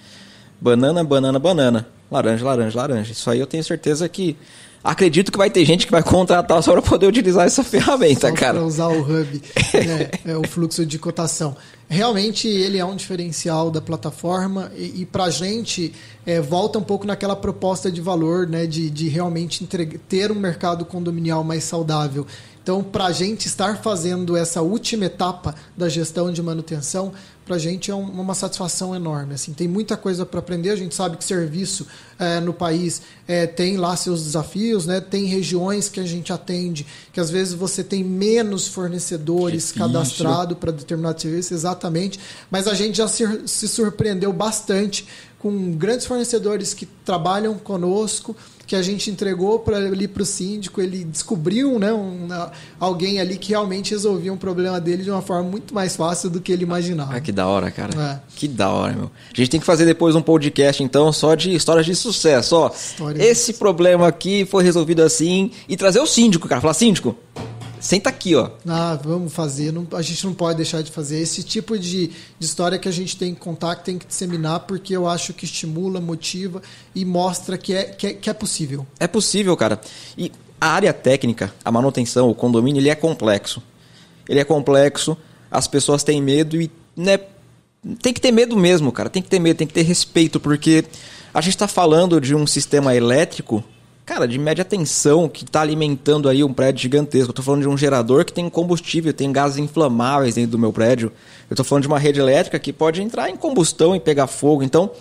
Banana, 0.59 1.03
banana, 1.03 1.39
banana. 1.39 1.87
Laranja, 2.11 2.45
laranja, 2.45 2.77
laranja. 2.77 3.11
Isso 3.11 3.29
aí 3.29 3.39
eu 3.39 3.47
tenho 3.47 3.63
certeza 3.63 4.07
que 4.07 4.37
acredito 4.83 5.31
que 5.31 5.37
vai 5.37 5.49
ter 5.49 5.63
gente 5.63 5.85
que 5.85 5.91
vai 5.91 6.03
contratar 6.03 6.61
só 6.61 6.73
para 6.73 6.81
poder 6.81 7.07
utilizar 7.07 7.45
essa 7.45 7.63
ferramenta, 7.63 8.29
só 8.29 8.35
cara. 8.35 8.59
Para 8.59 8.65
usar 8.65 8.87
o 8.87 9.01
hub, 9.01 9.41
né, 9.73 10.11
é, 10.25 10.35
o 10.35 10.45
fluxo 10.45 10.85
de 10.85 10.99
cotação. 10.99 11.55
Realmente 11.87 12.47
ele 12.47 12.77
é 12.77 12.85
um 12.85 12.95
diferencial 12.95 13.69
da 13.69 13.79
plataforma 13.79 14.71
e, 14.75 15.01
e 15.01 15.05
para 15.05 15.25
a 15.25 15.29
gente 15.29 15.93
é, 16.25 16.41
volta 16.41 16.79
um 16.79 16.83
pouco 16.83 17.05
naquela 17.05 17.35
proposta 17.35 17.91
de 17.91 18.01
valor, 18.01 18.47
né, 18.47 18.65
de, 18.65 18.89
de 18.89 19.07
realmente 19.07 19.63
entregar, 19.63 19.99
ter 20.09 20.31
um 20.31 20.35
mercado 20.35 20.85
condominial 20.85 21.43
mais 21.43 21.63
saudável. 21.63 22.25
Então, 22.63 22.81
para 22.81 23.07
a 23.07 23.11
gente 23.11 23.45
estar 23.45 23.81
fazendo 23.81 24.37
essa 24.37 24.61
última 24.61 25.05
etapa 25.05 25.53
da 25.75 25.89
gestão 25.89 26.31
de 26.31 26.41
manutenção, 26.41 27.11
para 27.45 27.55
a 27.55 27.59
gente 27.59 27.91
é 27.91 27.95
uma 27.95 28.33
satisfação 28.33 28.95
enorme. 28.95 29.33
Assim, 29.33 29.53
tem 29.53 29.67
muita 29.67 29.97
coisa 29.97 30.25
para 30.25 30.39
aprender. 30.39 30.69
A 30.69 30.75
gente 30.75 30.95
sabe 30.95 31.17
que 31.17 31.23
serviço 31.23 31.85
é, 32.17 32.39
no 32.39 32.53
país 32.53 33.01
é, 33.27 33.45
tem 33.45 33.77
lá 33.77 33.95
seus 33.95 34.23
desafios, 34.23 34.85
né? 34.85 35.01
tem 35.01 35.25
regiões 35.25 35.89
que 35.89 35.99
a 35.99 36.05
gente 36.05 36.31
atende 36.31 36.85
que 37.11 37.19
às 37.19 37.29
vezes 37.29 37.53
você 37.53 37.83
tem 37.83 38.03
menos 38.03 38.67
fornecedores 38.67 39.71
cadastrados 39.71 40.57
para 40.57 40.71
determinado 40.71 41.21
serviço, 41.21 41.53
exatamente. 41.53 42.19
Mas 42.49 42.67
a 42.67 42.73
gente 42.73 42.97
já 42.97 43.07
se, 43.07 43.23
se 43.45 43.67
surpreendeu 43.67 44.31
bastante 44.31 45.05
com 45.43 45.73
grandes 45.73 46.05
fornecedores 46.05 46.73
que 46.73 46.85
trabalham 46.85 47.55
conosco 47.55 48.33
que 48.65 48.75
a 48.75 48.81
gente 48.81 49.11
entregou 49.11 49.59
para 49.59 49.77
ali 49.77 50.07
para 50.07 50.23
o 50.23 50.25
síndico, 50.25 50.81
ele 50.81 51.03
descobriu 51.03 51.77
né, 51.77 51.91
um, 51.91 52.27
alguém 52.79 53.19
ali 53.19 53.37
que 53.37 53.49
realmente 53.49 53.91
resolvia 53.91 54.31
um 54.31 54.37
problema 54.37 54.79
dele 54.79 55.03
de 55.03 55.11
uma 55.11 55.21
forma 55.21 55.49
muito 55.49 55.73
mais 55.73 55.95
fácil 55.95 56.29
do 56.29 56.39
que 56.39 56.51
ele 56.51 56.63
imaginava. 56.63 57.15
Ah, 57.15 57.21
que 57.21 57.31
da 57.31 57.45
hora, 57.45 57.69
cara. 57.69 57.93
É. 58.01 58.19
Que 58.35 58.47
da 58.47 58.69
hora, 58.69 58.93
meu. 58.93 59.11
A 59.31 59.35
gente 59.35 59.49
tem 59.49 59.59
que 59.59 59.65
fazer 59.65 59.85
depois 59.85 60.15
um 60.15 60.21
podcast, 60.21 60.81
então, 60.81 61.11
só 61.11 61.35
de 61.35 61.53
histórias 61.53 61.85
de 61.85 61.95
sucesso. 61.95 62.55
Ó, 62.55 62.71
esse 63.17 63.53
problema 63.53 64.07
aqui 64.07 64.45
foi 64.45 64.63
resolvido 64.63 65.01
assim 65.01 65.51
e 65.67 65.75
trazer 65.75 65.99
o 65.99 66.07
síndico, 66.07 66.47
cara. 66.47 66.61
Falar, 66.61 66.73
síndico, 66.73 67.15
Senta 67.83 68.09
aqui, 68.09 68.33
ó. 68.33 68.49
Ah, 68.65 68.97
vamos 69.03 69.33
fazer. 69.33 69.73
Não, 69.73 69.85
a 69.91 70.01
gente 70.01 70.25
não 70.25 70.33
pode 70.33 70.55
deixar 70.55 70.81
de 70.81 70.89
fazer. 70.89 71.19
Esse 71.19 71.43
tipo 71.43 71.77
de, 71.77 72.07
de 72.07 72.45
história 72.45 72.79
que 72.79 72.87
a 72.87 72.91
gente 72.93 73.17
tem 73.17 73.33
que 73.33 73.41
contar, 73.41 73.75
que 73.75 73.83
tem 73.83 73.97
que 73.97 74.07
disseminar, 74.07 74.61
porque 74.61 74.95
eu 74.95 75.05
acho 75.05 75.33
que 75.33 75.43
estimula, 75.43 75.99
motiva 75.99 76.61
e 76.95 77.03
mostra 77.03 77.57
que 77.57 77.73
é, 77.73 77.83
que 77.83 78.07
é, 78.07 78.13
que 78.13 78.29
é 78.29 78.33
possível. 78.33 78.87
É 78.97 79.05
possível, 79.05 79.57
cara. 79.57 79.81
E 80.17 80.31
a 80.61 80.67
área 80.67 80.93
técnica, 80.93 81.53
a 81.63 81.69
manutenção, 81.73 82.29
o 82.29 82.33
condomínio, 82.33 82.79
ele 82.79 82.87
é 82.87 82.95
complexo. 82.95 83.61
Ele 84.29 84.39
é 84.39 84.45
complexo, 84.45 85.17
as 85.51 85.67
pessoas 85.67 86.05
têm 86.05 86.21
medo 86.21 86.61
e 86.61 86.71
né, 86.95 87.19
tem 88.01 88.13
que 88.13 88.21
ter 88.21 88.31
medo 88.31 88.55
mesmo, 88.55 88.93
cara. 88.93 89.09
Tem 89.09 89.21
que 89.21 89.29
ter 89.29 89.39
medo, 89.39 89.57
tem 89.57 89.67
que 89.67 89.73
ter 89.73 89.81
respeito, 89.81 90.39
porque 90.39 90.85
a 91.33 91.41
gente 91.41 91.55
está 91.55 91.67
falando 91.67 92.21
de 92.21 92.33
um 92.33 92.47
sistema 92.47 92.95
elétrico 92.95 93.61
cara, 94.05 94.27
de 94.27 94.37
média 94.37 94.65
tensão 94.65 95.29
que 95.29 95.43
está 95.43 95.61
alimentando 95.61 96.27
aí 96.27 96.43
um 96.43 96.53
prédio 96.53 96.81
gigantesco. 96.81 97.29
Eu 97.29 97.31
estou 97.31 97.45
falando 97.45 97.61
de 97.61 97.67
um 97.67 97.77
gerador 97.77 98.25
que 98.25 98.33
tem 98.33 98.49
combustível, 98.49 99.13
tem 99.13 99.31
gases 99.31 99.57
inflamáveis 99.57 100.35
dentro 100.35 100.51
do 100.51 100.59
meu 100.59 100.73
prédio. 100.73 101.11
Eu 101.49 101.53
estou 101.53 101.65
falando 101.65 101.83
de 101.83 101.87
uma 101.87 101.99
rede 101.99 102.19
elétrica 102.19 102.59
que 102.59 102.73
pode 102.73 103.01
entrar 103.01 103.29
em 103.29 103.35
combustão 103.35 103.95
e 103.95 103.99
pegar 103.99 104.27
fogo. 104.27 104.63
Então, 104.63 104.91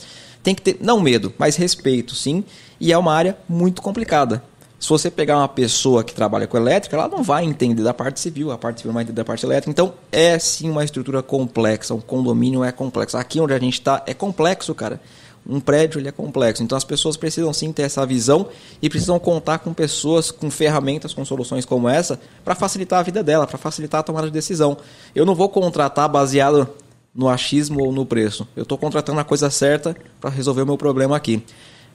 tem 0.42 0.54
que 0.54 0.62
ter, 0.62 0.76
não 0.80 1.00
medo, 1.00 1.32
mas 1.38 1.56
respeito, 1.56 2.14
sim. 2.14 2.44
E 2.80 2.92
é 2.92 2.98
uma 2.98 3.12
área 3.12 3.36
muito 3.48 3.82
complicada. 3.82 4.42
Se 4.78 4.88
você 4.88 5.08
pegar 5.10 5.38
uma 5.38 5.48
pessoa 5.48 6.02
que 6.02 6.12
trabalha 6.12 6.46
com 6.48 6.56
elétrica, 6.56 6.96
ela 6.96 7.06
não 7.06 7.22
vai 7.22 7.44
entender 7.44 7.84
da 7.84 7.94
parte 7.94 8.18
civil, 8.18 8.50
a 8.50 8.58
parte 8.58 8.78
civil 8.78 8.88
não 8.88 8.94
vai 8.94 9.04
entender 9.04 9.20
da 9.20 9.24
parte 9.24 9.46
elétrica. 9.46 9.70
Então, 9.70 9.94
é 10.10 10.36
sim 10.40 10.68
uma 10.68 10.84
estrutura 10.84 11.22
complexa, 11.22 11.94
um 11.94 12.00
condomínio 12.00 12.64
é 12.64 12.72
complexo. 12.72 13.16
Aqui 13.16 13.38
onde 13.38 13.54
a 13.54 13.58
gente 13.60 13.74
está 13.74 14.02
é 14.06 14.14
complexo, 14.14 14.74
cara 14.74 15.00
um 15.46 15.60
prédio 15.60 16.00
ele 16.00 16.08
é 16.08 16.12
complexo. 16.12 16.62
Então 16.62 16.76
as 16.76 16.84
pessoas 16.84 17.16
precisam 17.16 17.52
sim 17.52 17.72
ter 17.72 17.82
essa 17.82 18.04
visão 18.06 18.48
e 18.80 18.88
precisam 18.88 19.18
contar 19.18 19.58
com 19.58 19.72
pessoas, 19.74 20.30
com 20.30 20.50
ferramentas, 20.50 21.12
com 21.12 21.24
soluções 21.24 21.64
como 21.64 21.88
essa 21.88 22.20
para 22.44 22.54
facilitar 22.54 23.00
a 23.00 23.02
vida 23.02 23.22
dela, 23.22 23.46
para 23.46 23.58
facilitar 23.58 24.00
a 24.00 24.02
tomada 24.02 24.26
de 24.26 24.32
decisão. 24.32 24.76
Eu 25.14 25.26
não 25.26 25.34
vou 25.34 25.48
contratar 25.48 26.08
baseado 26.08 26.68
no 27.14 27.28
achismo 27.28 27.84
ou 27.84 27.92
no 27.92 28.06
preço. 28.06 28.46
Eu 28.56 28.62
estou 28.62 28.78
contratando 28.78 29.20
a 29.20 29.24
coisa 29.24 29.50
certa 29.50 29.96
para 30.20 30.30
resolver 30.30 30.62
o 30.62 30.66
meu 30.66 30.78
problema 30.78 31.16
aqui. 31.16 31.42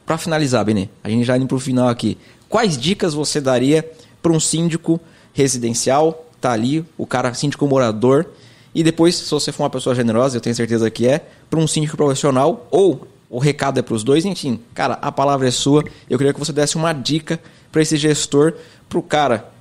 Para 0.06 0.18
finalizar, 0.18 0.64
Benê, 0.64 0.90
a 1.04 1.10
gente 1.10 1.26
já 1.26 1.36
indo 1.36 1.48
para 1.48 1.58
o 1.58 1.60
final 1.60 1.88
aqui. 1.90 2.18
Quais 2.48 2.78
dicas 2.78 3.14
você 3.14 3.42
daria 3.42 3.90
para 4.22 4.32
um 4.32 4.40
síndico 4.40 5.00
residencial? 5.34 6.26
Tá 6.40 6.52
ali, 6.52 6.86
o 6.98 7.06
cara 7.06 7.34
síndico 7.34 7.68
morador. 7.68 8.28
E 8.74 8.84
depois, 8.84 9.16
se 9.16 9.30
você 9.30 9.52
for 9.52 9.64
uma 9.64 9.70
pessoa 9.70 9.96
generosa, 9.96 10.38
eu 10.38 10.42
tenho 10.42 10.56
certeza 10.56 10.90
que 10.92 11.08
é, 11.08 11.26
para 11.50 11.60
um 11.60 11.68
síndico 11.68 11.98
profissional 11.98 12.68
ou 12.70 13.08
o 13.30 13.40
recado 13.40 13.80
é 13.80 13.82
para 13.82 13.94
os 13.94 14.04
dois, 14.04 14.26
enfim, 14.26 14.60
cara, 14.74 14.96
a 15.02 15.12
palavra 15.12 15.48
é 15.48 15.52
sua. 15.52 15.84
Eu 16.10 16.18
queria 16.18 16.34
que 16.34 16.40
você 16.40 16.54
desse 16.54 16.76
uma 16.76 16.94
dica 16.94 17.40
para 17.72 17.82
esse 17.82 17.98
gestor, 17.98 18.54
para 18.88 19.00
o 19.00 19.04
cara 19.04 19.52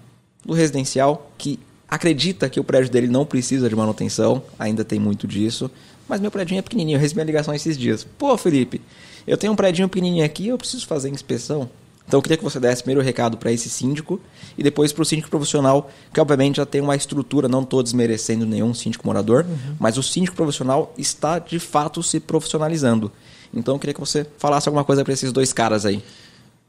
do 0.45 0.53
residencial 0.53 1.31
que 1.37 1.59
acredita 1.89 2.49
que 2.49 2.61
o 2.61 2.65
prédio 2.65 2.91
dele 2.91 3.09
não 3.09 3.25
precisa 3.25 3.69
de 3.69 3.77
manutenção, 3.77 4.43
ainda 4.59 4.85
tem 4.85 4.99
muito 4.99 5.27
disso, 5.27 5.71
mas 6.09 6.21
meu 6.21 6.31
prédio 6.31 6.57
é 6.57 6.63
pequenininho, 6.63 6.97
eu 6.97 7.01
recebi 7.01 7.21
a 7.21 7.25
ligação 7.25 7.55
esses 7.55 7.77
dias. 7.77 8.05
Pô, 8.19 8.37
Felipe, 8.37 8.81
eu 9.27 9.37
tenho 9.37 9.53
um 9.53 9.57
prédio 9.57 9.89
pequenininho 9.89 10.25
aqui, 10.25 10.49
eu 10.49 10.59
preciso 10.59 10.87
fazer 10.87 11.09
inspeção. 11.09 11.69
Então 12.07 12.19
eu 12.19 12.23
queria 12.23 12.37
que 12.37 12.45
você 12.45 12.61
desse 12.61 12.83
primeiro 12.83 13.01
o 13.01 13.05
recado 13.05 13.37
para 13.37 13.51
esse 13.51 13.69
síndico 13.69 14.21
e 14.57 14.63
depois 14.63 14.93
para 14.93 15.03
o 15.03 15.05
síndico 15.05 15.29
profissional, 15.29 15.91
que 16.13 16.21
obviamente 16.21 16.57
já 16.57 16.67
tem 16.67 16.81
uma 16.81 16.95
estrutura, 16.95 17.49
não 17.49 17.63
estou 17.63 17.83
desmerecendo 17.83 18.47
nenhum 18.47 18.73
síndico 18.73 19.05
morador, 19.05 19.45
uhum. 19.45 19.75
mas 19.81 19.99
o 19.99 20.03
síndico 20.03 20.37
profissional 20.37 20.95
está 20.97 21.41
de 21.41 21.59
fato 21.59 22.03
se 22.03 22.21
profissionalizando. 22.21 23.11
Então 23.57 23.75
eu 23.75 23.79
queria 23.79 23.95
que 23.95 24.01
você 24.01 24.27
falasse 24.37 24.69
alguma 24.69 24.85
coisa 24.85 25.03
para 25.03 25.15
esses 25.15 25.33
dois 25.33 25.53
caras 25.53 25.87
aí. 25.87 26.03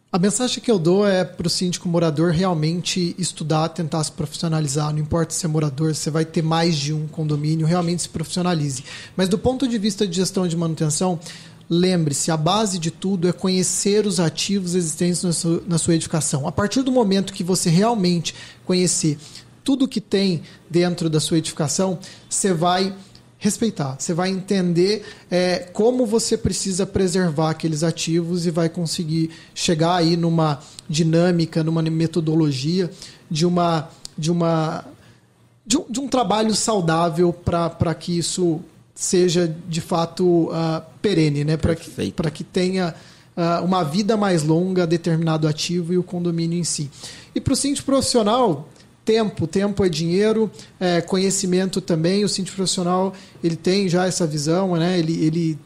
A 0.10 0.18
mensagem 0.18 0.64
que 0.64 0.72
eu 0.72 0.80
dou 0.80 1.06
é 1.06 1.26
para 1.26 1.48
o 1.48 1.50
síndico 1.50 1.90
morador 1.90 2.32
realmente 2.32 3.14
estudar, 3.20 3.68
tentar 3.70 4.02
se 4.06 4.12
profissionalizar. 4.14 4.94
Não 4.94 5.00
importa 5.00 5.34
se 5.34 5.46
é 5.46 5.50
morador, 5.50 5.94
você 5.94 6.10
vai 6.10 6.24
ter 6.24 6.42
mais 6.42 6.78
de 6.78 6.94
um 6.94 7.08
condomínio, 7.08 7.68
realmente 7.68 8.04
se 8.04 8.10
profissionalize. 8.10 8.86
Mas 9.18 9.28
do 9.28 9.38
ponto 9.38 9.68
de 9.68 9.78
vista 9.78 10.08
de 10.08 10.16
gestão 10.16 10.48
de 10.48 10.56
manutenção, 10.56 11.20
lembre-se, 11.70 12.32
a 12.32 12.38
base 12.38 12.80
de 12.80 12.90
tudo 12.90 13.28
é 13.28 13.34
conhecer 13.34 14.08
os 14.08 14.18
ativos 14.18 14.76
existentes 14.76 15.24
na 15.24 15.34
sua, 15.34 15.64
na 15.68 15.78
sua 15.78 15.96
edificação. 15.96 16.48
A 16.48 16.54
partir 16.54 16.84
do 16.84 16.92
momento 16.92 17.34
que 17.34 17.44
você 17.44 17.70
realmente 17.70 18.34
conhecer 18.66 19.18
tudo 19.62 19.90
que 19.90 20.00
tem 20.00 20.42
dentro 20.70 21.10
da 21.10 21.20
sua 21.20 21.38
edificação, 21.38 22.00
você 22.30 22.54
vai 22.54 22.96
respeitar. 23.40 23.96
Você 24.00 24.14
vai 24.14 24.30
entender 24.30 25.06
é, 25.30 25.60
como 25.74 26.06
você 26.06 26.38
precisa 26.38 26.86
preservar 26.86 27.52
aqueles 27.52 27.84
ativos 27.84 28.46
e 28.46 28.52
vai 28.52 28.68
conseguir 28.68 29.30
chegar 29.54 29.96
aí 29.96 30.18
numa 30.18 30.60
dinâmica, 30.90 31.64
numa 31.64 31.82
metodologia 31.82 32.90
de 33.30 33.46
uma 33.46 33.90
de 34.18 34.32
uma 34.32 34.86
de 35.66 35.78
um, 35.78 35.86
de 35.90 36.00
um 36.00 36.08
trabalho 36.08 36.56
saudável 36.56 37.32
para 37.32 37.94
que 37.94 38.18
isso 38.18 38.62
seja 38.96 39.54
de 39.68 39.82
fato 39.82 40.46
uh, 40.46 40.82
perene, 41.02 41.44
né? 41.44 41.58
Para 41.58 41.76
que, 41.76 42.12
que 42.34 42.44
tenha 42.44 42.96
uh, 43.36 43.64
uma 43.64 43.84
vida 43.84 44.18
mais 44.18 44.44
longa 44.44 44.88
determinado 44.88 45.48
ativo 45.48 45.94
e 45.94 45.98
o 45.98 46.04
condomínio 46.04 46.58
em 46.58 46.64
si. 46.64 46.90
E 47.36 47.40
para 47.40 47.54
o 47.54 47.56
síndico 47.56 47.86
profissional, 47.86 48.68
tempo, 49.08 49.48
tempo 49.48 49.86
é 49.86 49.90
dinheiro, 49.90 50.52
é, 50.78 51.00
conhecimento 51.00 51.80
também. 51.80 52.26
O 52.26 52.30
síndico 52.30 52.58
profissional 52.58 53.14
ele 53.42 53.56
tem 53.56 53.88
já 53.88 54.06
essa 54.06 54.28
visão, 54.28 54.76
né? 54.76 55.00
ele, 55.00 55.24
ele 55.24 55.60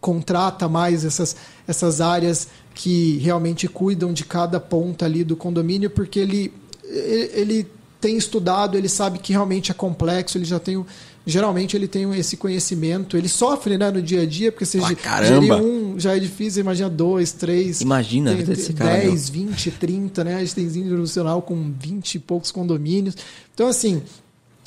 contrata 0.00 0.68
mais 0.68 1.04
essas, 1.04 1.34
essas 1.66 2.00
áreas 2.00 2.46
que 2.72 3.18
realmente 3.18 3.66
cuidam 3.66 4.12
de 4.12 4.24
cada 4.24 4.60
ponta 4.60 5.04
ali 5.04 5.24
do 5.24 5.34
condomínio, 5.34 5.90
porque 5.90 6.20
ele, 6.20 6.52
ele 6.84 7.66
tem 8.00 8.16
estudado, 8.16 8.78
ele 8.78 8.88
sabe 8.88 9.18
que 9.18 9.32
realmente 9.32 9.72
é 9.72 9.74
complexo, 9.74 10.38
ele 10.38 10.44
já 10.44 10.60
tem 10.60 10.84
geralmente 11.26 11.76
ele 11.76 11.88
tem 11.88 12.12
esse 12.18 12.36
conhecimento, 12.36 13.16
ele 13.16 13.28
sofre 13.28 13.78
né, 13.78 13.90
no 13.90 14.02
dia 14.02 14.22
a 14.22 14.26
dia, 14.26 14.52
porque 14.52 14.66
se 14.66 14.78
ah, 14.78 15.22
gerir 15.22 15.54
um 15.54 15.98
já 15.98 16.16
é 16.16 16.18
difícil, 16.18 16.60
imagina 16.60 16.90
dois, 16.90 17.32
três. 17.32 17.80
Imagina 17.80 18.34
tem, 18.34 18.44
desse 18.44 18.72
cara. 18.72 18.98
10, 18.98 19.28
20, 19.30 19.70
30, 19.70 20.24
né? 20.24 20.36
A 20.36 20.40
gente 20.40 20.54
tem 20.54 20.64
índio 20.64 20.98
nacional 20.98 21.40
com 21.40 21.72
20 21.78 22.16
e 22.16 22.18
poucos 22.18 22.50
condomínios. 22.50 23.16
Então, 23.54 23.68
assim, 23.68 24.02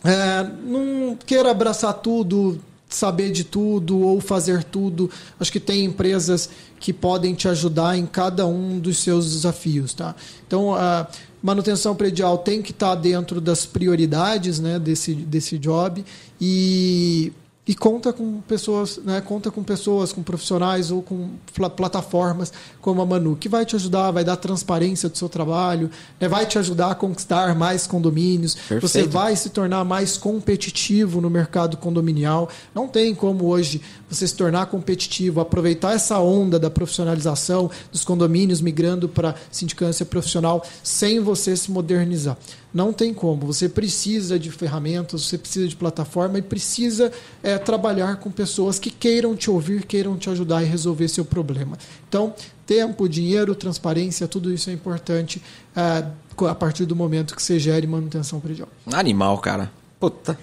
é, 0.03 0.49
não 0.65 1.17
queira 1.25 1.51
abraçar 1.51 1.93
tudo, 1.93 2.59
saber 2.89 3.31
de 3.31 3.43
tudo 3.43 3.99
ou 3.99 4.19
fazer 4.19 4.63
tudo. 4.63 5.09
Acho 5.39 5.51
que 5.51 5.59
tem 5.59 5.85
empresas 5.85 6.49
que 6.79 6.93
podem 6.93 7.35
te 7.35 7.47
ajudar 7.47 7.97
em 7.97 8.05
cada 8.05 8.47
um 8.47 8.79
dos 8.79 8.97
seus 8.99 9.31
desafios, 9.33 9.93
tá? 9.93 10.15
Então, 10.47 10.73
a 10.73 11.07
manutenção 11.41 11.95
predial 11.95 12.37
tem 12.37 12.61
que 12.61 12.71
estar 12.71 12.95
dentro 12.95 13.39
das 13.39 13.65
prioridades, 13.65 14.59
né, 14.59 14.79
desse 14.79 15.13
desse 15.13 15.57
job. 15.57 16.03
E 16.39 17.31
e 17.67 17.75
conta 17.75 18.13
com 18.13 18.39
pessoas, 18.41 18.97
né, 19.03 19.19
conta 19.19 19.51
com 19.51 19.61
pessoas, 19.61 20.13
com 20.13 20.23
profissionais 20.23 20.89
ou 20.89 21.01
com 21.01 21.31
plataformas 21.75 22.53
como 22.79 23.01
a 23.01 23.05
Manu, 23.05 23.35
que 23.35 23.49
vai 23.49 23.65
te 23.65 23.75
ajudar, 23.75 24.11
vai 24.11 24.23
dar 24.23 24.37
transparência 24.37 25.09
do 25.09 25.17
seu 25.17 25.27
trabalho, 25.27 25.91
né, 26.19 26.29
vai 26.29 26.45
te 26.45 26.57
ajudar 26.57 26.91
a 26.91 26.95
conquistar 26.95 27.53
mais 27.55 27.85
condomínios, 27.85 28.55
Perfeito. 28.55 28.87
você 28.87 29.03
vai 29.03 29.35
se 29.35 29.49
tornar 29.49 29.83
mais 29.83 30.15
competitivo 30.15 31.19
no 31.19 31.29
mercado 31.29 31.75
condominial. 31.75 32.49
Não 32.73 32.87
tem 32.87 33.13
como 33.13 33.45
hoje 33.45 33.81
você 34.09 34.25
se 34.25 34.35
tornar 34.35 34.67
competitivo, 34.67 35.41
aproveitar 35.41 35.93
essa 35.93 36.17
onda 36.19 36.57
da 36.57 36.69
profissionalização 36.69 37.69
dos 37.91 38.05
condomínios 38.05 38.61
migrando 38.61 39.09
para 39.09 39.35
sindicância 39.51 40.05
profissional 40.05 40.65
sem 40.81 41.19
você 41.19 41.55
se 41.57 41.69
modernizar. 41.69 42.37
Não 42.77 42.93
tem 42.93 43.11
como. 43.11 43.47
Você 43.47 43.67
precisa 43.67 44.37
de 44.37 44.51
ferramentas, 44.51 45.23
você 45.23 45.35
precisa 45.35 45.67
de 45.67 45.75
plataforma 45.75 46.37
e 46.37 46.43
precisa 46.43 47.11
é, 47.41 47.57
trabalhar 47.57 48.17
com 48.17 48.29
pessoas 48.29 48.77
que 48.77 48.91
queiram 48.91 49.35
te 49.35 49.49
ouvir, 49.49 49.83
queiram 49.83 50.15
te 50.15 50.29
ajudar 50.29 50.61
e 50.61 50.67
resolver 50.67 51.07
seu 51.07 51.25
problema. 51.25 51.75
Então, 52.07 52.35
tempo, 52.67 53.09
dinheiro, 53.09 53.55
transparência, 53.55 54.27
tudo 54.27 54.53
isso 54.53 54.69
é 54.69 54.73
importante 54.73 55.41
é, 55.75 56.05
a 56.47 56.53
partir 56.53 56.85
do 56.85 56.95
momento 56.95 57.35
que 57.35 57.41
você 57.41 57.57
gere 57.57 57.87
manutenção 57.87 58.39
predial. 58.39 58.69
Animal, 58.93 59.39
cara. 59.39 59.71
Puta. 59.99 60.37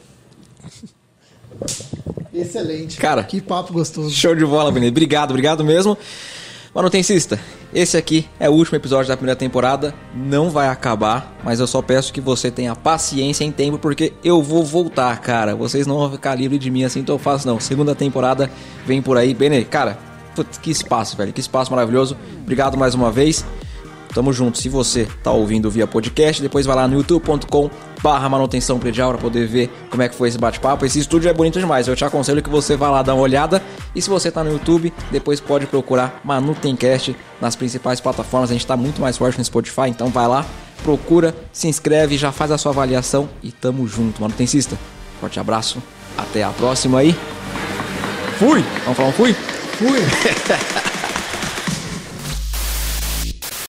Excelente. 2.35 2.97
Cara, 2.97 3.22
que 3.22 3.41
papo 3.41 3.72
gostoso. 3.72 4.11
Show 4.11 4.35
de 4.35 4.45
bola, 4.45 4.72
Benê. 4.72 4.89
Obrigado, 4.89 5.30
obrigado 5.30 5.64
mesmo. 5.64 5.97
Manutencista, 6.75 7.39
esse 7.72 7.97
aqui 7.97 8.29
é 8.41 8.51
o 8.51 8.53
último 8.53 8.75
episódio 8.75 9.07
da 9.07 9.16
primeira 9.16 9.39
temporada. 9.39 9.95
Não 10.12 10.51
vai 10.51 10.66
acabar, 10.66 11.33
mas 11.45 11.61
eu 11.61 11.68
só 11.68 11.81
peço 11.81 12.12
que 12.12 12.20
você 12.20 12.51
tenha 12.51 12.75
paciência 12.75 13.45
em 13.45 13.53
tempo, 13.53 13.79
porque 13.79 14.12
eu 14.25 14.43
vou 14.43 14.64
voltar, 14.64 15.16
cara. 15.20 15.55
Vocês 15.55 15.87
não 15.87 15.97
vão 15.97 16.11
ficar 16.11 16.35
livre 16.35 16.59
de 16.59 16.72
mim 16.72 16.83
assim 16.83 17.05
tão 17.05 17.16
fácil, 17.16 17.47
não. 17.47 17.61
Segunda 17.61 17.95
temporada 17.95 18.51
vem 18.85 19.01
por 19.01 19.16
aí. 19.16 19.33
Benê, 19.33 19.62
cara, 19.62 19.97
putz, 20.35 20.59
que 20.59 20.68
espaço, 20.68 21.16
velho. 21.16 21.33
Que 21.33 21.39
espaço 21.39 21.70
maravilhoso. 21.70 22.16
Obrigado 22.43 22.77
mais 22.77 22.93
uma 22.93 23.09
vez. 23.09 23.45
Tamo 24.15 24.33
junto. 24.33 24.59
Se 24.59 24.69
você 24.69 25.09
tá 25.23 25.33
ouvindo 25.33 25.69
via 25.69 25.87
podcast, 25.87 26.41
depois 26.41 26.65
vai 26.65 26.77
lá 26.77 26.87
no 26.87 26.95
youtube.com 26.95 27.69
barra 28.01 28.29
manutenção 28.29 28.79
predial 28.79 29.11
para 29.11 29.21
poder 29.21 29.47
ver 29.49 29.71
como 29.91 30.03
é 30.03 30.09
que 30.09 30.15
foi 30.15 30.29
esse 30.29 30.39
bate-papo. 30.39 30.85
Esse 30.85 31.01
estúdio 31.01 31.29
é 31.29 31.33
bonito 31.33 31.59
demais. 31.59 31.89
Eu 31.89 31.97
te 31.97 32.05
aconselho 32.05 32.43
que 32.43 32.49
você 32.51 32.77
vá 32.77 32.91
lá 32.91 33.03
dar 33.03 33.15
uma 33.15 33.23
olhada. 33.23 33.61
E 33.95 34.01
se 34.01 34.09
você 34.09 34.31
tá 34.31 34.45
no 34.45 34.53
YouTube, 34.53 34.93
depois 35.11 35.41
pode 35.41 35.67
procurar 35.67 36.21
Manutencast 36.23 37.17
nas 37.41 37.57
principais 37.57 38.01
plataformas. 38.01 38.51
A 38.51 38.53
gente 38.53 38.67
tá 38.67 38.77
muito 38.77 39.01
mais 39.01 39.17
forte 39.17 39.39
no 39.39 39.45
Spotify, 39.45 39.89
então 39.89 40.09
vai 40.09 40.29
lá, 40.29 40.47
procura, 40.83 41.35
se 41.53 41.67
inscreve, 41.67 42.17
já 42.17 42.31
faz 42.31 42.51
a 42.51 42.59
sua 42.59 42.73
avaliação 42.73 43.29
e 43.43 43.51
tamo 43.51 43.87
junto, 43.89 44.21
manutencista. 44.21 44.79
Forte 45.21 45.41
abraço, 45.41 45.83
até 46.17 46.43
a 46.43 46.51
próxima 46.51 46.99
aí. 46.99 47.17
Fui! 48.39 48.62
Vamos 48.83 48.97
falar 48.97 49.09
um 49.09 49.12
fui? 49.12 49.33
Fui! 49.33 49.99